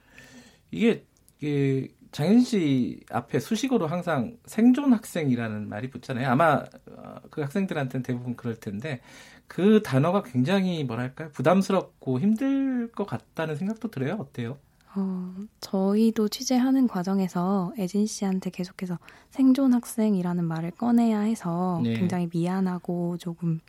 이게, 0.71 1.05
이게 1.39 1.89
장현 2.11 2.41
씨 2.41 3.01
앞에 3.11 3.39
수식어로 3.39 3.87
항상 3.87 4.37
생존 4.45 4.93
학생이라는 4.93 5.69
말이 5.69 5.89
붙잖아요. 5.89 6.29
아마 6.29 6.63
어, 6.91 7.15
그 7.29 7.41
학생들한테는 7.41 8.03
대부분 8.03 8.35
그럴 8.35 8.55
텐데 8.55 9.01
그 9.47 9.81
단어가 9.83 10.23
굉장히 10.23 10.83
뭐랄까요 10.83 11.29
부담스럽고 11.31 12.19
힘들 12.19 12.91
것 12.91 13.05
같다는 13.05 13.55
생각도 13.55 13.89
들어요. 13.89 14.15
어때요? 14.19 14.57
어, 14.95 15.33
저희도 15.59 16.27
취재하는 16.29 16.87
과정에서 16.87 17.71
에진 17.77 18.07
씨한테 18.07 18.49
계속해서 18.49 18.97
생존 19.29 19.73
학생이라는 19.73 20.43
말을 20.43 20.71
꺼내야 20.71 21.19
해서 21.19 21.79
네. 21.83 21.93
굉장히 21.93 22.29
미안하고 22.33 23.17
조금 23.17 23.59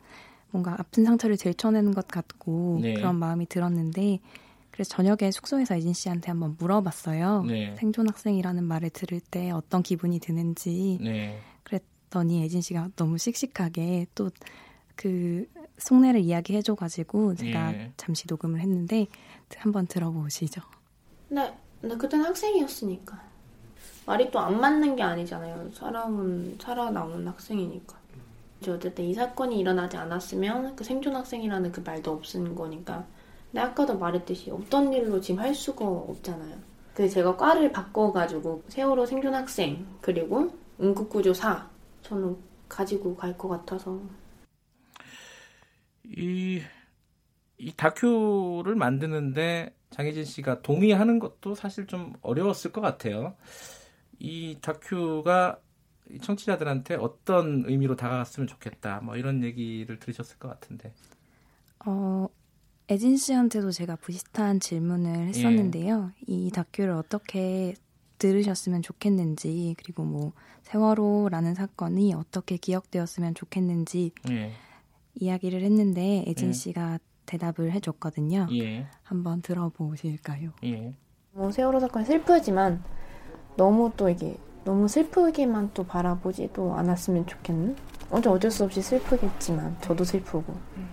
뭔가 0.51 0.75
아픈 0.77 1.05
상처를 1.05 1.37
들춰내는 1.37 1.93
것 1.93 2.07
같고 2.07 2.79
네. 2.81 2.93
그런 2.93 3.15
마음이 3.15 3.45
들었는데 3.47 4.19
그래서 4.71 4.89
저녁에 4.89 5.31
숙소에서 5.31 5.75
에진 5.75 5.93
씨한테 5.93 6.31
한번 6.31 6.55
물어봤어요. 6.59 7.43
네. 7.43 7.75
생존 7.77 8.07
학생이라는 8.07 8.63
말을 8.63 8.89
들을 8.91 9.19
때 9.19 9.51
어떤 9.51 9.83
기분이 9.83 10.19
드는지. 10.19 10.99
네. 11.01 11.39
그랬더니 11.63 12.43
에진 12.43 12.61
씨가 12.61 12.89
너무 12.95 13.17
씩씩하게 13.17 14.07
또 14.15 14.29
그 14.99 15.45
속내를 15.77 16.19
이야기해줘가지고 16.19 17.35
제가 17.35 17.71
네. 17.71 17.93
잠시 17.95 18.25
녹음을 18.27 18.59
했는데 18.59 19.07
한번 19.55 19.87
들어보시죠. 19.87 20.61
나, 21.29 21.53
나 21.79 21.95
그땐 21.95 22.21
학생이었으니까. 22.21 23.17
말이 24.05 24.29
또 24.29 24.39
안 24.39 24.59
맞는 24.59 24.97
게 24.97 25.03
아니잖아요. 25.03 25.71
사람은 25.71 26.57
살아남은 26.59 27.25
학생이니까. 27.25 27.97
어쨌든 28.67 29.05
이 29.05 29.13
사건이 29.13 29.57
일어나지 29.59 29.97
않았으면 29.97 30.75
그 30.75 30.83
생존 30.83 31.15
학생이라는 31.15 31.71
그 31.71 31.81
말도 31.81 32.11
없은 32.11 32.55
거니까 32.55 33.07
근데 33.51 33.61
아까도 33.61 33.97
말했듯이 33.97 34.51
없던 34.51 34.93
일로 34.93 35.19
지금 35.21 35.41
할 35.41 35.55
수가 35.55 35.85
없잖아요. 35.85 36.57
그 36.93 37.07
제가 37.07 37.37
과를 37.37 37.71
바꿔가지고 37.71 38.63
세월호 38.67 39.05
생존 39.05 39.33
학생 39.33 39.87
그리고 40.01 40.51
응급구조사 40.81 41.69
저는 42.03 42.37
가지고 42.67 43.15
갈 43.15 43.37
것 43.37 43.47
같아서 43.47 43.99
이, 46.03 46.61
이 47.57 47.73
다큐를 47.75 48.75
만드는데 48.75 49.75
장혜진 49.91 50.25
씨가 50.25 50.61
동의하는 50.61 51.19
것도 51.19 51.55
사실 51.55 51.87
좀 51.87 52.13
어려웠을 52.21 52.71
것 52.71 52.81
같아요. 52.81 53.35
이 54.19 54.57
다큐가 54.61 55.59
청취자들한테 56.21 56.95
어떤 56.95 57.63
의미로 57.67 57.95
다가갔으면 57.95 58.47
좋겠다, 58.47 59.01
뭐 59.01 59.15
이런 59.15 59.43
얘기를 59.43 59.99
들으셨을 59.99 60.37
것 60.39 60.47
같은데. 60.47 60.93
어, 61.85 62.27
에진 62.89 63.17
씨한테도 63.17 63.71
제가 63.71 63.95
비슷한 63.97 64.59
질문을 64.59 65.27
했었는데요. 65.27 66.11
예. 66.21 66.25
이 66.27 66.51
다큐를 66.51 66.91
어떻게 66.91 67.75
들으셨으면 68.17 68.81
좋겠는지 68.81 69.75
그리고 69.77 70.03
뭐 70.03 70.33
세월호라는 70.63 71.55
사건이 71.55 72.13
어떻게 72.13 72.57
기억되었으면 72.57 73.33
좋겠는지 73.35 74.11
예. 74.29 74.51
이야기를 75.15 75.61
했는데 75.61 76.23
에진 76.27 76.49
예. 76.49 76.53
씨가 76.53 76.99
대답을 77.25 77.71
해줬거든요. 77.73 78.47
예. 78.53 78.87
한번 79.03 79.41
들어보실까요? 79.41 80.51
예. 80.63 80.93
뭐 81.31 81.51
세월호 81.51 81.79
사건 81.79 82.03
슬프지만 82.03 82.83
너무 83.55 83.91
또 83.95 84.09
이게 84.09 84.35
너무 84.69 84.87
슬프게만 84.87 85.71
또 85.73 85.83
바라보지도 85.83 86.75
않았으면 86.75 87.25
좋겠는? 87.25 87.75
어제 88.11 88.29
어쩔 88.29 88.51
수 88.51 88.65
없이 88.65 88.83
슬프겠지만 88.83 89.75
저도 89.81 90.03
슬프고. 90.03 90.55
음. 90.77 90.87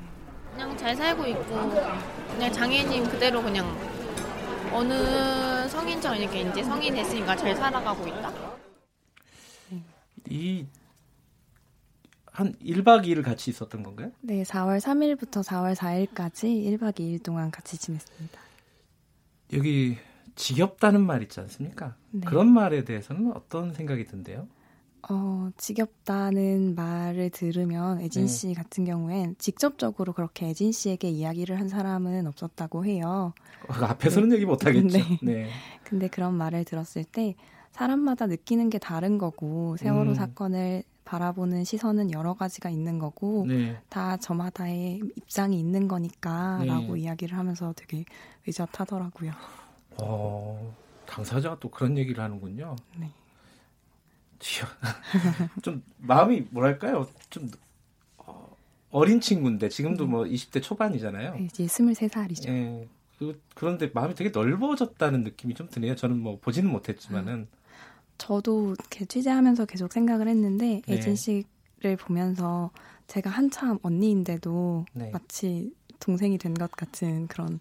그냥 0.54 0.74
잘 0.78 0.96
살고 0.96 1.26
있고 1.26 1.44
그냥 1.44 2.50
장애인 2.50 3.04
그대로 3.04 3.42
그냥 3.42 3.66
어느 4.72 5.68
성인처럼 5.68 6.16
이렇게 6.18 6.40
이제 6.40 6.62
성인 6.62 6.94
됐으니까 6.94 7.36
잘 7.36 7.54
살아가고 7.54 8.06
있다. 8.06 8.32
이 10.30 10.66
한 12.32 12.54
1박 12.54 13.04
2일 13.04 13.22
같이 13.22 13.50
있었던 13.50 13.82
건가요? 13.82 14.10
네, 14.22 14.42
4월 14.42 14.78
3일부터 14.78 15.42
4월 15.42 15.74
4일까지 15.74 16.44
1박 16.78 16.98
2일 16.98 17.22
동안 17.22 17.50
같이 17.50 17.76
지냈습니다. 17.78 18.40
여기 19.54 19.98
지겹다는 20.36 21.04
말 21.04 21.22
있지 21.22 21.40
않습니까? 21.40 21.96
네. 22.10 22.26
그런 22.26 22.48
말에 22.48 22.84
대해서는 22.84 23.32
어떤 23.34 23.72
생각이 23.72 24.04
든대요? 24.04 24.46
어, 25.08 25.50
지겹다는 25.56 26.74
말을 26.74 27.30
들으면 27.30 28.00
애진 28.00 28.22
네. 28.22 28.28
씨 28.28 28.46
네. 28.48 28.54
같은 28.54 28.84
경우엔 28.84 29.36
직접적으로 29.38 30.12
그렇게 30.12 30.48
애진 30.48 30.72
씨에게 30.72 31.08
이야기를 31.08 31.58
한 31.58 31.68
사람은 31.68 32.26
없었다고 32.26 32.84
해요. 32.84 33.32
어, 33.68 33.72
앞에서는 33.84 34.30
네. 34.30 34.36
얘기 34.36 34.46
못 34.46 34.66
하겠죠. 34.66 34.86
네. 34.98 35.18
네. 35.22 35.50
근데 35.84 36.08
그런 36.08 36.34
말을 36.34 36.64
들었을 36.64 37.04
때 37.04 37.34
사람마다 37.70 38.26
느끼는 38.26 38.70
게 38.70 38.78
다른 38.78 39.18
거고 39.18 39.76
세월호 39.76 40.10
음. 40.10 40.14
사건을 40.14 40.82
바라보는 41.04 41.62
시선은 41.62 42.10
여러 42.10 42.34
가지가 42.34 42.68
있는 42.68 42.98
거고 42.98 43.44
네. 43.46 43.78
다 43.88 44.16
저마다의 44.16 45.02
입장이 45.14 45.58
있는 45.58 45.86
거니까라고 45.86 46.94
네. 46.94 47.00
이야기를 47.00 47.38
하면서 47.38 47.72
되게 47.76 48.04
의젓하더라고요. 48.46 49.30
어, 50.02 50.74
당사자가 51.06 51.58
또 51.60 51.70
그런 51.70 51.96
얘기를 51.98 52.22
하는군요. 52.22 52.76
네. 52.98 53.10
좀 55.62 55.82
마음이 55.98 56.46
뭐랄까요? 56.50 57.08
좀 57.30 57.50
어, 58.18 58.54
어린 58.90 59.20
친구인데 59.20 59.68
지금도 59.68 60.06
뭐 60.06 60.24
20대 60.24 60.62
초반이잖아요. 60.62 61.34
네, 61.34 61.44
이제 61.44 61.64
23살이죠. 61.64 62.48
예. 62.48 62.88
그, 63.18 63.40
그런데 63.54 63.90
마음이 63.94 64.14
되게 64.14 64.30
넓어졌다는 64.30 65.24
느낌이 65.24 65.54
좀 65.54 65.68
드네요. 65.70 65.96
저는 65.96 66.18
뭐 66.18 66.38
보지는 66.38 66.70
못했지만은. 66.70 67.48
저도 68.18 68.74
이렇게 68.74 69.04
취재하면서 69.06 69.66
계속 69.66 69.92
생각을 69.92 70.28
했는데 70.28 70.82
네. 70.86 70.94
에진 70.94 71.16
씨를 71.16 71.96
보면서 71.98 72.70
제가 73.06 73.30
한참 73.30 73.78
언니인데도 73.82 74.84
네. 74.92 75.10
마치 75.10 75.72
동생이 76.00 76.36
된 76.38 76.54
것 76.54 76.70
같은 76.72 77.26
그런 77.26 77.58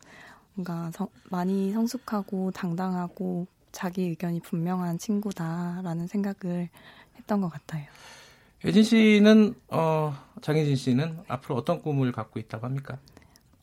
뭔가 0.56 0.92
성, 0.92 1.08
많이 1.30 1.72
성숙하고 1.74 2.52
당당하고 2.52 3.48
자기 3.72 4.04
의견이 4.04 4.40
분명한 4.40 4.98
친구다라는 4.98 6.08
생각을 6.08 6.70
했던 7.18 7.42
것 7.42 7.50
같아요. 7.50 7.86
혜진 8.64 8.84
씨는 8.84 9.54
어, 9.68 10.16
장혜진 10.42 10.76
씨는 10.76 11.20
앞으로 11.28 11.56
어떤 11.56 11.82
꿈을 11.82 12.12
갖고 12.12 12.40
있다고 12.40 12.66
합니까? 12.66 12.98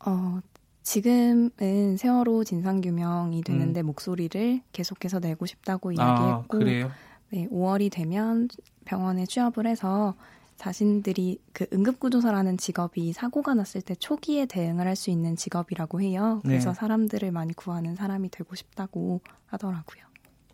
어, 0.05 0.41
지금은 0.83 1.97
세월호 1.97 2.45
진상규명이 2.45 3.43
되는데 3.43 3.83
음. 3.83 3.87
목소리를 3.87 4.61
계속해서 4.73 5.21
내고 5.21 5.47
싶다고 5.47 5.91
아, 5.91 5.93
이야기했고, 5.93 6.59
아, 6.59 6.91
네, 7.31 7.49
5월이 7.49 7.91
되면 7.91 8.49
병원에 8.85 9.25
취업을 9.25 9.67
해서 9.67 10.15
자신들이 10.63 11.41
그 11.53 11.67
응급구조사라는 11.73 12.57
직업이 12.57 13.13
사고가 13.13 13.53
났을 13.55 13.81
때 13.83 13.97
초기에 13.97 14.47
대응을 14.47 14.87
할 14.87 14.95
수 14.95 15.11
있는 15.11 15.35
직업이라고 15.35 16.01
해요. 16.01 16.41
그래서 16.45 16.71
네. 16.71 16.75
사람들을 16.79 17.33
많이 17.33 17.53
구하는 17.55 17.97
사람이 17.97 18.29
되고 18.31 18.55
싶다고 18.55 19.21
하더라고요. 19.47 20.05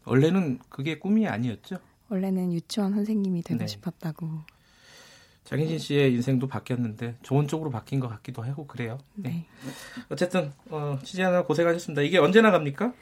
원래는 0.07 0.61
그게 0.71 0.99
꿈이 0.99 1.27
아니었죠? 1.29 1.77
원래는 2.09 2.55
유치원 2.55 2.95
선생님이 2.95 3.43
되고 3.43 3.59
네. 3.59 3.67
싶었다고. 3.67 4.27
장혜진 5.45 5.79
씨의 5.79 6.15
인생도 6.15 6.47
바뀌었는데 6.47 7.17
좋은 7.23 7.47
쪽으로 7.47 7.71
바뀐 7.71 8.01
것 8.01 8.09
같기도 8.09 8.41
하고 8.43 8.67
그래요. 8.67 8.97
네. 9.15 9.29
네. 9.31 9.47
어쨌든 10.09 10.53
어, 10.71 10.99
취재하느라 11.03 11.45
고생하셨습니다. 11.45 12.01
이게 12.01 12.17
언제 12.17 12.41
나갑니까? 12.41 12.95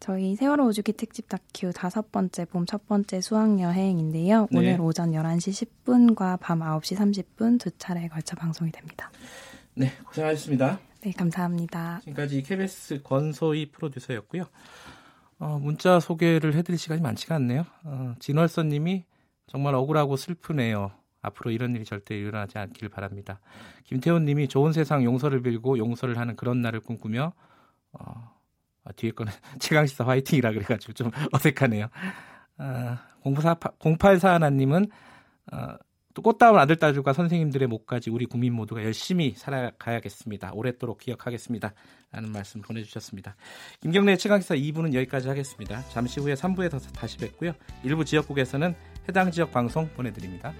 저희 0.00 0.36
세월호 0.36 0.66
우주기 0.66 0.92
특집 0.92 1.28
다큐 1.28 1.72
다섯 1.72 2.12
번째 2.12 2.44
봄 2.46 2.66
첫 2.66 2.86
번째 2.86 3.20
수학 3.20 3.58
여행인데요. 3.60 4.48
네. 4.50 4.58
오늘 4.58 4.80
오전 4.80 5.12
11시 5.12 5.66
10분과 5.86 6.38
밤 6.40 6.60
9시 6.60 6.96
30분 6.96 7.58
두 7.58 7.70
차례에 7.78 8.08
걸쳐 8.08 8.36
방송이 8.36 8.70
됩니다. 8.70 9.10
네, 9.74 9.90
고생하셨습니다. 10.06 10.78
네, 11.00 11.12
감사합니다. 11.12 12.00
지금까지 12.00 12.42
KBS 12.42 13.02
권소희 13.02 13.70
프로듀서였고요. 13.72 14.44
어, 15.38 15.58
문자 15.58 16.00
소개를 16.00 16.54
해드릴 16.54 16.78
시간이 16.78 17.00
많지가 17.00 17.34
않네요. 17.36 17.64
어, 17.84 18.14
진월선 18.18 18.68
님이 18.68 19.04
정말 19.46 19.74
억울하고 19.74 20.16
슬프네요. 20.16 20.92
앞으로 21.20 21.50
이런 21.50 21.74
일이 21.74 21.84
절대 21.84 22.16
일어나지 22.16 22.58
않길 22.58 22.88
바랍니다. 22.88 23.40
김태훈 23.84 24.24
님이 24.24 24.46
좋은 24.48 24.72
세상 24.72 25.04
용서를 25.04 25.42
빌고 25.42 25.78
용서를 25.78 26.18
하는 26.18 26.36
그런 26.36 26.60
날을 26.60 26.80
꿈꾸며 26.80 27.32
어, 27.92 28.33
아, 28.84 28.92
뒤에 28.92 29.12
거는 29.12 29.32
최강시사 29.60 30.06
화이팅이라 30.06 30.52
그래가지고 30.52 30.92
좀 30.92 31.10
어색하네요. 31.32 31.88
아, 32.58 32.98
0841 33.24 34.30
하나님은 34.30 34.88
어, 35.52 35.76
또 36.14 36.22
꽃다운 36.22 36.58
아들딸들과 36.58 37.12
선생님들의 37.12 37.66
목까지 37.66 38.10
우리 38.10 38.26
국민 38.26 38.54
모두가 38.54 38.84
열심히 38.84 39.34
살아가야겠습니다. 39.36 40.52
오랫도록 40.54 40.98
기억하겠습니다. 40.98 41.74
라는 42.12 42.30
말씀 42.30 42.62
보내주셨습니다. 42.62 43.34
김경래 43.80 44.16
최강시사 44.16 44.54
2부는 44.54 44.94
여기까지 44.94 45.28
하겠습니다. 45.28 45.82
잠시 45.88 46.20
후에 46.20 46.34
3부에 46.34 46.70
다시 46.94 47.18
뵙고요. 47.18 47.52
일부 47.82 48.04
지역국에서는 48.04 48.74
해당 49.08 49.32
지역 49.32 49.50
방송 49.50 49.88
보내드립니다. 49.88 50.54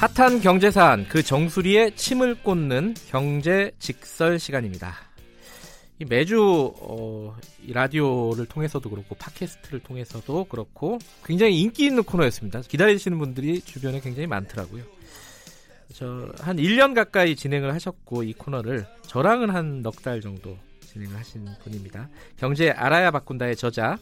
핫한 0.00 0.40
경제 0.40 0.70
사안 0.70 1.06
그 1.08 1.22
정수리에 1.22 1.90
침을 1.94 2.36
꽂는 2.36 2.94
경제 3.08 3.70
직설 3.78 4.38
시간입니다. 4.38 4.94
매주 6.08 6.72
어, 6.80 7.36
라디오를 7.68 8.46
통해서도 8.46 8.88
그렇고 8.88 9.14
팟캐스트를 9.16 9.80
통해서도 9.80 10.44
그렇고 10.44 10.98
굉장히 11.22 11.60
인기 11.60 11.84
있는 11.84 12.02
코너였습니다. 12.02 12.62
기다리시는 12.62 13.18
분들이 13.18 13.60
주변에 13.60 14.00
굉장히 14.00 14.26
많더라고요. 14.26 14.84
저 15.92 16.32
한 16.38 16.56
1년 16.56 16.94
가까이 16.94 17.36
진행을 17.36 17.74
하셨고 17.74 18.22
이 18.22 18.32
코너를 18.32 18.86
저랑은 19.06 19.50
한 19.50 19.82
넉 19.82 20.02
달 20.02 20.22
정도 20.22 20.56
진행을 20.86 21.14
하신 21.18 21.46
분입니다. 21.62 22.08
경제 22.38 22.70
알아야 22.70 23.10
바꾼다의 23.10 23.56
저자 23.56 23.98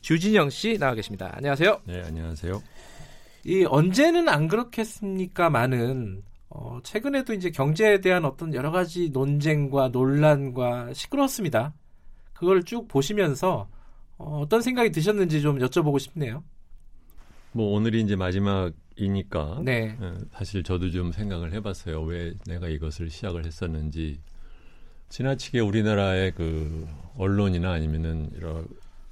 주진영 0.00 0.48
씨 0.48 0.78
나와 0.78 0.94
계십니다. 0.94 1.30
안녕하세요. 1.34 1.82
네, 1.84 2.02
안녕하세요. 2.06 2.62
이 3.44 3.64
언제는 3.64 4.28
안 4.28 4.48
그렇겠습니까? 4.48 5.50
많은 5.50 6.22
어, 6.48 6.78
최근에도 6.82 7.34
이제 7.34 7.50
경제에 7.50 8.00
대한 8.00 8.24
어떤 8.24 8.54
여러 8.54 8.70
가지 8.70 9.10
논쟁과 9.10 9.88
논란과 9.88 10.94
시끄러웠습니다. 10.94 11.74
그걸 12.32 12.62
쭉 12.64 12.88
보시면서 12.88 13.68
어, 14.16 14.40
어떤 14.40 14.62
생각이 14.62 14.90
드셨는지 14.90 15.42
좀 15.42 15.58
여쭤보고 15.58 15.98
싶네요. 15.98 16.42
뭐 17.52 17.72
오늘이 17.74 18.00
이제 18.00 18.16
마지막이니까 18.16 19.60
네. 19.64 19.96
예, 20.00 20.14
사실 20.32 20.62
저도 20.62 20.90
좀 20.90 21.12
생각을 21.12 21.52
해봤어요. 21.52 22.02
왜 22.02 22.34
내가 22.46 22.68
이것을 22.68 23.10
시작을 23.10 23.44
했었는지 23.44 24.20
지나치게 25.10 25.60
우리나라의 25.60 26.32
그 26.32 26.86
언론이나 27.16 27.72
아니면은 27.72 28.30
이런 28.34 28.66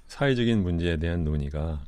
사회적인 0.09 0.63
문제에 0.63 0.97
대한 0.97 1.23
논의가 1.25 1.85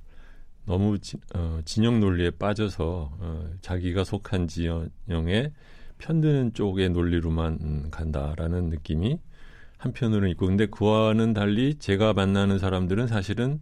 너무 0.66 0.98
지, 0.98 1.16
어, 1.34 1.60
진영 1.64 2.00
논리에 2.00 2.30
빠져서 2.30 3.16
어, 3.18 3.50
자기가 3.60 4.04
속한 4.04 4.48
진영에 4.48 5.52
편드는 5.98 6.54
쪽의 6.54 6.90
논리로만 6.90 7.58
음, 7.60 7.88
간다라는 7.90 8.68
느낌이 8.70 9.18
한편으로는 9.78 10.30
있고. 10.30 10.46
근데 10.46 10.66
그와는 10.66 11.34
달리 11.34 11.74
제가 11.76 12.14
만나는 12.14 12.58
사람들은 12.58 13.06
사실은 13.06 13.60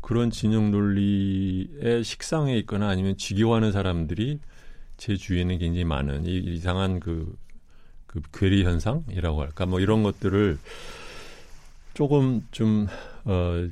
그런 0.00 0.30
진영 0.30 0.70
논리의 0.70 2.04
식상에 2.04 2.56
있거나 2.58 2.88
아니면 2.88 3.16
지겨워하는 3.16 3.72
사람들이 3.72 4.38
제 4.96 5.16
주위에는 5.16 5.58
굉장히 5.58 5.84
많은 5.84 6.26
이 6.26 6.36
이상한 6.36 7.00
그, 7.00 7.34
그 8.06 8.20
괴리 8.32 8.64
현상이라고 8.64 9.40
할까? 9.40 9.66
뭐 9.66 9.80
이런 9.80 10.02
것들을 10.02 10.58
조금 11.94 12.46
좀 12.50 12.86
어, 13.24 13.68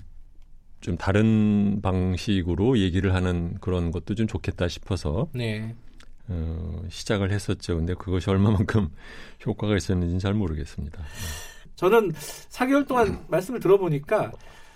좀 0.80 0.96
다른 0.96 1.80
방식으로 1.82 2.78
얘기를 2.78 3.14
하는 3.14 3.54
그런 3.60 3.90
것도 3.90 4.14
좀 4.14 4.26
좋겠다 4.26 4.68
싶어서 4.68 5.28
네. 5.34 5.74
어, 6.28 6.82
시작을 6.88 7.32
했었죠. 7.32 7.76
근데 7.76 7.94
그것이 7.94 8.30
얼마만큼 8.30 8.88
효과가 9.46 9.76
있었는지는 9.76 10.18
잘 10.18 10.34
모르겠습니다. 10.34 11.02
저는 11.74 12.12
4개월 12.12 12.86
동안 12.86 13.24
말씀을 13.28 13.60
들어보니까 13.60 14.32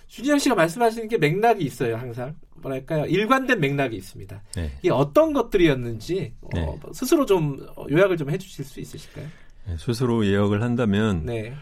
주진영 0.07 0.39
씨가 0.39 0.55
말씀하시는 0.55 1.07
게 1.07 1.17
맥락이 1.17 1.63
있어요, 1.63 1.95
항상. 1.95 2.35
뭐랄까요, 2.55 3.05
일관된 3.05 3.59
맥락이 3.59 3.95
있습니다. 3.95 4.41
네. 4.55 4.71
이게 4.79 4.89
어떤 4.89 5.33
것들이었는지 5.33 6.33
어, 6.41 6.49
네. 6.53 6.79
스스로 6.93 7.25
좀 7.25 7.57
요약을 7.89 8.17
좀 8.17 8.29
해주실 8.29 8.63
수 8.63 8.79
있으실까요? 8.79 9.25
네, 9.65 9.75
스스로 9.77 10.25
예약을 10.25 10.61
한다면 10.61 11.25
네. 11.25 11.53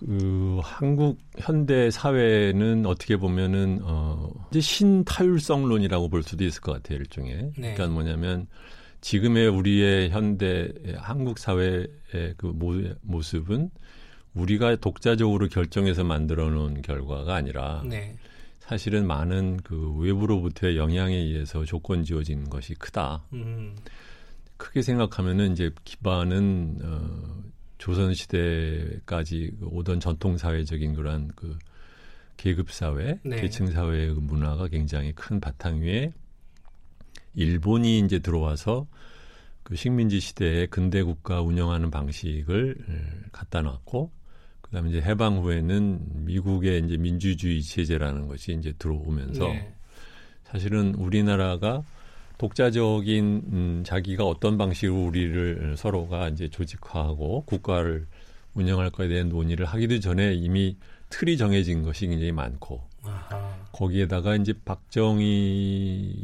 그 0.00 0.60
한국 0.62 1.18
현대 1.38 1.90
사회는 1.90 2.86
어떻게 2.86 3.18
보면은 3.18 3.80
어 3.82 4.30
이제 4.50 4.60
신타율성론이라고 4.60 6.08
볼 6.08 6.22
수도 6.22 6.42
있을 6.44 6.62
것 6.62 6.72
같아요 6.72 6.98
일종의. 7.00 7.52
네. 7.58 7.74
그러니까 7.74 7.88
뭐냐면 7.88 8.46
지금의 9.02 9.48
우리의 9.48 10.08
현대 10.08 10.72
한국 10.96 11.38
사회의 11.38 11.86
그 12.38 12.54
모습은 13.02 13.70
우리가 14.32 14.76
독자적으로 14.76 15.48
결정해서 15.48 16.02
만들어 16.02 16.48
놓은 16.48 16.80
결과가 16.80 17.34
아니라 17.34 17.82
네. 17.84 18.16
사실은 18.60 19.06
많은 19.06 19.58
그 19.58 19.96
외부로부터의 19.98 20.78
영향에 20.78 21.14
의해서 21.14 21.66
조건 21.66 22.04
지어진 22.04 22.48
것이 22.48 22.74
크다. 22.74 23.22
음. 23.34 23.76
크게 24.56 24.80
생각하면은 24.80 25.52
이제 25.52 25.70
기반은 25.84 26.78
어 26.82 27.49
조선 27.80 28.12
시대까지 28.12 29.52
오던 29.62 30.00
전통 30.00 30.36
사회적인 30.36 30.94
그러한 30.94 31.30
그 31.34 31.58
계급 32.36 32.70
사회, 32.70 33.18
네. 33.22 33.40
계층 33.40 33.68
사회의 33.68 34.14
그 34.14 34.20
문화가 34.20 34.68
굉장히 34.68 35.12
큰 35.12 35.40
바탕 35.40 35.80
위에 35.80 36.12
일본이 37.34 38.00
이제 38.00 38.18
들어와서 38.18 38.86
그 39.62 39.76
식민지 39.76 40.20
시대에 40.20 40.66
근대 40.66 41.02
국가 41.02 41.40
운영하는 41.40 41.90
방식을 41.90 42.76
갖다 43.32 43.62
놨고 43.62 44.10
그다음에 44.60 44.90
이제 44.90 45.00
해방 45.00 45.38
후에는 45.38 46.24
미국의 46.26 46.84
이제 46.84 46.98
민주주의 46.98 47.62
체제라는 47.62 48.28
것이 48.28 48.52
이제 48.52 48.74
들어오면서 48.78 49.48
네. 49.48 49.74
사실은 50.44 50.94
우리나라가 50.96 51.82
독자적인 52.40 53.42
음, 53.52 53.82
자기가 53.84 54.24
어떤 54.24 54.56
방식으로 54.56 55.04
우리를 55.04 55.74
서로가 55.76 56.30
이제 56.30 56.48
조직화하고 56.48 57.44
국가를 57.44 58.06
운영할 58.54 58.88
거에 58.88 59.08
대한 59.08 59.28
논의를 59.28 59.66
하기도 59.66 60.00
전에 60.00 60.32
이미 60.32 60.78
틀이 61.10 61.36
정해진 61.36 61.82
것이 61.82 62.06
굉장히 62.06 62.32
많고 62.32 62.80
아하. 63.02 63.58
거기에다가 63.72 64.36
이제 64.36 64.54
박정희 64.64 66.14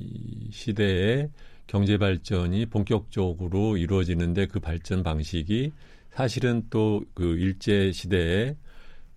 시대에 0.52 1.28
경제 1.66 1.98
발전이 1.98 2.64
본격적으로 2.66 3.76
이루어지는데 3.76 4.46
그 4.46 4.58
발전 4.58 5.02
방식이 5.02 5.72
사실은 6.12 6.64
또 6.70 7.02
그 7.12 7.36
일제 7.36 7.92
시대에 7.92 8.56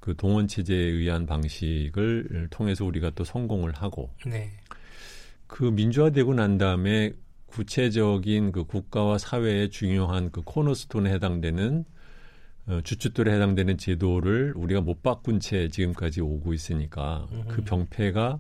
그 0.02 0.18
동원 0.18 0.50
체제에 0.50 0.78
의한 0.78 1.26
방식을 1.26 2.47
통해서 2.50 2.84
우리가 2.84 3.12
또 3.12 3.24
성공을 3.24 3.72
하고 3.74 4.10
네. 4.26 4.50
그 5.50 5.64
민주화되고 5.64 6.36
난 6.36 6.60
다음에 6.60 7.12
구체적인 7.47 8.52
그 8.52 8.64
국가와 8.66 9.18
사회의 9.18 9.72
중요한 9.72 10.32
그 10.32 10.43
코너스톤에 10.43 11.12
해당되는 11.12 11.86
어, 12.68 12.82
주춧돌에 12.84 13.34
해당되는 13.34 13.80
제도를 13.80 14.54
우리가 14.56 14.82
못 14.82 15.02
바꾼 15.02 15.39
채 15.39 15.68
지금까지 15.68 16.22
오고 16.22 16.54
있으니까 16.54 17.26
그 17.30 17.36
음흠. 17.36 17.47
그 17.47 17.64
병폐가 17.64 18.39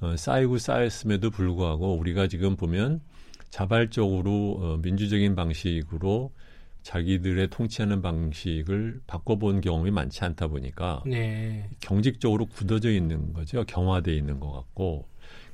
어, 0.00 0.16
쌓이고 0.16 0.58
쌓였음에도 0.58 1.30
불구하고 1.30 1.98
우리가 1.98 2.28
지금 2.28 2.54
보면 2.54 3.00
자발적으로 3.50 4.58
어, 4.60 4.76
민주적인 4.80 5.34
방식으로 5.34 6.32
자기들의 6.82 7.48
통치하는 7.48 8.00
방식을 8.00 9.00
바꿔본 9.08 9.60
경험이 9.60 9.90
많지 9.90 10.24
않다 10.24 10.46
보니까 10.46 11.02
네. 11.04 11.68
경직적으로 11.80 12.46
굳어져 12.46 12.92
있는 12.92 13.32
거죠. 13.32 13.64
경화돼 13.64 14.14
있는 14.14 14.38
것 14.38 14.52
같고 14.52 15.08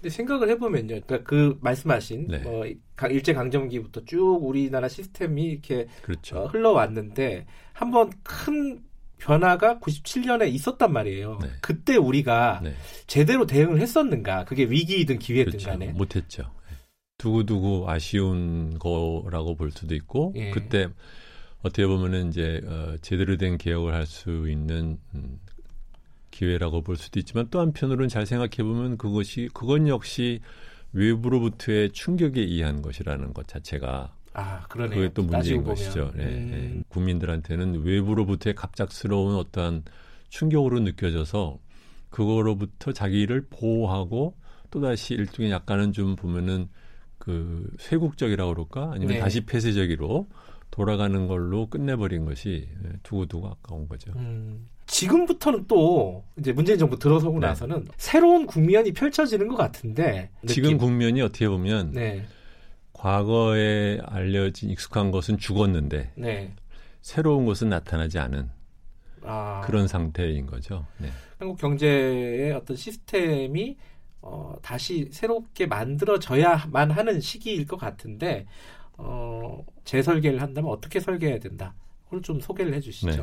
근데 0.04 0.14
생각을 0.14 0.50
해보면요. 0.50 1.00
그러니까 1.00 1.22
그 1.22 1.56
말씀하신 1.62 2.26
네. 2.26 2.38
뭐 2.40 2.66
일제 3.08 3.32
강점기부터 3.32 4.04
쭉 4.04 4.38
우리나라 4.42 4.86
시스템이 4.86 5.44
이렇게 5.44 5.86
그렇죠. 6.02 6.36
어, 6.36 6.46
흘러왔는데 6.46 7.46
한번 7.72 8.10
큰 8.22 8.82
변화가 9.16 9.78
97년에 9.78 10.52
있었단 10.52 10.92
말이에요. 10.92 11.38
네. 11.40 11.48
그때 11.62 11.96
우리가 11.96 12.60
네. 12.62 12.74
제대로 13.06 13.46
대응을 13.46 13.80
했었는가? 13.80 14.44
그게 14.44 14.64
위기이든 14.64 15.18
기회든 15.18 15.52
그렇죠. 15.52 15.70
간에 15.70 15.86
못했죠. 15.92 16.42
네. 16.42 16.76
두고두고 17.16 17.88
아쉬운 17.88 18.78
거라고 18.78 19.56
볼 19.56 19.70
수도 19.70 19.94
있고 19.94 20.34
예. 20.36 20.50
그때 20.50 20.88
어떻게 21.62 21.86
보면은 21.86 22.28
이제 22.28 22.60
어, 22.66 22.98
제대로 23.00 23.38
된 23.38 23.56
개혁을 23.56 23.94
할 23.94 24.04
수 24.04 24.50
있는 24.50 24.98
음, 25.14 25.38
기회라고 26.34 26.82
볼 26.82 26.96
수도 26.96 27.20
있지만 27.20 27.46
또 27.50 27.60
한편으로는 27.60 28.08
잘 28.08 28.26
생각해 28.26 28.56
보면 28.68 28.98
그것이 28.98 29.48
그건 29.54 29.86
역시 29.86 30.40
외부로부터의 30.92 31.92
충격에 31.92 32.40
의한 32.40 32.82
것이라는 32.82 33.32
것 33.32 33.46
자체가 33.46 34.14
아, 34.32 34.66
그러네요. 34.66 34.98
그게 34.98 35.12
또 35.14 35.22
문제인 35.22 35.62
것이죠. 35.62 36.10
네, 36.16 36.24
음. 36.24 36.50
네. 36.50 36.82
국민들한테는 36.88 37.84
외부로부터의 37.84 38.54
갑작스러운 38.56 39.36
어떠한 39.36 39.84
충격으로 40.28 40.80
느껴져서 40.80 41.58
그거로부터 42.10 42.92
자기를 42.92 43.46
보호하고 43.48 44.36
또 44.72 44.80
다시 44.80 45.14
일종의 45.14 45.52
약간은 45.52 45.92
좀 45.92 46.16
보면은 46.16 46.68
그 47.18 47.70
쇄국적이라고 47.78 48.52
그럴까 48.52 48.90
아니면 48.92 49.14
네. 49.14 49.20
다시 49.20 49.40
폐쇄적으로 49.46 50.28
돌아가는 50.74 51.28
걸로 51.28 51.68
끝내버린 51.68 52.24
것이 52.24 52.68
두고두고 53.04 53.46
아까운 53.46 53.88
거죠. 53.88 54.10
음. 54.16 54.68
지금부터는 54.86 55.66
또 55.68 56.24
이제 56.36 56.52
문재인 56.52 56.80
정부 56.80 56.98
들어서고 56.98 57.38
네. 57.38 57.46
나서는 57.46 57.86
새로운 57.96 58.44
국면이 58.44 58.92
펼쳐지는 58.92 59.46
것 59.46 59.54
같은데 59.54 60.30
지금 60.48 60.70
느낌. 60.70 60.78
국면이 60.78 61.22
어떻게 61.22 61.48
보면 61.48 61.92
네. 61.92 62.26
과거에 62.92 64.00
알려진 64.04 64.68
익숙한 64.70 65.12
것은 65.12 65.38
죽었는데 65.38 66.10
네. 66.16 66.52
새로운 67.02 67.46
것은 67.46 67.68
나타나지 67.68 68.18
않은 68.18 68.50
아. 69.22 69.62
그런 69.64 69.86
상태인 69.86 70.44
거죠. 70.44 70.86
네. 70.98 71.08
한국 71.38 71.56
경제의 71.56 72.50
어떤 72.50 72.76
시스템이 72.76 73.76
어, 74.22 74.56
다시 74.60 75.08
새롭게 75.12 75.66
만들어져야만 75.66 76.90
하는 76.90 77.20
시기일 77.20 77.66
것 77.68 77.76
같은데 77.76 78.46
어, 78.96 79.64
재설계를 79.84 80.40
한다면 80.40 80.70
어떻게 80.70 81.00
설계해야 81.00 81.38
된다. 81.38 81.74
그걸 82.04 82.22
좀 82.22 82.40
소개를 82.40 82.74
해주시죠. 82.74 83.10
네. 83.10 83.22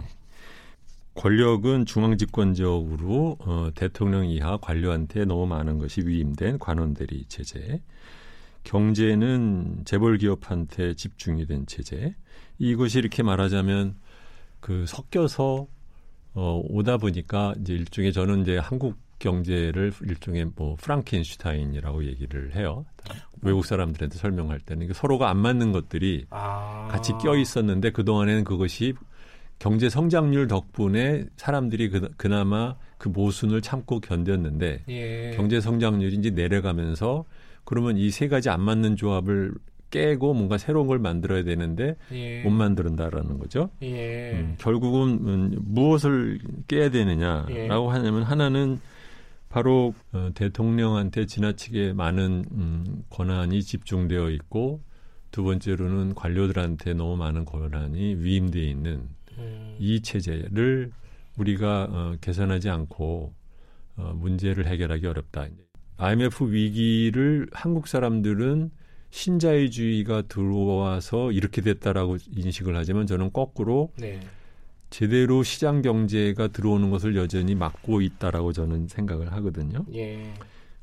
권력은 1.13 1.85
중앙 1.85 2.17
집권적으로 2.17 3.37
어, 3.39 3.69
대통령 3.75 4.25
이하 4.25 4.57
관료한테 4.57 5.25
너무 5.25 5.45
많은 5.45 5.77
것이 5.77 6.01
위임된 6.01 6.59
관원대리 6.59 7.25
체제. 7.27 7.81
경제는 8.63 9.83
재벌 9.85 10.17
기업한테 10.17 10.93
집중이 10.93 11.47
된 11.47 11.65
체제. 11.65 12.15
이것이 12.59 12.99
이렇게 12.99 13.23
말하자면 13.23 13.95
그 14.59 14.85
섞여서 14.87 15.67
어, 16.33 16.61
오다 16.69 16.97
보니까 16.97 17.53
이제 17.59 17.73
일종의 17.73 18.13
저는 18.13 18.43
이제 18.43 18.57
한국 18.57 18.97
경제를 19.21 19.93
일종의 20.01 20.51
뭐 20.55 20.75
프랑켄슈타인이라고 20.75 22.05
얘기를 22.05 22.55
해요. 22.55 22.85
외국 23.41 23.65
사람들한테 23.65 24.17
설명할 24.17 24.59
때는 24.59 24.91
서로가 24.93 25.29
안 25.29 25.37
맞는 25.37 25.71
것들이 25.71 26.25
아. 26.29 26.87
같이 26.91 27.13
껴 27.23 27.37
있었는데 27.37 27.91
그 27.91 28.03
동안에는 28.03 28.43
그것이 28.43 28.93
경제 29.59 29.89
성장률 29.89 30.47
덕분에 30.47 31.25
사람들이 31.37 31.89
그, 31.89 32.09
그나마 32.17 32.75
그 32.97 33.09
모순을 33.09 33.61
참고 33.61 34.01
견뎠는데 34.01 34.81
예. 34.89 35.33
경제 35.35 35.61
성장률이 35.61 36.15
이제 36.15 36.31
내려가면서 36.31 37.25
그러면 37.63 37.97
이 37.97 38.09
세 38.09 38.27
가지 38.27 38.49
안 38.49 38.61
맞는 38.61 38.95
조합을 38.95 39.53
깨고 39.91 40.33
뭔가 40.33 40.57
새로운 40.57 40.87
걸 40.87 40.97
만들어야 40.97 41.43
되는데 41.43 41.95
예. 42.11 42.41
못 42.43 42.49
만든다라는 42.49 43.37
거죠. 43.37 43.69
예. 43.83 44.31
음, 44.31 44.55
결국은 44.57 45.19
음, 45.27 45.55
무엇을 45.61 46.39
깨야 46.67 46.89
되느냐라고 46.89 47.53
예. 47.55 47.91
하냐면 47.91 48.23
하나는 48.23 48.79
바로 49.51 49.93
어, 50.13 50.29
대통령한테 50.33 51.25
지나치게 51.25 51.93
많은 51.93 52.45
음, 52.51 53.03
권한이 53.09 53.61
집중되어 53.61 54.29
있고 54.31 54.81
두 55.29 55.43
번째로는 55.43 56.15
관료들한테 56.15 56.93
너무 56.93 57.17
많은 57.17 57.43
권한이 57.43 58.15
위임되어 58.15 58.63
있는 58.63 59.09
음. 59.37 59.75
이 59.77 60.01
체제를 60.01 60.91
우리가 61.37 61.87
어, 61.89 62.15
개선하지 62.21 62.69
않고 62.69 63.33
어, 63.97 64.13
문제를 64.15 64.67
해결하기 64.67 65.05
어렵다. 65.05 65.47
IMF 65.97 66.51
위기를 66.51 67.47
한국 67.51 67.87
사람들은 67.87 68.71
신자유주의가 69.09 70.23
들어와서 70.23 71.33
이렇게 71.33 71.61
됐다라고 71.61 72.17
인식을 72.33 72.75
하지만 72.75 73.05
저는 73.05 73.33
거꾸로 73.33 73.91
네. 73.97 74.21
제대로 74.91 75.41
시장 75.41 75.81
경제가 75.81 76.49
들어오는 76.49 76.91
것을 76.91 77.15
여전히 77.15 77.55
막고 77.55 78.01
있다라고 78.01 78.53
저는 78.53 78.87
생각을 78.87 79.31
하거든요. 79.33 79.85
예. 79.95 80.31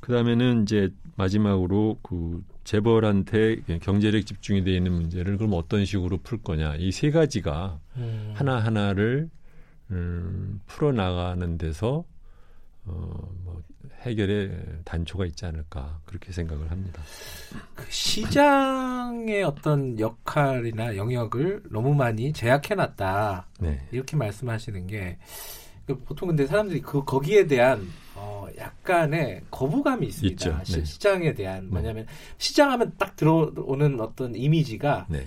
그다음에는 0.00 0.62
이제 0.62 0.90
마지막으로 1.16 1.98
그 2.02 2.42
재벌한테 2.64 3.56
경제력 3.82 4.24
집중이 4.26 4.64
되어 4.64 4.74
있는 4.74 4.92
문제를 4.92 5.36
그럼 5.36 5.52
어떤 5.54 5.84
식으로 5.84 6.18
풀 6.22 6.38
거냐 6.42 6.76
이 6.76 6.90
세 6.90 7.10
가지가 7.10 7.78
음. 7.96 8.30
하나 8.34 8.56
하나를 8.58 9.28
음, 9.90 10.60
풀어 10.66 10.92
나가는 10.92 11.58
데서 11.58 12.04
어 12.88 13.28
뭐 13.44 13.62
해결의 14.02 14.50
단초가 14.84 15.26
있지 15.26 15.44
않을까 15.46 16.00
그렇게 16.04 16.32
생각을 16.32 16.70
합니다. 16.70 17.02
그 17.74 17.84
시장의 17.90 19.42
어떤 19.42 19.98
역할이나 19.98 20.96
영역을 20.96 21.64
너무 21.70 21.94
많이 21.94 22.32
제약해 22.32 22.74
놨다 22.74 23.48
네. 23.60 23.80
이렇게 23.90 24.16
말씀하시는 24.16 24.86
게그 24.86 26.00
보통 26.04 26.28
근데 26.28 26.46
사람들이 26.46 26.80
그 26.80 27.04
거기에 27.04 27.46
대한 27.46 27.88
어 28.14 28.46
약간의 28.56 29.42
거부감이 29.50 30.06
있습니다. 30.06 30.64
시, 30.64 30.82
네. 30.82 30.98
장에 30.98 31.34
대한 31.34 31.64
네. 31.64 31.70
뭐냐면 31.70 32.06
시장하면 32.38 32.92
딱 32.98 33.16
들어오는 33.16 34.00
어떤 34.00 34.34
이미지가 34.34 35.06
네. 35.08 35.26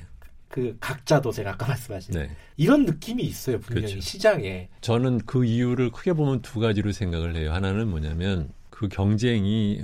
그 0.52 0.78
각자 0.80 1.22
도생 1.22 1.48
아까 1.48 1.68
말씀하신 1.68 2.14
네. 2.14 2.30
이런 2.58 2.86
느낌이 2.86 3.24
있어요 3.24 3.60
분명히 3.60 3.88
그렇죠. 3.88 4.02
시장에 4.02 4.70
저는 4.82 5.20
그 5.26 5.46
이유를 5.46 5.92
크게 5.92 6.14
보면 6.14 6.42
두 6.42 6.60
가지로 6.60 6.92
생각을 6.92 7.36
해요 7.36 7.54
하나는 7.54 7.88
뭐냐면 7.88 8.50
그 8.70 8.88
경쟁이 8.88 9.82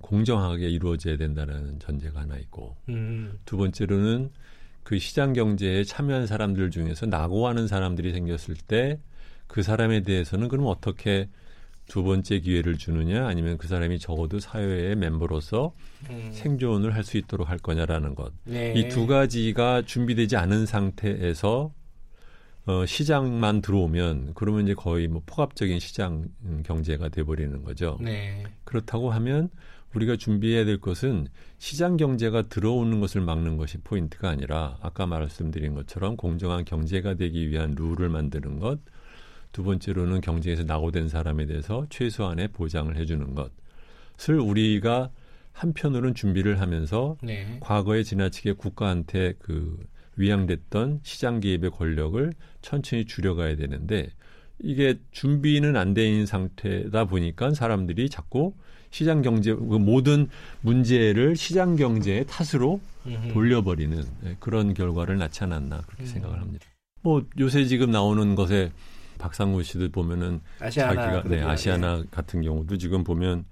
공정하게 0.00 0.68
이루어져야 0.68 1.16
된다는 1.16 1.78
전제가 1.78 2.20
하나 2.20 2.36
있고 2.36 2.76
음. 2.88 3.38
두 3.44 3.56
번째로는 3.56 4.30
그 4.82 4.98
시장 4.98 5.32
경제에 5.34 5.84
참여한 5.84 6.26
사람들 6.26 6.70
중에서 6.70 7.06
낙오하는 7.06 7.68
사람들이 7.68 8.12
생겼을 8.12 8.56
때 8.66 8.98
그 9.48 9.62
사람에 9.62 10.02
대해서는 10.02 10.46
그럼 10.46 10.66
어떻게 10.66 11.28
두 11.88 12.04
번째 12.04 12.38
기회를 12.40 12.76
주느냐 12.78 13.26
아니면 13.26 13.58
그 13.58 13.66
사람이 13.66 13.98
적어도 13.98 14.38
사회의 14.38 14.94
멤버로서 14.94 15.72
음. 16.10 16.30
생존을 16.32 16.94
할 16.94 17.02
수 17.02 17.16
있도록 17.16 17.48
할 17.48 17.58
거냐라는 17.58 18.14
것. 18.14 18.32
네. 18.44 18.74
이두 18.76 19.06
가지가 19.06 19.82
준비되지 19.82 20.36
않은 20.36 20.66
상태에서 20.66 21.72
어, 22.66 22.84
시장만 22.84 23.62
들어오면 23.62 24.32
그러면 24.34 24.64
이제 24.64 24.74
거의 24.74 25.08
뭐 25.08 25.22
포괄적인 25.24 25.78
시장 25.80 26.26
경제가 26.64 27.08
돼버리는 27.08 27.62
거죠. 27.64 27.96
네. 28.02 28.44
그렇다고 28.64 29.10
하면 29.10 29.48
우리가 29.94 30.16
준비해야 30.16 30.66
될 30.66 30.78
것은 30.78 31.28
시장 31.56 31.96
경제가 31.96 32.42
들어오는 32.42 33.00
것을 33.00 33.22
막는 33.22 33.56
것이 33.56 33.78
포인트가 33.78 34.28
아니라 34.28 34.76
아까 34.82 35.06
말씀드린 35.06 35.74
것처럼 35.74 36.18
공정한 36.18 36.66
경제가 36.66 37.14
되기 37.14 37.48
위한 37.48 37.74
룰을 37.74 38.10
만드는 38.10 38.58
것. 38.58 38.80
두 39.58 39.64
번째로는 39.64 40.20
경제에서 40.20 40.62
낙오된 40.62 41.08
사람에 41.08 41.46
대해서 41.46 41.84
최소한의 41.90 42.46
보장을 42.52 42.96
해주는 42.96 43.34
것을 43.34 44.38
우리가 44.38 45.10
한편으로는 45.50 46.14
준비를 46.14 46.60
하면서 46.60 47.16
네. 47.24 47.56
과거에 47.58 48.04
지나치게 48.04 48.52
국가한테 48.52 49.34
그 49.40 49.76
위양됐던 50.14 51.00
시장 51.02 51.40
개입의 51.40 51.72
권력을 51.72 52.32
천천히 52.62 53.04
줄여가야 53.04 53.56
되는데 53.56 54.10
이게 54.60 55.00
준비는 55.10 55.74
안 55.74 55.92
돼 55.92 56.08
있는 56.08 56.24
상태다 56.24 57.06
보니까 57.06 57.52
사람들이 57.52 58.10
자꾸 58.10 58.54
시장 58.90 59.22
경제 59.22 59.52
그 59.52 59.58
모든 59.58 60.28
문제를 60.60 61.34
시장 61.34 61.74
경제의 61.74 62.26
탓으로 62.28 62.80
돌려버리는 63.32 64.04
네, 64.20 64.36
그런 64.38 64.72
결과를 64.72 65.20
않았나 65.20 65.80
그렇게 65.80 66.04
음. 66.04 66.06
생각을 66.06 66.40
합니다. 66.40 66.64
뭐 67.02 67.26
요새 67.40 67.64
지금 67.64 67.90
나오는 67.90 68.36
것에 68.36 68.70
박상구 69.18 69.62
씨도 69.62 69.90
보면은 69.90 70.40
아시아나 70.60 70.94
자기가 70.94 71.28
네, 71.28 71.42
아시아나 71.42 71.98
예. 71.98 72.04
같은 72.10 72.42
경우도 72.42 72.78
지금 72.78 73.04
보면 73.04 73.44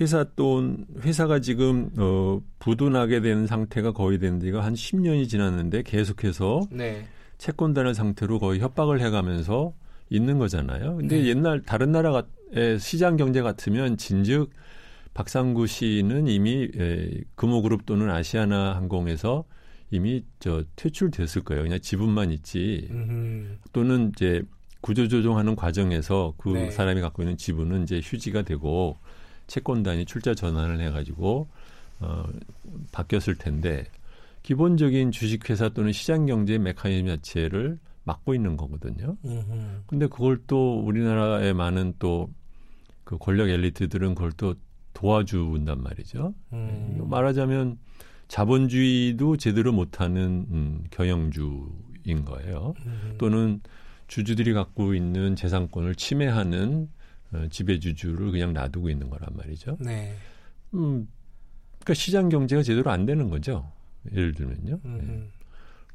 회사 0.00 0.24
돈 0.24 0.86
회사가 1.02 1.40
지금 1.40 1.90
어 1.98 2.40
부도나게 2.58 3.20
된 3.20 3.46
상태가 3.46 3.92
거의 3.92 4.18
된 4.18 4.40
지가 4.40 4.64
한 4.64 4.74
10년이 4.74 5.28
지났는데 5.28 5.82
계속해서 5.82 6.68
네. 6.70 7.06
채권단의 7.38 7.94
상태로 7.94 8.38
거의 8.38 8.60
협박을 8.60 9.00
해 9.00 9.10
가면서 9.10 9.74
있는 10.08 10.38
거잖아요. 10.38 10.96
근데 10.96 11.20
네. 11.22 11.28
옛날 11.28 11.60
다른 11.62 11.92
나라의 11.92 12.78
시장 12.78 13.16
경제 13.16 13.42
같으면 13.42 13.96
진즉 13.96 14.50
박상구 15.14 15.66
씨는 15.66 16.26
이미 16.28 16.70
에, 16.76 17.20
금호그룹 17.34 17.84
또는 17.84 18.10
아시아나 18.10 18.76
항공에서 18.76 19.44
이미 19.90 20.24
저 20.38 20.64
퇴출됐을 20.76 21.42
거예요. 21.42 21.62
그냥 21.62 21.78
지분만 21.80 22.30
있지. 22.32 22.88
음흠. 22.90 23.58
또는 23.72 24.10
이제 24.14 24.42
구조조정하는 24.82 25.56
과정에서 25.56 26.34
그 26.36 26.50
네. 26.50 26.70
사람이 26.70 27.00
갖고 27.00 27.22
있는 27.22 27.38
지분은 27.38 27.84
이제 27.84 28.00
휴지가 28.02 28.42
되고 28.42 28.98
채권단이 29.46 30.04
출자 30.04 30.34
전환을 30.34 30.80
해가지고 30.80 31.48
어, 32.00 32.24
바뀌었을 32.92 33.36
텐데 33.36 33.86
기본적인 34.42 35.12
주식회사 35.12 35.70
또는 35.70 35.92
시장 35.92 36.26
경제 36.26 36.58
메커니즘 36.58 37.06
자체를 37.06 37.78
막고 38.04 38.34
있는 38.34 38.56
거거든요. 38.56 39.16
음흠. 39.24 39.82
근데 39.86 40.06
그걸 40.08 40.40
또 40.46 40.80
우리나라의 40.80 41.54
많은 41.54 41.94
또 41.98 42.28
그 43.12 43.18
권력 43.18 43.50
엘리트들은 43.50 44.14
그걸 44.14 44.32
또 44.32 44.54
도와준단 44.94 45.82
말이죠. 45.82 46.34
음. 46.52 47.06
말하자면 47.08 47.78
자본주의도 48.28 49.36
제대로 49.36 49.72
못하는 49.72 50.46
음, 50.50 50.84
경영주인 50.90 52.24
거예요. 52.24 52.74
음. 52.86 53.14
또는 53.18 53.60
주주들이 54.12 54.52
갖고 54.52 54.92
있는 54.92 55.36
재산권을 55.36 55.94
침해하는 55.94 56.90
어, 57.32 57.46
지배주주를 57.50 58.30
그냥 58.30 58.52
놔두고 58.52 58.90
있는 58.90 59.08
거란 59.08 59.30
말이죠. 59.32 59.78
네. 59.80 60.14
음, 60.74 61.08
그러니까 61.78 61.94
시장 61.94 62.28
경제가 62.28 62.62
제대로 62.62 62.90
안 62.90 63.06
되는 63.06 63.30
거죠. 63.30 63.72
예를 64.12 64.34
들면요. 64.34 64.80
네. 64.84 65.30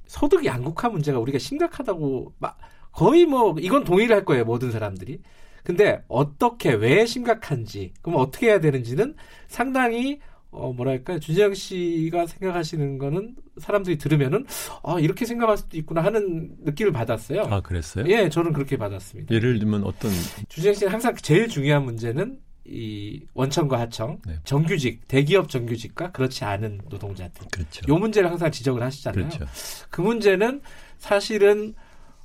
소득 0.07 0.43
양극화 0.45 0.89
문제가 0.89 1.19
우리가 1.19 1.37
심각하다고 1.37 2.33
막 2.39 2.57
거의 2.91 3.27
뭐 3.27 3.55
이건 3.59 3.83
동의를 3.83 4.15
할 4.15 4.25
거예요 4.25 4.45
모든 4.45 4.71
사람들이. 4.71 5.21
근데 5.63 6.03
어떻게 6.07 6.73
왜 6.73 7.05
심각한지 7.05 7.93
그럼 8.01 8.19
어떻게 8.19 8.47
해야 8.47 8.59
되는지는 8.59 9.13
상당히 9.47 10.21
어 10.57 10.73
뭐랄까 10.73 11.19
주재영 11.19 11.53
씨가 11.53 12.27
생각하시는 12.27 12.97
거는 12.97 13.35
사람들이 13.57 13.97
들으면은 13.97 14.45
아 14.83 14.99
이렇게 14.99 15.25
생각할 15.25 15.57
수도 15.57 15.77
있구나 15.77 16.03
하는 16.03 16.55
느낌을 16.63 16.91
받았어요. 16.91 17.43
아 17.49 17.61
그랬어요? 17.61 18.05
예, 18.07 18.29
저는 18.29 18.53
그렇게 18.53 18.77
받았습니다. 18.77 19.33
예를 19.33 19.59
들면 19.59 19.83
어떤 19.83 20.11
주재영 20.49 20.73
씨는 20.75 20.91
항상 20.91 21.15
제일 21.15 21.47
중요한 21.47 21.85
문제는 21.85 22.39
이 22.69 23.21
원청과 23.33 23.79
하청, 23.79 24.19
네. 24.25 24.35
정규직, 24.43 25.07
대기업 25.07 25.47
정규직과 25.49 26.11
그렇지 26.11 26.43
않은 26.43 26.81
노동자들. 26.89 27.47
그렇죠. 27.49 27.81
요 27.87 27.97
문제를 27.97 28.29
항상 28.29 28.51
지적을 28.51 28.83
하시잖아요. 28.83 29.29
그렇죠. 29.29 29.45
그 29.89 30.01
문제는 30.01 30.61
사실은 30.97 31.73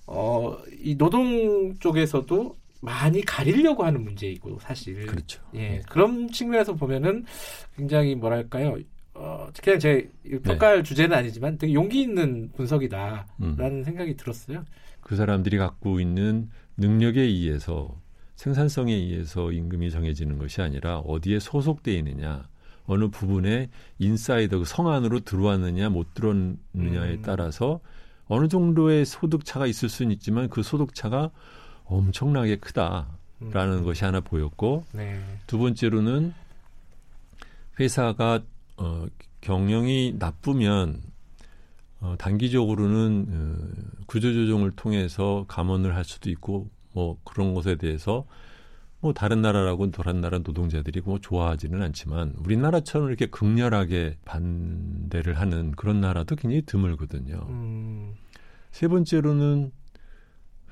어, 0.07 0.59
이 0.83 0.97
노동 0.97 1.78
쪽에서도 1.78 2.57
많이 2.83 3.22
가리려고 3.22 3.85
하는 3.85 4.03
문제이고 4.03 4.59
사실. 4.61 5.07
그렇죠. 5.07 5.41
예. 5.55 5.59
네. 5.59 5.83
그런 5.89 6.28
측면에서 6.28 6.74
보면은 6.74 7.24
굉장히 7.76 8.16
뭐랄까요? 8.16 8.76
어, 9.14 9.49
그냥 9.62 9.78
제 9.78 10.11
평가할 10.43 10.78
네. 10.78 10.83
주제는 10.83 11.16
아니지만 11.16 11.59
되게 11.59 11.74
용기 11.74 12.03
있는 12.03 12.51
분석이다라는 12.57 13.26
음. 13.41 13.85
생각이 13.85 14.16
들었어요. 14.16 14.64
그 15.01 15.14
사람들이 15.14 15.59
갖고 15.59 16.01
있는 16.01 16.51
능력에 16.76 17.20
의해서 17.20 17.97
생산성에 18.35 18.93
의해서 18.93 19.53
임금이 19.53 19.91
정해지는 19.91 20.39
것이 20.39 20.61
아니라 20.61 20.99
어디에 20.99 21.39
소속돼 21.39 21.95
있느냐, 21.99 22.49
어느 22.87 23.09
부분에 23.09 23.68
인사이더 24.01 24.59
그성 24.59 24.89
안으로 24.89 25.20
들어왔느냐 25.20 25.89
못 25.91 26.14
들어왔느냐에 26.14 27.12
음. 27.12 27.22
따라서 27.22 27.80
어느 28.26 28.49
정도의 28.49 29.05
소득 29.05 29.45
차가 29.45 29.68
있을 29.68 29.89
수는 29.89 30.11
있지만 30.12 30.49
그 30.49 30.64
소득 30.64 30.97
차가 30.97 31.30
엄청나게 31.97 32.57
크다라는 32.57 33.78
음. 33.78 33.84
것이 33.84 34.05
하나 34.05 34.20
보였고 34.20 34.84
네. 34.93 35.20
두 35.47 35.59
번째로는 35.59 36.32
회사가 37.78 38.40
어, 38.76 39.07
경영이 39.40 40.16
나쁘면 40.18 41.01
어, 42.01 42.16
단기적으로는 42.18 43.26
어, 43.30 44.03
구조조정을 44.07 44.72
통해서 44.72 45.45
감원을 45.49 45.95
할 45.95 46.05
수도 46.05 46.30
있고 46.30 46.68
뭐 46.93 47.18
그런 47.24 47.55
것에 47.55 47.76
대해서 47.76 48.24
뭐 49.01 49.12
다른 49.12 49.43
나라라고는 49.43 49.90
다른 49.90 50.20
나라 50.20 50.38
노동자들이 50.38 51.01
뭐 51.05 51.18
좋아하지는 51.18 51.82
않지만 51.82 52.34
우리나라처럼 52.38 53.09
이렇게 53.09 53.26
극렬하게 53.26 54.16
반대를 54.24 55.40
하는 55.40 55.72
그런 55.72 56.01
나라도 56.01 56.36
굉장히 56.36 56.62
드물거든요. 56.62 57.47
음. 57.49 58.14
세 58.70 58.86
번째로는 58.88 59.72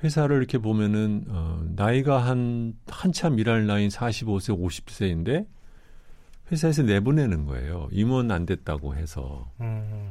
회사를 0.02 0.38
이렇게 0.38 0.58
보면은 0.58 1.24
어, 1.28 1.62
나이가 1.76 2.18
한 2.18 2.74
한참 2.88 3.38
일할 3.38 3.66
나이인 3.66 3.88
45세, 3.88 4.58
50세인데 4.58 5.46
회사에서 6.50 6.82
내보내는 6.82 7.46
거예요. 7.46 7.88
임원 7.92 8.30
안 8.30 8.46
됐다고 8.46 8.94
해서. 8.94 9.50
음. 9.60 10.08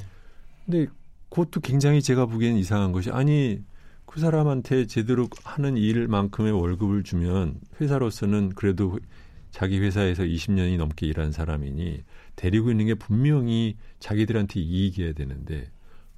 근데 0.66 0.88
그것도 1.30 1.62
굉장히 1.62 2.02
제가 2.02 2.26
보기엔 2.26 2.58
이상한 2.58 2.92
것이 2.92 3.10
아니 3.12 3.62
그 4.06 4.20
사람한테 4.20 4.88
제대로 4.88 5.28
하는 5.44 5.78
일만큼의 5.78 6.52
월급을 6.52 7.04
주면 7.04 7.56
회사로서는 7.80 8.50
그래도 8.56 8.98
자기 9.52 9.80
회사에서 9.80 10.24
20년이 10.24 10.78
넘게 10.78 11.08
일한 11.08 11.32
사람이니 11.32 12.04
데리고 12.36 12.72
있는 12.72 12.86
게 12.86 12.94
분명히 12.94 13.76
자기들한테 14.00 14.60
이익이어야 14.60 15.14
되는데 15.14 15.70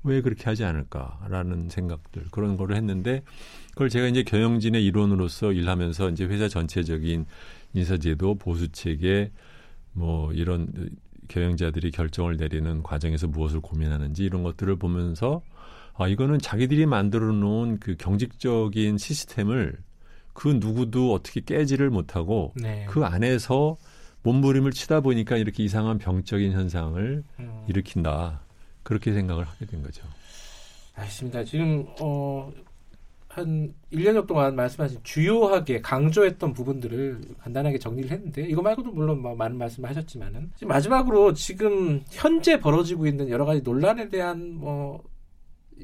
왜 0.03 0.21
그렇게 0.21 0.45
하지 0.45 0.63
않을까라는 0.63 1.69
생각들 1.69 2.25
그런 2.31 2.57
거를 2.57 2.75
했는데 2.75 3.23
그걸 3.71 3.89
제가 3.89 4.07
이제 4.07 4.23
경영진의 4.23 4.83
일원으로서 4.85 5.51
일하면서 5.51 6.09
이제 6.09 6.25
회사 6.25 6.47
전체적인 6.47 7.25
인사제도 7.73 8.35
보수 8.35 8.69
체계 8.69 9.31
뭐 9.93 10.31
이런 10.33 10.71
경영자들이 11.27 11.91
결정을 11.91 12.37
내리는 12.37 12.83
과정에서 12.83 13.27
무엇을 13.27 13.61
고민하는지 13.61 14.23
이런 14.23 14.43
것들을 14.43 14.75
보면서 14.77 15.41
아, 15.93 16.07
이거는 16.07 16.39
자기들이 16.39 16.85
만들어 16.85 17.31
놓은 17.31 17.79
그 17.79 17.95
경직적인 17.95 18.97
시스템을 18.97 19.77
그 20.33 20.47
누구도 20.47 21.13
어떻게 21.13 21.41
깨지를 21.41 21.89
못하고 21.89 22.53
네. 22.55 22.85
그 22.89 23.03
안에서 23.03 23.77
몸부림을 24.23 24.71
치다 24.71 25.01
보니까 25.01 25.37
이렇게 25.37 25.63
이상한 25.63 25.97
병적인 25.97 26.53
현상을 26.53 27.23
음. 27.39 27.65
일으킨다. 27.67 28.41
그렇게 28.83 29.13
생각을 29.13 29.45
하게 29.45 29.65
된 29.65 29.83
거죠. 29.83 30.03
알겠습니다. 30.95 31.43
지금 31.43 31.85
어, 32.01 32.51
한 33.27 33.73
1년여 33.93 34.27
동안 34.27 34.55
말씀하신 34.55 34.99
주요하게 35.03 35.81
강조했던 35.81 36.53
부분들을 36.53 37.21
간단하게 37.39 37.79
정리를 37.79 38.11
했는데 38.11 38.41
이거 38.43 38.61
말고도 38.61 38.91
물론 38.91 39.21
뭐 39.21 39.35
많은 39.35 39.57
말씀을 39.57 39.89
하셨지만은 39.89 40.51
마지막으로 40.63 41.33
지금 41.33 42.01
현재 42.09 42.59
벌어지고 42.59 43.07
있는 43.07 43.29
여러 43.29 43.45
가지 43.45 43.61
논란에 43.61 44.09
대한 44.09 44.55
뭐 44.55 45.01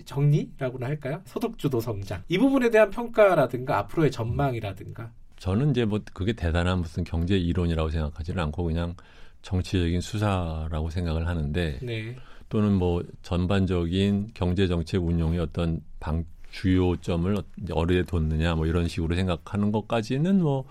정리라고나 0.06 0.88
할까요? 0.88 1.22
소득주도 1.26 1.80
성장 1.80 2.22
이 2.28 2.38
부분에 2.38 2.70
대한 2.70 2.92
평가라든가 2.92 3.78
앞으로의 3.80 4.12
전망이라든가 4.12 5.12
저는 5.40 5.72
이제 5.72 5.86
뭐 5.86 6.00
그게 6.14 6.34
대단한 6.34 6.80
무슨 6.80 7.04
경제 7.04 7.38
이론이라고 7.38 7.90
생각하지는 7.90 8.44
않고 8.44 8.64
그냥 8.64 8.96
정치적인 9.42 10.02
수사라고 10.02 10.90
생각을 10.90 11.28
하는데 11.28 11.80
네. 11.82 12.16
또는 12.50 12.74
뭐 12.74 13.04
전반적인 13.24 14.32
경제 14.34 14.68
정책 14.68 15.04
운용의 15.04 15.40
어떤 15.40 15.82
방 16.00 16.26
주요점을 16.52 17.36
어디에 17.72 18.04
뒀느냐 18.04 18.56
뭐 18.56 18.66
이런 18.66 18.88
식으로 18.88 19.16
생각하는 19.16 19.72
것까지는 19.72 20.42
뭐뭐 20.42 20.66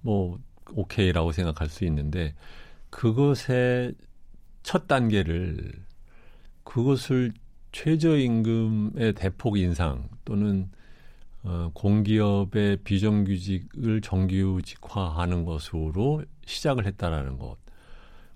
뭐 0.00 0.38
오케이라고 0.72 1.32
생각할 1.32 1.68
수 1.68 1.84
있는데 1.84 2.34
그것의 2.90 3.94
첫 4.62 4.86
단계를 4.86 5.72
그것을 6.64 7.32
최저임금의 7.72 9.14
대폭 9.14 9.58
인상 9.58 10.08
또는 10.24 10.70
어, 11.44 11.70
공기업의 11.74 12.78
비정규직을 12.84 14.00
정규직화하는 14.00 15.44
것으로 15.44 16.22
시작을 16.46 16.86
했다라는 16.86 17.38
것. 17.38 17.56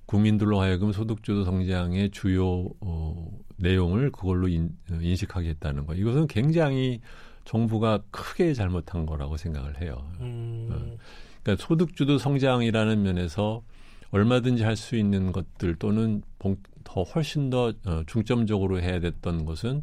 국민들로 0.07 0.61
하여금 0.61 0.93
소득주도 0.93 1.45
성장의 1.45 2.11
주요 2.11 2.69
어, 2.81 3.29
내용을 3.57 4.11
그걸로 4.13 4.49
인, 4.49 4.71
인식하게 4.91 5.51
했다는 5.51 5.87
거. 5.87 5.95
이것은 5.95 6.27
굉장히 6.29 7.01
정부가 7.45 8.03
크게 8.11 8.55
잘못한 8.55 9.07
거라고 9.07 9.37
생각을 9.37 9.81
해요. 9.81 10.09
음. 10.21 10.69
어, 10.71 10.97
그러니까 11.43 11.65
소득주도 11.65 12.19
성장이라는 12.19 13.03
면에서 13.03 13.63
얼마든지 14.11 14.63
할 14.63 14.77
수 14.77 14.97
있는 14.97 15.33
것들 15.33 15.77
또는 15.77 16.23
더 16.85 17.03
훨씬 17.03 17.51
더 17.51 17.73
어, 17.85 18.03
중점적으로 18.07 18.81
해야 18.81 19.01
됐던 19.01 19.45
것은 19.45 19.83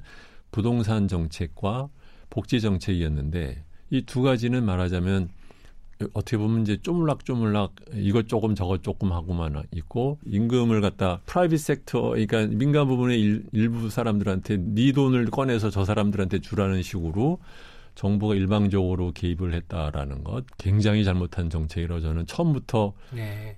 부동산 0.52 1.08
정책과 1.08 1.90
복지 2.30 2.62
정책이었는데 2.62 3.64
이 3.92 4.02
두 4.06 4.22
가지는 4.22 4.66
말하자면 4.66 5.30
어떻게 6.14 6.38
보면 6.38 6.62
이제 6.62 6.78
쪼물락쪼물락 6.82 7.76
이것 7.94 8.28
조금 8.28 8.56
저것 8.56 8.84
조금 8.84 9.12
하고만 9.12 9.64
있고 9.72 10.20
임금을 10.26 10.82
갖다 10.82 11.20
프라이빗 11.26 11.60
섹터 11.60 12.10
그러니까 12.10 12.46
민간 12.48 12.88
부분의 12.88 13.20
일, 13.20 13.44
일부 13.52 13.90
사람들한테 13.90 14.58
네 14.58 14.92
돈을 14.92 15.26
꺼내서 15.28 15.70
저 15.70 15.86
사람들한테 15.86 16.40
주라는 16.40 16.82
식으로 16.82 17.40
정부가 17.96 18.36
일방적으로 18.36 19.12
개입을 19.12 19.54
했다라는 19.54 20.24
것 20.24 20.46
굉장히 20.58 21.04
잘못한 21.04 21.50
정책이라고 21.50 22.02
저는 22.02 22.26
처음부터 22.26 22.94
네. 23.12 23.58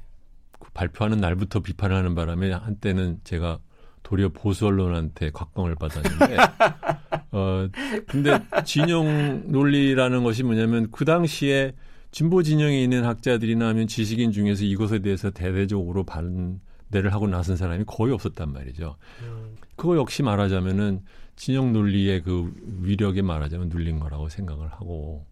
그 0.59 0.69
발표하는 0.73 1.19
날부터 1.19 1.61
비판을 1.61 1.95
하는 1.95 2.15
바람에 2.15 2.51
한때는 2.51 3.19
제가 3.23 3.59
도리어 4.05 4.29
보수 4.29 4.67
언론한테 4.67 5.31
각광을 5.31 5.75
받았는데 5.75 6.37
어 7.31 7.67
근데 8.07 8.39
진영 8.63 9.43
논리라는 9.47 10.23
것이 10.23 10.43
뭐냐면 10.43 10.89
그 10.91 11.05
당시에 11.05 11.73
진보 12.15 12.43
진영에 12.43 12.81
있는 12.81 13.03
학자들이나 13.03 13.67
하면 13.67 13.87
지식인 13.87 14.31
중에서 14.31 14.63
이것에 14.63 14.99
대해서 14.99 15.31
대대적으로 15.31 16.05
반대를 16.05 17.11
하고 17.11 17.27
나선 17.27 17.57
사람이 17.57 17.83
거의 17.85 18.13
없었단 18.13 18.53
말이죠. 18.53 18.95
음. 19.23 19.57
그거 19.75 19.97
역시 19.97 20.23
말하자면은 20.23 21.01
진영 21.35 21.73
논리의 21.73 22.21
그 22.21 22.53
위력에 22.83 23.21
말하자면 23.21 23.67
눌린 23.67 23.99
거라고 23.99 24.29
생각을 24.29 24.69
하고 24.69 25.25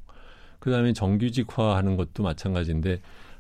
그다음에 0.60 0.91
정규직화하는 0.91 1.95
것도 1.95 2.22
마찬가지인데 2.22 2.99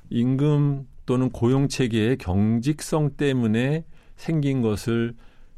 임금 0.09 0.87
또는 1.05 1.29
고용 1.29 1.67
체계의 1.67 2.19
경직성 2.19 3.17
때문에 3.17 3.83
생긴 4.15 4.61
것을 4.61 5.15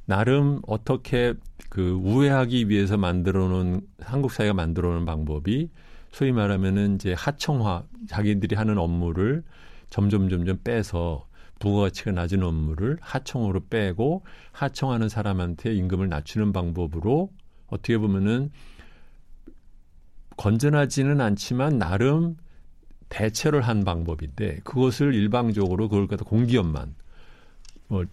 나름 0.07 0.59
어떻게 0.65 1.35
그 1.69 1.91
우회하기 1.91 2.67
위해서 2.67 2.97
만들어 2.97 3.47
놓은 3.47 3.81
한국 3.99 4.31
사회가 4.31 4.55
만들어 4.55 4.89
놓은 4.89 5.05
방법이 5.05 5.69
소위 6.15 6.31
말하면은 6.31 6.95
이제 6.95 7.11
하청화 7.11 7.83
자기들이 8.07 8.55
하는 8.55 8.77
업무를 8.77 9.43
점점 9.89 10.29
점점 10.29 10.57
빼서 10.63 11.27
부가가치가 11.59 12.13
낮은 12.13 12.41
업무를 12.41 12.97
하청으로 13.01 13.65
빼고 13.69 14.23
하청하는 14.53 15.09
사람한테 15.09 15.73
임금을 15.73 16.07
낮추는 16.07 16.53
방법으로 16.53 17.33
어떻게 17.67 17.97
보면은 17.97 18.49
건전하지는 20.37 21.19
않지만 21.19 21.79
나름 21.79 22.37
대체를 23.09 23.59
한 23.59 23.83
방법인데 23.83 24.61
그것을 24.63 25.13
일방적으로 25.13 25.89
그걸 25.89 26.07
갖다 26.07 26.23
공기업만 26.23 26.95
뭐 27.89 28.05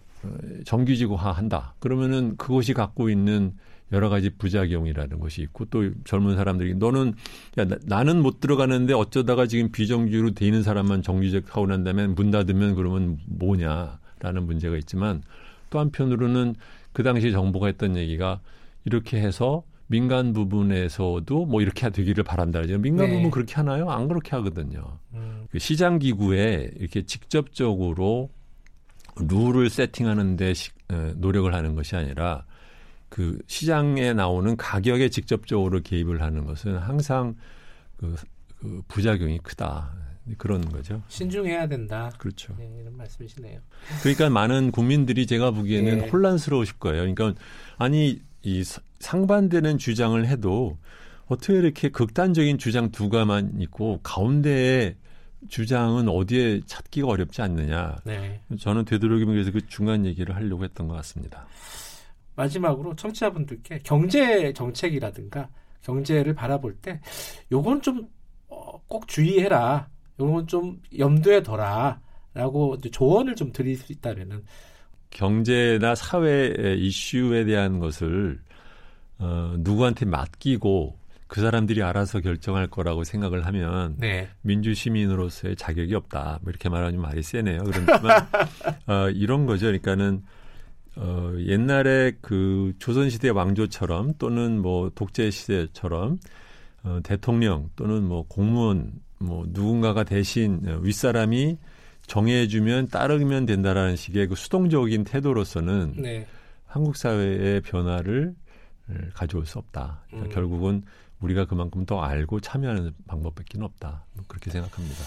정규직화한다. 0.66 1.76
그러면은 1.78 2.36
그것이 2.36 2.74
갖고 2.74 3.10
있는 3.10 3.54
여러 3.92 4.08
가지 4.08 4.30
부작용이라는 4.30 5.20
것이 5.20 5.42
있고 5.42 5.66
또 5.66 5.90
젊은 6.04 6.36
사람들이 6.36 6.74
너는 6.74 7.14
야 7.58 7.66
나, 7.84 8.02
는못 8.02 8.40
들어가는데 8.40 8.94
어쩌다가 8.94 9.46
지금 9.46 9.70
비정규로 9.70 10.32
돼 10.32 10.46
있는 10.46 10.62
사람만 10.62 11.02
정규직 11.02 11.54
하고 11.54 11.66
난 11.66 11.84
다음에 11.84 12.06
문 12.06 12.30
닫으면 12.30 12.74
그러면 12.74 13.18
뭐냐라는 13.26 14.44
문제가 14.46 14.76
있지만 14.78 15.22
또 15.70 15.78
한편으로는 15.78 16.54
그 16.92 17.02
당시 17.02 17.32
정부가 17.32 17.66
했던 17.66 17.96
얘기가 17.96 18.40
이렇게 18.84 19.18
해서 19.20 19.62
민간 19.86 20.32
부분에서도 20.32 21.44
뭐 21.44 21.60
이렇게 21.60 21.90
되기를 21.90 22.24
바란다. 22.24 22.62
민간 22.62 23.08
네. 23.08 23.16
부분 23.16 23.30
그렇게 23.30 23.54
하나요? 23.54 23.90
안 23.90 24.08
그렇게 24.08 24.30
하거든요. 24.36 24.98
음. 25.12 25.46
그 25.50 25.58
시장 25.58 25.98
기구에 25.98 26.70
이렇게 26.78 27.02
직접적으로 27.02 28.30
룰을 29.16 29.68
세팅하는데 29.68 30.54
노력을 31.16 31.52
하는 31.52 31.74
것이 31.74 31.94
아니라 31.94 32.46
그 33.12 33.38
시장에 33.46 34.14
나오는 34.14 34.56
가격에 34.56 35.10
직접적으로 35.10 35.82
개입을 35.82 36.22
하는 36.22 36.46
것은 36.46 36.78
항상 36.78 37.36
그, 37.98 38.16
그 38.58 38.80
부작용이 38.88 39.38
크다. 39.42 39.92
그런 40.38 40.66
거죠. 40.70 41.02
신중해야 41.08 41.66
된다. 41.66 42.10
그렇죠. 42.16 42.54
네, 42.56 42.70
이런 42.80 42.96
말씀이시네요. 42.96 43.60
그러니까 44.00 44.30
많은 44.30 44.70
국민들이 44.70 45.26
제가 45.26 45.50
보기에는 45.50 45.98
네. 45.98 46.08
혼란스러우실 46.08 46.78
거예요. 46.78 47.00
그러니까 47.00 47.34
아니 47.76 48.22
이 48.42 48.64
상반되는 49.00 49.76
주장을 49.76 50.24
해도 50.26 50.78
어떻게 51.26 51.58
이렇게 51.58 51.90
극단적인 51.90 52.56
주장 52.56 52.92
두 52.92 53.10
가만 53.10 53.60
있고 53.60 54.00
가운데에 54.02 54.96
주장은 55.50 56.08
어디에 56.08 56.60
찾기가 56.64 57.08
어렵지 57.08 57.42
않느냐. 57.42 57.96
네. 58.04 58.40
저는 58.58 58.86
되도록이면 58.86 59.34
그래서 59.34 59.50
그 59.50 59.66
중간 59.66 60.06
얘기를 60.06 60.34
하려고 60.34 60.64
했던 60.64 60.88
것 60.88 60.94
같습니다. 60.94 61.46
마지막으로 62.34 62.94
청취자분들께 62.96 63.80
경제 63.84 64.52
정책이라든가 64.52 65.48
경제를 65.82 66.34
바라볼 66.34 66.76
때 66.76 67.00
요건 67.50 67.82
좀꼭 67.82 68.02
어, 68.48 69.00
주의해라. 69.06 69.88
요건 70.20 70.46
좀 70.46 70.80
염두에 70.96 71.42
둬라 71.42 72.00
라고 72.34 72.78
조언을 72.78 73.34
좀 73.34 73.52
드릴 73.52 73.76
수 73.76 73.92
있다면은 73.92 74.44
경제나 75.10 75.94
사회 75.94 76.74
이슈에 76.78 77.44
대한 77.44 77.78
것을 77.78 78.40
어, 79.18 79.54
누구한테 79.58 80.06
맡기고 80.06 80.98
그 81.26 81.40
사람들이 81.40 81.82
알아서 81.82 82.20
결정할 82.20 82.66
거라고 82.66 83.04
생각을 83.04 83.46
하면 83.46 83.96
네. 83.98 84.28
민주 84.42 84.74
시민으로서의 84.74 85.56
자격이 85.56 85.94
없다. 85.94 86.40
뭐 86.42 86.50
이렇게 86.50 86.68
말하면 86.68 87.00
말이 87.00 87.22
세네요. 87.22 87.64
그렇지만 87.64 88.28
어, 88.86 89.08
이런 89.10 89.46
거죠. 89.46 89.66
그러니까는 89.66 90.22
어, 90.96 91.32
옛날에 91.38 92.12
그 92.20 92.74
조선시대 92.78 93.30
왕조처럼 93.30 94.14
또는 94.18 94.60
뭐 94.60 94.90
독재 94.94 95.30
시대처럼 95.30 96.18
어, 96.84 97.00
대통령 97.02 97.70
또는 97.76 98.04
뭐 98.04 98.26
공무원 98.28 98.92
뭐 99.18 99.44
누군가가 99.48 100.04
대신 100.04 100.60
윗사람이 100.82 101.56
정해주면 102.06 102.88
따르면 102.88 103.46
된다라는 103.46 103.96
식의 103.96 104.26
그 104.26 104.34
수동적인 104.34 105.04
태도로서는 105.04 105.94
네. 105.96 106.26
한국 106.66 106.96
사회의 106.96 107.60
변화를 107.60 108.34
가져올 109.14 109.46
수 109.46 109.58
없다. 109.58 110.02
그러니까 110.08 110.28
음. 110.28 110.34
결국은 110.34 110.82
우리가 111.20 111.44
그만큼 111.44 111.86
더 111.86 112.00
알고 112.00 112.40
참여하는 112.40 112.92
방법밖에 113.06 113.58
없다. 113.60 114.04
뭐 114.14 114.24
그렇게 114.26 114.50
생각합니다. 114.50 115.04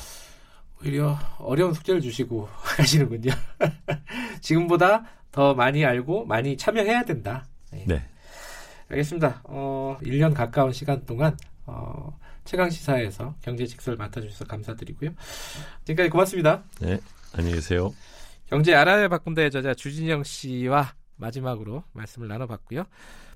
오히려 0.82 1.18
어려운 1.40 1.74
숙제를 1.74 2.02
주시고 2.02 2.48
하시는군요. 2.78 3.32
지금보다 4.42 5.04
더 5.36 5.54
많이 5.54 5.84
알고 5.84 6.26
많이 6.26 6.56
참여해야 6.56 7.04
된다. 7.04 7.46
네. 7.70 7.84
네. 7.86 8.02
알겠습니다. 8.88 9.42
어, 9.44 9.98
1년 10.02 10.34
가까운 10.34 10.72
시간 10.72 11.06
동안 11.06 11.36
어, 11.66 12.18
최강 12.46 12.70
시사에서 12.70 13.36
경제 13.42 13.66
직설 13.66 13.98
맡아주셔서 13.98 14.46
감사드리고요. 14.46 15.10
지금까지 15.84 16.10
고맙습니다. 16.10 16.64
네, 16.80 17.00
안녕히 17.34 17.56
계세요. 17.56 17.94
경제 18.46 18.74
알아야 18.74 19.10
바꾼다의 19.10 19.52
저자 19.52 19.74
주진영 19.74 20.24
씨와 20.24 20.94
마지막으로 21.18 21.84
말씀을 21.92 22.30
나눠봤고요. 22.30 22.86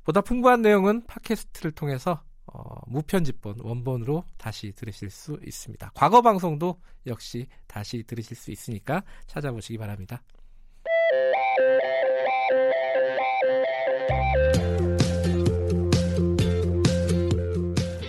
보다 0.05 0.21
풍부한 0.21 0.61
내용은 0.61 1.05
팟캐스트를 1.05 1.71
통해서 1.71 2.23
어, 2.45 2.80
무편집본 2.88 3.57
원본으로 3.59 4.23
다시 4.38 4.71
들으실 4.71 5.09
수 5.09 5.38
있습니다. 5.45 5.91
과거 5.95 6.21
방송도 6.21 6.80
역시 7.07 7.47
다시 7.67 8.03
들으실 8.03 8.38
수 8.38 8.51
있으니까 8.51 9.03
찾아보시기 9.27 9.77
바랍니다. 9.77 10.21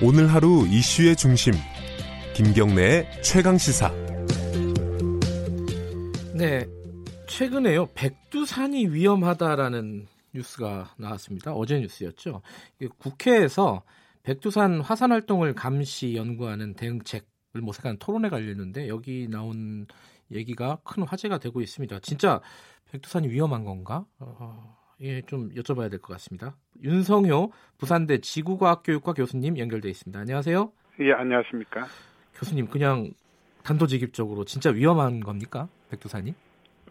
오늘 0.02 0.32
하루 0.32 0.66
이슈의 0.66 1.14
중심 1.14 1.52
김경래의 2.34 3.22
최강 3.22 3.58
시사. 3.58 3.92
네, 6.34 6.66
최근에요 7.28 7.86
백두산이 7.94 8.86
위험하다라는 8.86 10.06
뉴스가 10.32 10.94
나왔습니다. 10.96 11.52
어제 11.52 11.78
뉴스였죠. 11.80 12.40
국회에서 12.96 13.82
백두산 14.22 14.80
화산 14.80 15.12
활동을 15.12 15.52
감시 15.52 16.16
연구하는 16.16 16.72
대응책을 16.72 17.60
모색하는 17.60 17.98
토론회가 17.98 18.40
열렸는데 18.40 18.88
여기 18.88 19.28
나온 19.28 19.86
얘기가 20.32 20.78
큰 20.82 21.02
화제가 21.02 21.36
되고 21.36 21.60
있습니다. 21.60 21.98
진짜 22.00 22.40
백두산이 22.90 23.28
위험한 23.28 23.64
건가? 23.64 24.06
어, 24.18 24.79
예, 25.02 25.22
좀 25.22 25.50
여쭤봐야 25.54 25.90
될 25.90 25.98
것 26.00 26.12
같습니다. 26.14 26.56
윤성효 26.82 27.52
부산대 27.78 28.18
지구과학교육과 28.18 29.12
교수님 29.14 29.58
연결돼 29.58 29.88
있습니다. 29.88 30.18
안녕하세요. 30.18 30.72
예, 31.00 31.12
안녕하십니까. 31.12 31.86
교수님, 32.34 32.66
그냥 32.66 33.10
단도직입적으로 33.64 34.44
진짜 34.44 34.70
위험한 34.70 35.20
겁니까? 35.20 35.68
백두산이? 35.90 36.34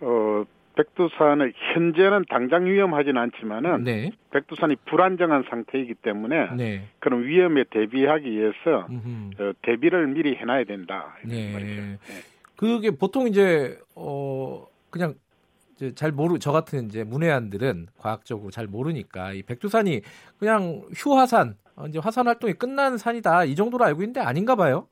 어, 0.02 0.44
백두산은 0.76 1.54
현재는 1.74 2.24
당장 2.30 2.66
위험하지는 2.66 3.22
않지만은 3.22 3.84
네. 3.84 4.12
백두산이 4.32 4.76
불안정한 4.86 5.44
상태이기 5.50 5.96
때문에 5.96 6.56
네. 6.56 6.88
그런 7.00 7.24
위험에 7.26 7.66
대비하기 7.70 8.30
위해서 8.32 8.88
어, 9.40 9.52
대비를 9.62 10.08
미리 10.08 10.36
해놔야 10.36 10.64
된다. 10.64 11.16
네. 11.26 11.52
네. 11.58 11.98
그게 12.56 12.92
보통 12.92 13.28
이제 13.28 13.78
어 13.96 14.66
그냥 14.90 15.16
잘 15.96 16.12
모르 16.12 16.38
저 16.40 16.52
같은 16.52 16.86
이제 16.86 17.04
문외한들은 17.04 17.88
과학적으로 17.98 18.52
잘 18.52 18.68
모르니까 18.68 19.34
이 19.34 19.44
백두산이 19.44 20.02
그냥 20.38 20.82
휴화산 20.96 21.56
어, 21.76 21.86
이제 21.88 22.00
화산 22.00 22.28
활동이 22.28 22.54
끝난 22.54 22.98
산이다 22.98 23.46
이 23.46 23.56
정도로 23.56 23.86
알고 23.86 24.02
있는데 24.02 24.20
아닌가 24.20 24.56
봐요. 24.56 24.88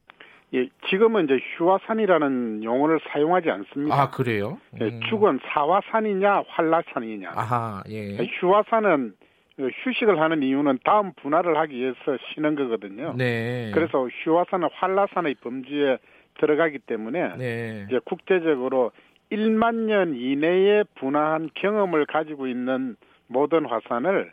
예, 0.54 0.70
지금은 0.90 1.26
이제 1.26 1.40
휴화산이라는 1.58 2.64
용어를 2.64 3.02
사용하지 3.10 3.50
않습니다. 3.50 4.02
아, 4.02 4.10
그래요? 4.10 4.58
예, 4.80 4.86
음. 4.86 5.02
예, 5.04 5.10
축은 5.10 5.40
사화산이냐, 5.44 6.44
활라산이냐. 6.48 7.32
아하, 7.36 7.84
예. 7.90 8.18
예. 8.18 8.26
휴화산은 8.40 9.14
휴식을 9.60 10.22
하는 10.22 10.44
이유는 10.44 10.80
다음 10.86 11.12
분할을 11.22 11.58
하기 11.58 11.76
위해서 11.76 11.98
쉬는 12.34 12.56
거거든요. 12.56 13.14
네. 13.18 13.72
그래서 13.74 14.08
휴화산은 14.24 14.70
활라산의 14.72 15.36
범주에 15.42 15.98
들어가기 16.40 16.80
때문에 16.80 17.36
네. 17.38 17.86
이제 17.88 18.00
국제적으로 18.06 18.92
1만 19.32 19.76
년 19.88 20.16
이내에 20.16 20.84
분화한 20.96 21.50
경험을 21.56 22.06
가지고 22.06 22.48
있는 22.48 22.96
모든 23.28 23.66
화산을 23.66 24.32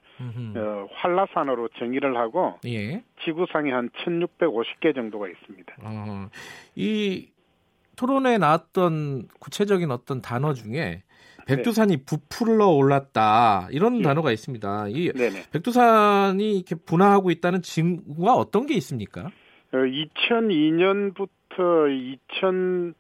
어, 0.56 0.86
활라산으로 0.92 1.68
정의를 1.78 2.16
하고 2.16 2.58
예. 2.66 3.02
지구상에 3.24 3.72
한 3.72 3.90
1,650개 3.90 4.94
정도가 4.94 5.28
있습니다. 5.28 5.74
어, 5.82 6.28
이 6.76 7.28
토론에 7.96 8.38
나왔던 8.38 9.28
구체적인 9.40 9.90
어떤 9.90 10.22
단어 10.22 10.54
중에 10.54 11.02
백두산이 11.46 11.96
네. 11.96 12.04
부풀러 12.04 12.68
올랐다 12.68 13.68
이런 13.70 13.98
예. 13.98 14.02
단어가 14.02 14.30
있습니다. 14.32 14.86
이 14.88 15.12
네네. 15.12 15.50
백두산이 15.52 16.56
이렇게 16.56 16.74
분화하고 16.76 17.30
있다는 17.30 17.62
징후가 17.62 18.34
어떤 18.34 18.66
게 18.66 18.74
있습니까? 18.74 19.30
어, 19.72 19.76
2002년부터 19.76 21.26
2000 21.90 22.94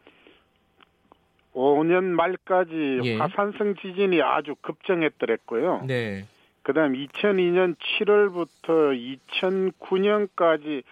5년 1.54 2.04
말까지 2.04 3.00
예. 3.04 3.16
화산성 3.16 3.76
지진이 3.76 4.20
아주 4.22 4.54
급증했더랬고요. 4.60 5.84
네. 5.86 6.26
그다음 6.62 6.94
2002년 6.94 7.76
7월부터 8.00 9.18
2009년까지 9.40 10.82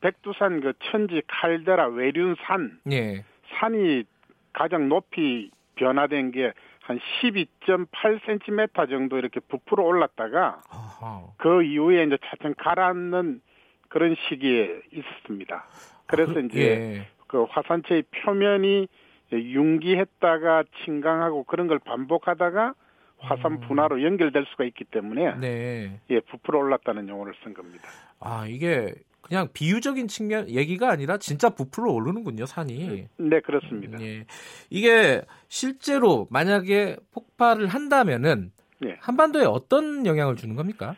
백두산 0.00 0.60
그 0.60 0.72
천지 0.90 1.22
칼데라 1.26 1.88
외륜산 1.88 2.78
예. 2.90 3.24
산이 3.58 4.04
가장 4.52 4.88
높이 4.88 5.50
변화된 5.76 6.32
게 6.32 6.52
한 6.82 6.98
12.8cm 7.22 8.90
정도 8.90 9.16
이렇게 9.16 9.40
부풀어 9.40 9.84
올랐다가 9.84 10.60
아하. 10.68 11.22
그 11.36 11.62
이후에 11.62 12.04
이제 12.04 12.18
차츰 12.24 12.54
가라앉는 12.58 13.40
그런 13.88 14.16
시기에 14.28 14.80
있었습니다. 14.92 15.64
그래서 16.06 16.32
아, 16.32 16.34
그, 16.34 16.40
이제 16.40 16.60
예. 16.60 17.06
그 17.28 17.44
화산체의 17.44 18.02
표면이 18.10 18.88
융기했다가 19.36 20.64
침강하고 20.84 21.44
그런 21.44 21.66
걸 21.66 21.78
반복하다가 21.78 22.74
화산 23.18 23.52
음. 23.52 23.60
분화로 23.60 24.02
연결될 24.02 24.44
수가 24.50 24.64
있기 24.64 24.84
때문에 24.84 25.36
네. 25.36 26.00
예, 26.10 26.20
부풀어 26.20 26.58
올랐다는 26.58 27.08
용어를 27.08 27.34
쓴 27.42 27.54
겁니다. 27.54 27.88
아, 28.18 28.46
이게 28.48 28.94
그냥 29.22 29.48
비유적인 29.52 30.08
측면 30.08 30.48
얘기가 30.48 30.90
아니라 30.90 31.16
진짜 31.18 31.48
부풀어 31.48 31.92
오르는군요, 31.92 32.46
산이. 32.46 33.06
네, 33.16 33.40
그렇습니다. 33.40 34.00
예. 34.02 34.24
이게 34.68 35.22
실제로 35.48 36.26
만약에 36.30 36.96
폭발을 37.12 37.68
한다면은 37.68 38.50
네. 38.80 38.96
한반도에 39.00 39.44
어떤 39.44 40.04
영향을 40.04 40.34
주는 40.34 40.56
겁니까? 40.56 40.96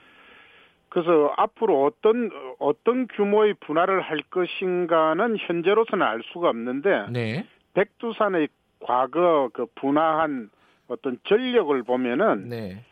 그래서 0.88 1.34
앞으로 1.36 1.84
어떤 1.84 2.30
어떤 2.58 3.08
규모의 3.08 3.54
분할을 3.60 4.00
할 4.00 4.20
것인가는 4.30 5.36
현재로서는 5.38 6.06
알 6.06 6.22
수가 6.32 6.48
없는데 6.48 7.06
네. 7.10 7.46
백두산의 7.74 8.48
과거 8.80 9.50
그 9.52 9.66
분화한 9.74 10.48
어떤 10.88 11.18
전력을 11.24 11.82
보면은 11.82 12.48
네. 12.48 12.82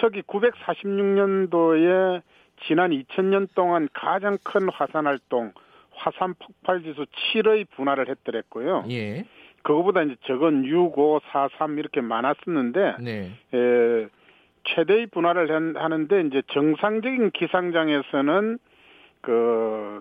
서기 0.00 0.22
946년도에 0.22 2.22
지난 2.66 2.90
2000년 2.90 3.48
동안 3.54 3.88
가장 3.92 4.38
큰 4.42 4.68
화산 4.68 5.06
활동 5.06 5.52
화산 5.90 6.34
폭발 6.34 6.82
지수 6.82 7.06
7의 7.32 7.68
분할을 7.70 8.08
했더랬고요. 8.08 8.84
예. 8.90 9.24
그거보다 9.62 10.02
이제 10.02 10.16
적은 10.24 10.64
6, 10.64 10.98
5, 10.98 11.20
4, 11.32 11.48
3 11.58 11.78
이렇게 11.78 12.00
많았었는데 12.00 12.96
네. 13.00 13.30
에, 13.54 14.08
최대의 14.64 15.06
분할을 15.08 15.76
하는데 15.76 16.20
이제 16.22 16.42
정상적인 16.52 17.32
기상장에서는 17.32 18.58
그 19.20 20.00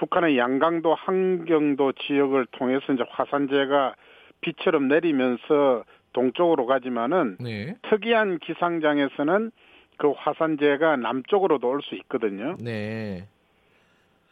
북한의 0.00 0.38
양강도 0.38 0.94
한경도 0.94 1.92
지역을 1.92 2.46
통해서 2.52 2.92
이제 2.92 3.04
화산재가 3.10 3.94
비처럼 4.40 4.88
내리면서 4.88 5.84
동쪽으로 6.12 6.66
가지만은 6.66 7.36
네. 7.38 7.76
특이한 7.90 8.38
기상장에서는 8.38 9.52
그 9.98 10.12
화산재가 10.16 10.96
남쪽으로도 10.96 11.68
올 11.68 11.82
수 11.82 11.94
있거든요. 11.94 12.56
네. 12.58 13.28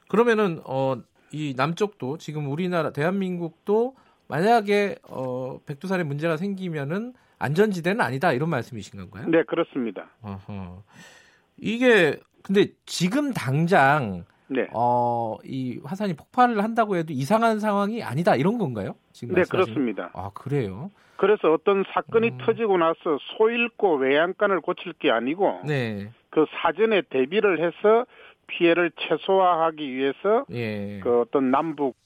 그러면은 0.08 0.60
어 0.64 0.96
이 1.30 1.52
남쪽도 1.56 2.16
지금 2.18 2.50
우리나라 2.50 2.90
대한민국도 2.90 3.94
만약에 4.28 4.96
어 5.10 5.58
백두산에 5.66 6.02
문제가 6.02 6.38
생기면은 6.38 7.12
안전지대는 7.38 8.00
아니다 8.00 8.32
이런 8.32 8.48
말씀이신 8.48 8.98
건가요? 8.98 9.28
네 9.28 9.42
그렇습니다. 9.42 10.08
어허. 10.22 10.82
이게 11.58 12.18
근데 12.42 12.68
지금 12.86 13.32
당장 13.34 14.24
네. 14.48 14.68
어, 14.72 15.36
이 15.44 15.80
화산이 15.84 16.14
폭발을 16.14 16.62
한다고 16.62 16.96
해도 16.96 17.12
이상한 17.12 17.60
상황이 17.60 18.02
아니다 18.02 18.34
이런 18.34 18.58
건가요? 18.58 18.94
지금 19.12 19.34
네, 19.34 19.42
그렇습니다. 19.48 20.10
아, 20.14 20.30
그래요? 20.34 20.90
그래서 21.16 21.52
어떤 21.52 21.84
사건이 21.92 22.28
음. 22.28 22.38
터지고 22.40 22.78
나서 22.78 23.18
소 23.36 23.50
잃고 23.50 23.96
외양간을 23.96 24.60
고칠 24.60 24.92
게 24.92 25.10
아니고 25.10 25.62
네. 25.66 26.10
그 26.30 26.46
사전에 26.62 27.02
대비를 27.02 27.58
해서 27.60 28.06
피해를 28.46 28.92
최소화하기 28.96 29.92
위해서 29.92 30.44
예. 30.52 31.00
그 31.00 31.20
어떤 31.20 31.50
남북 31.50 31.96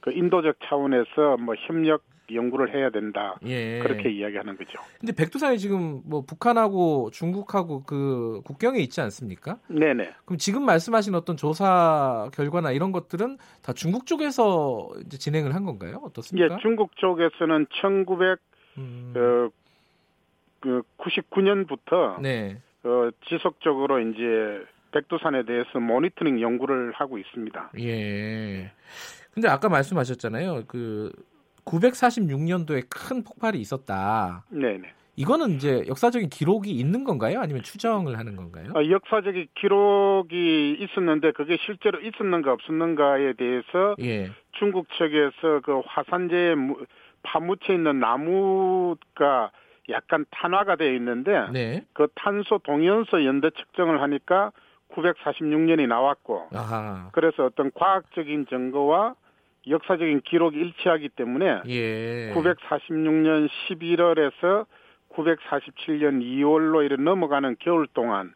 그 0.00 0.10
인도적 0.10 0.56
차원에서 0.64 1.36
뭐 1.38 1.54
협력 1.66 2.02
연구를 2.32 2.74
해야 2.74 2.90
된다. 2.90 3.36
예. 3.44 3.80
그렇게 3.80 4.10
이야기하는 4.10 4.56
거죠. 4.56 4.78
근데 4.98 5.12
백두산이 5.14 5.58
지금 5.58 6.02
뭐 6.04 6.22
북한하고 6.22 7.10
중국하고 7.12 7.84
그 7.84 8.40
국경에 8.44 8.80
있지 8.80 9.00
않습니까? 9.00 9.58
네네. 9.68 10.14
그럼 10.24 10.38
지금 10.38 10.64
말씀하신 10.64 11.14
어떤 11.14 11.36
조사 11.36 12.28
결과나 12.32 12.72
이런 12.72 12.92
것들은 12.92 13.38
다 13.62 13.72
중국 13.72 14.06
쪽에서 14.06 14.90
진행을 15.08 15.54
한 15.54 15.64
건가요? 15.64 16.00
어떻습니까? 16.04 16.54
예, 16.54 16.58
중국 16.60 16.96
쪽에서는 16.96 17.66
1900 17.80 18.38
음. 18.78 19.14
어, 19.16 19.50
그 20.60 20.82
99년부터 20.98 22.20
네. 22.20 22.60
어, 22.84 23.10
지속적으로 23.28 24.00
이제 24.00 24.64
백두산에 24.92 25.44
대해서 25.44 25.78
모니터링 25.78 26.40
연구를 26.40 26.92
하고 26.92 27.18
있습니다. 27.18 27.72
예. 27.80 28.72
근데 29.32 29.48
아까 29.48 29.68
말씀하셨잖아요. 29.68 30.64
그 30.66 31.12
946년도에 31.66 32.86
큰 32.88 33.22
폭발이 33.22 33.58
있었다. 33.58 34.44
네네. 34.48 34.92
이거는 35.16 35.52
이제 35.52 35.82
역사적인 35.88 36.28
기록이 36.28 36.70
있는 36.70 37.04
건가요? 37.04 37.40
아니면 37.40 37.62
추정을 37.62 38.18
하는 38.18 38.36
건가요? 38.36 38.72
아, 38.74 38.84
역사적인 38.84 39.48
기록이 39.54 40.76
있었는데 40.78 41.32
그게 41.32 41.56
실제로 41.64 42.00
있었는가 42.00 42.52
없었는가에 42.52 43.32
대해서 43.32 43.96
예. 44.00 44.30
중국 44.52 44.86
측에서 44.90 45.60
그 45.64 45.80
화산재에 45.86 46.54
파묻혀 47.22 47.72
있는 47.72 47.98
나무가 47.98 49.50
약간 49.88 50.26
탄화가 50.30 50.76
되어 50.76 50.92
있는데 50.94 51.32
네. 51.50 51.86
그 51.94 52.08
탄소 52.14 52.58
동연서 52.58 53.24
연대 53.24 53.50
측정을 53.50 54.02
하니까 54.02 54.52
946년이 54.92 55.86
나왔고 55.88 56.48
아하. 56.52 57.08
그래서 57.12 57.46
어떤 57.46 57.70
과학적인 57.72 58.46
증거와 58.48 59.14
역사적인 59.68 60.22
기록이 60.22 60.58
일치하기 60.58 61.10
때문에 61.10 61.62
예. 61.66 62.32
946년 62.34 63.48
11월에서 63.68 64.66
947년 65.10 66.22
2월로 66.22 66.84
이렇게 66.84 67.02
넘어가는 67.02 67.56
겨울 67.58 67.86
동안 67.92 68.32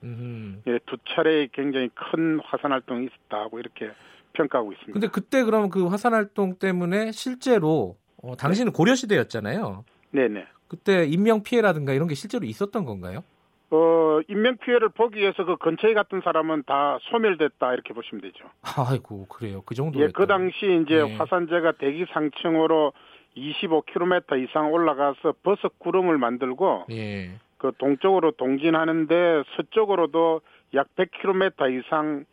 예, 0.67 0.79
두 0.87 0.97
차례의 1.09 1.51
굉장히 1.53 1.91
큰 1.95 2.41
화산 2.45 2.73
활동이 2.73 3.07
있었다고 3.07 3.59
이렇게 3.59 3.91
평가하고 4.33 4.73
있습니다. 4.73 4.93
근데 4.93 5.09
그때 5.09 5.43
그럼 5.45 5.71
그 5.71 5.87
화산 5.87 6.15
활동 6.15 6.55
때문에 6.57 7.13
실제로 7.13 7.97
어, 8.23 8.37
당신은 8.37 8.73
네. 8.73 8.77
고려 8.77 8.95
시대였잖아요. 8.95 9.85
네네. 10.13 10.47
그때 10.69 11.05
인명 11.05 11.43
피해라든가 11.43 11.93
이런 11.93 12.07
게 12.09 12.15
실제로 12.15 12.45
있었던 12.45 12.85
건가요? 12.85 13.25
어, 13.71 14.21
인명 14.29 14.57
피해를 14.57 14.89
보기 14.89 15.21
위해서 15.21 15.45
그 15.45 15.57
근처에 15.57 15.95
갔던 15.95 16.23
사람은 16.23 16.65
다 16.67 16.99
소멸됐다 17.03 17.73
이렇게 17.73 17.95
보시면 17.95 18.23
되죠. 18.23 18.45
아이고 18.63 19.27
그래요. 19.29 19.63
그 19.65 19.75
정도. 19.75 20.01
예, 20.01 20.09
그 20.09 20.27
당시 20.27 20.83
이제 20.83 21.03
네. 21.03 21.17
화산재가 21.17 21.73
대기 21.73 22.05
상층으로 22.13 22.93
25km 23.37 24.43
이상 24.43 24.73
올라가서 24.73 25.35
버섯 25.45 25.79
구름을 25.79 26.19
만들고 26.19 26.87
예. 26.91 27.39
그 27.59 27.73
동쪽으로 27.79 28.33
동진하는데 28.33 29.45
서쪽으로도 29.57 30.41
약 30.75 30.89
100km 30.97 31.79
이상 31.79 32.25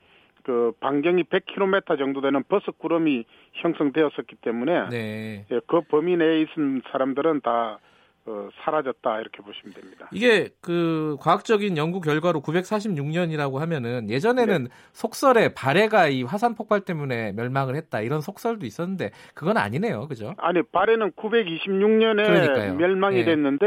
그 0.43 0.71
반경이 0.79 1.23
100km 1.23 1.99
정도 1.99 2.21
되는 2.21 2.41
버섯 2.47 2.79
구름이 2.79 3.25
형성되었었기 3.53 4.37
때문에 4.41 4.89
네. 4.89 5.45
예, 5.51 5.59
그 5.67 5.81
범위 5.81 6.15
내에 6.17 6.41
있는 6.41 6.81
사람들은 6.91 7.41
다 7.41 7.79
어, 8.27 8.49
사라졌다 8.61 9.21
이렇게 9.21 9.41
보시면 9.41 9.73
됩니다. 9.73 10.09
이게 10.11 10.49
그 10.61 11.15
과학적인 11.21 11.77
연구 11.77 12.01
결과로 12.01 12.41
946년이라고 12.41 13.57
하면은 13.59 14.09
예전에는 14.09 14.63
네. 14.65 14.69
속설에 14.91 15.53
발해가 15.53 16.07
이 16.07 16.23
화산 16.23 16.53
폭발 16.53 16.81
때문에 16.81 17.31
멸망을 17.31 17.75
했다 17.75 18.01
이런 18.01 18.19
속설도 18.19 18.65
있었는데 18.65 19.11
그건 19.33 19.57
아니네요, 19.57 20.07
그죠? 20.09 20.33
아니 20.37 20.61
발해는 20.61 21.11
926년에 21.13 22.25
그러니까요. 22.25 22.75
멸망이 22.75 23.19
네. 23.19 23.25
됐는데 23.25 23.65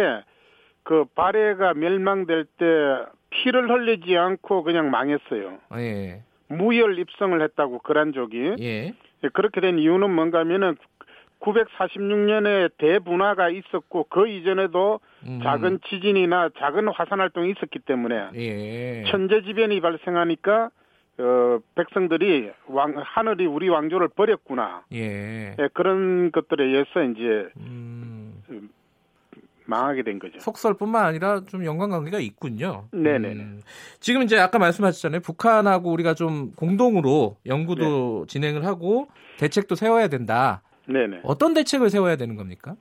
그 0.83 1.07
발해가 1.15 1.73
멸망될 1.75 2.45
때 2.59 2.67
피를 3.31 3.71
흘리지 3.71 4.17
않고 4.17 4.63
그냥 4.63 4.91
망했어요. 4.91 5.59
예. 5.77 6.23
무혈 6.49 6.99
입성을 6.99 7.41
했다고 7.41 7.79
그란족이. 7.79 8.57
예. 8.61 8.93
예. 9.23 9.29
그렇게 9.33 9.61
된 9.61 9.79
이유는 9.79 10.11
뭔가 10.11 10.41
하면은 10.41 10.77
946년에 11.41 12.71
대분화가 12.79 13.51
있었고 13.51 14.07
그 14.11 14.29
이전에도 14.29 15.01
음. 15.27 15.41
작은 15.43 15.81
지진이나 15.89 16.51
작은 16.59 16.89
화산 16.89 17.21
활동이 17.21 17.51
있었기 17.51 17.81
때문에 17.81 18.31
예. 18.35 19.05
천재지변이 19.11 19.81
발생하니까 19.81 20.71
어, 21.19 21.59
백성들이 21.75 22.51
왕 22.69 22.95
하늘이 22.97 23.47
우리 23.47 23.69
왕조를 23.69 24.09
버렸구나. 24.09 24.85
예. 24.93 25.57
예 25.59 25.69
그런 25.75 26.31
것들에 26.33 26.65
의해서 26.65 27.03
이제 27.03 27.49
음. 27.59 28.43
망하게 29.67 30.03
된 30.03 30.19
거죠. 30.19 30.39
속설뿐만 30.41 31.05
아니라 31.05 31.43
좀 31.47 31.65
연관관계가 31.65 32.19
있군요. 32.19 32.89
네네. 32.91 33.29
음. 33.29 33.61
지금 34.01 34.23
이제 34.23 34.39
아까 34.39 34.59
말씀하셨잖아요. 34.59 35.21
북한하고 35.21 35.93
우리가 35.93 36.15
좀 36.15 36.53
공동으로 36.57 37.37
연구도 37.47 38.25
네. 38.27 38.33
진행을 38.33 38.67
하고 38.67 39.09
대책도 39.39 39.77
세워야 39.77 40.09
된다. 40.09 40.63
네네. 40.87 41.21
어떤 41.25 41.55
대책을 41.55 41.91
세워야 41.91 42.17
되는 42.17 42.37
겁니까? 42.37 42.75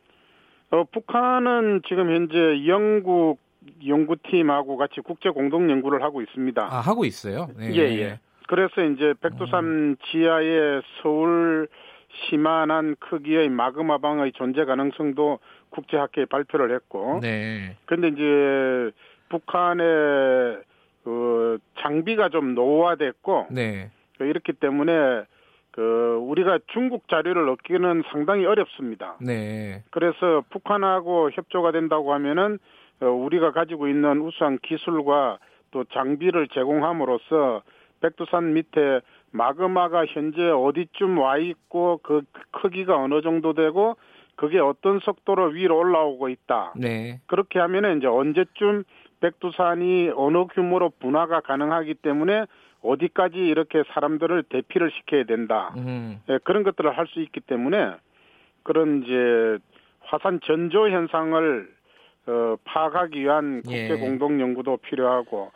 어, 0.72 0.84
북한은 0.84 1.82
지금 1.88 2.14
현재 2.14 2.68
영국 2.68 3.40
연구팀하고 3.86 4.78
같이 4.78 5.02
국제 5.02 5.30
공동 5.30 5.70
연구를 5.70 6.02
하고 6.02 6.22
있습니다. 6.22 6.62
아, 6.62 6.80
하고 6.80 7.06
있어요? 7.06 7.50
네. 7.58 7.74
예, 7.76 7.80
예. 8.00 8.20
그래서 8.48 8.84
이제 8.84 9.14
백두산 9.22 9.64
음. 9.64 9.96
지하에 10.10 10.82
서울 11.02 11.68
시만한 12.30 12.96
크기의 13.00 13.50
마그마 13.50 14.00
방의 14.00 14.32
존재 14.34 14.66
가능성도 14.66 15.40
국제학회에 15.70 16.26
발표를 16.26 16.74
했고. 16.74 17.20
네. 17.22 17.76
근데 17.86 18.08
이제 18.08 18.92
북한의 19.30 20.64
그 21.04 21.60
장비가 21.80 22.30
좀 22.30 22.56
노후화됐고. 22.56 23.48
네. 23.52 23.92
이렇기 24.20 24.54
때문에 24.54 25.24
그 25.80 26.20
우리가 26.22 26.60
중국 26.74 27.08
자료를 27.08 27.48
얻기는 27.48 28.04
상당히 28.12 28.46
어렵습니다. 28.46 29.16
네. 29.22 29.82
그래서 29.92 30.44
북한하고 30.50 31.32
협조가 31.32 31.72
된다고 31.72 32.14
하면은 32.16 32.60
어, 33.00 33.06
우리가 33.06 33.54
가지고 33.54 33.88
있는 33.88 34.20
우수한 34.20 34.60
기술과 34.62 35.40
또 35.72 35.86
장비를 35.86 36.50
제공함으로써 36.50 37.62
백두산 38.02 38.52
밑에 38.56 39.00
마그마가 39.32 40.06
현재 40.08 40.50
어디쯤 40.50 41.18
와 41.18 41.38
있고 41.38 42.02
그 42.04 42.24
크기가 42.52 42.98
어느 42.98 43.22
정도 43.22 43.54
되고 43.54 43.96
그게 44.36 44.60
어떤 44.60 45.00
속도로 45.00 45.46
위로 45.52 45.78
올라오고 45.78 46.28
있다. 46.28 46.74
네. 46.76 47.22
그렇게 47.28 47.58
하면은 47.58 48.00
이제 48.00 48.08
언제쯤 48.08 48.84
백두산이 49.22 50.12
어느 50.14 50.44
규모로 50.48 50.92
분화가 51.00 51.40
가능하기 51.40 51.94
때문에 51.96 52.48
어디까지 52.82 53.38
이렇게 53.38 53.84
사람들을 53.94 54.44
대피를 54.44 54.92
시켜야 54.92 55.24
된다. 55.26 55.74
음. 55.78 56.22
예, 56.30 56.40
그런 56.44 56.64
것들을 56.64 56.98
할 56.98 57.08
수 57.08 57.20
있기 57.22 57.40
때문에 57.42 57.96
그런 58.64 59.04
이제 59.04 59.58
화산 60.02 60.40
전조 60.44 60.90
현상을 60.90 61.70
어, 62.28 62.56
파악하기 62.64 63.20
위한 63.20 63.62
국제 63.64 63.90
예. 63.90 63.96
공동 63.96 64.40
연구도 64.40 64.78
필요하고 64.78 65.52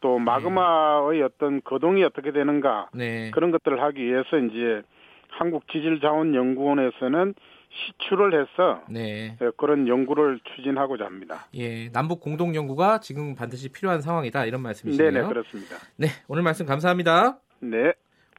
또 0.00 0.18
마그마의 0.18 1.18
네. 1.18 1.22
어떤 1.22 1.62
거동이 1.62 2.04
어떻게 2.04 2.32
되는가 2.32 2.88
네. 2.92 3.30
그런 3.30 3.50
것들을 3.50 3.80
하기 3.80 4.04
위해서 4.04 4.36
이제 4.38 4.82
한국 5.28 5.66
지질자원연구원에서는 5.68 7.34
시추를 7.72 8.40
해서 8.40 8.82
네. 8.88 9.36
예, 9.40 9.50
그런 9.56 9.88
연구를 9.88 10.40
추진하고자 10.44 11.04
합니다. 11.04 11.46
예, 11.54 11.88
남북 11.90 12.20
공동 12.20 12.54
연구가 12.54 13.00
지금 13.00 13.34
반드시 13.34 13.70
필요한 13.70 14.00
상황이다 14.00 14.44
이런 14.44 14.60
말씀이시네요. 14.62 15.10
네, 15.10 15.20
네, 15.20 15.26
그렇습니다. 15.26 15.76
네, 15.96 16.08
오늘 16.28 16.42
말씀 16.42 16.66
감사합니다. 16.66 17.38
네. 17.60 17.92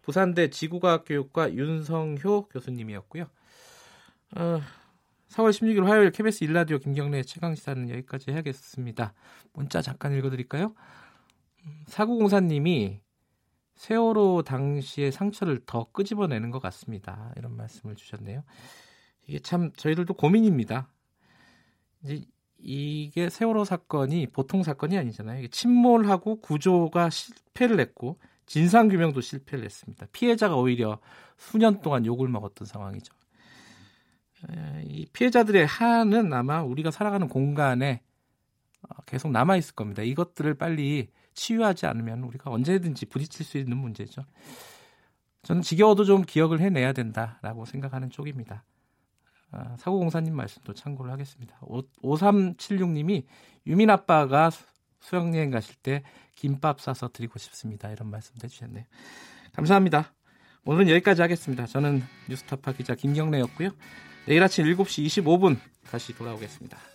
부산대 0.03 0.49
지구과학교육과 0.49 1.53
윤성효 1.53 2.47
교수님이었고요. 2.49 3.23
어, 4.35 4.59
4월 5.29 5.49
16일 5.49 5.85
화요일 5.85 6.11
KBS 6.11 6.43
일라디오 6.43 6.77
김경래 6.77 7.23
최강 7.23 7.55
시사는 7.55 7.89
여기까지 7.89 8.31
해야겠습니다. 8.31 9.13
문자 9.53 9.81
잠깐 9.81 10.13
읽어드릴까요? 10.13 10.75
사구공사님이 11.87 12.99
세월호 13.75 14.43
당시의 14.43 15.11
상처를 15.11 15.61
더 15.65 15.87
끄집어내는 15.91 16.51
것 16.51 16.61
같습니다. 16.61 17.33
이런 17.37 17.55
말씀을 17.55 17.95
주셨네요. 17.95 18.43
이게 19.27 19.39
참 19.39 19.71
저희들도 19.73 20.13
고민입니다. 20.13 20.87
이제 22.03 22.25
이게 22.59 23.29
세월호 23.29 23.65
사건이 23.65 24.27
보통 24.27 24.63
사건이 24.63 24.97
아니잖아요. 24.97 25.39
이게 25.39 25.47
침몰하고 25.49 26.39
구조가 26.39 27.09
실패를 27.09 27.79
했고 27.79 28.19
진상 28.45 28.87
규명도 28.87 29.21
실패를 29.21 29.65
했습니다. 29.65 30.05
피해자가 30.11 30.55
오히려 30.55 30.99
수년 31.37 31.81
동안 31.81 32.05
욕을 32.05 32.27
먹었던 32.29 32.65
상황이죠. 32.65 33.13
이 34.83 35.05
피해자들의 35.13 35.65
한은 35.65 36.33
아마 36.33 36.61
우리가 36.61 36.91
살아가는 36.91 37.27
공간에 37.27 38.01
어, 38.81 39.01
계속 39.05 39.31
남아 39.31 39.55
있을 39.57 39.75
겁니다. 39.75 40.01
이것들을 40.01 40.53
빨리 40.55 41.07
치유하지 41.33 41.85
않으면 41.85 42.23
우리가 42.23 42.51
언제든지 42.51 43.05
부딪힐 43.05 43.45
수 43.45 43.57
있는 43.57 43.77
문제죠. 43.77 44.23
저는 45.43 45.61
지겨워도 45.61 46.03
좀 46.05 46.23
기억을 46.23 46.59
해내야 46.59 46.93
된다라고 46.93 47.65
생각하는 47.65 48.09
쪽입니다. 48.09 48.63
아, 49.53 49.75
사고공사님 49.77 50.35
말씀도 50.35 50.73
참고를 50.73 51.11
하겠습니다. 51.11 51.55
5376님이 52.01 53.23
유민 53.67 53.89
아빠가 53.91 54.49
수영여행 54.99 55.51
가실 55.51 55.75
때 55.75 56.03
김밥 56.35 56.81
싸서 56.81 57.09
드리고 57.13 57.37
싶습니다. 57.37 57.91
이런 57.91 58.09
말씀도 58.09 58.45
해주셨네요. 58.45 58.85
감사합니다. 59.53 60.11
오늘은 60.65 60.89
여기까지 60.89 61.21
하겠습니다. 61.21 61.67
저는 61.67 62.01
뉴스타파 62.29 62.73
기자 62.73 62.95
김경래였고요. 62.95 63.69
내일 64.25 64.41
아침 64.41 64.65
7시 64.65 65.05
25분 65.05 65.59
다시 65.89 66.15
돌아오겠습니다. 66.15 66.92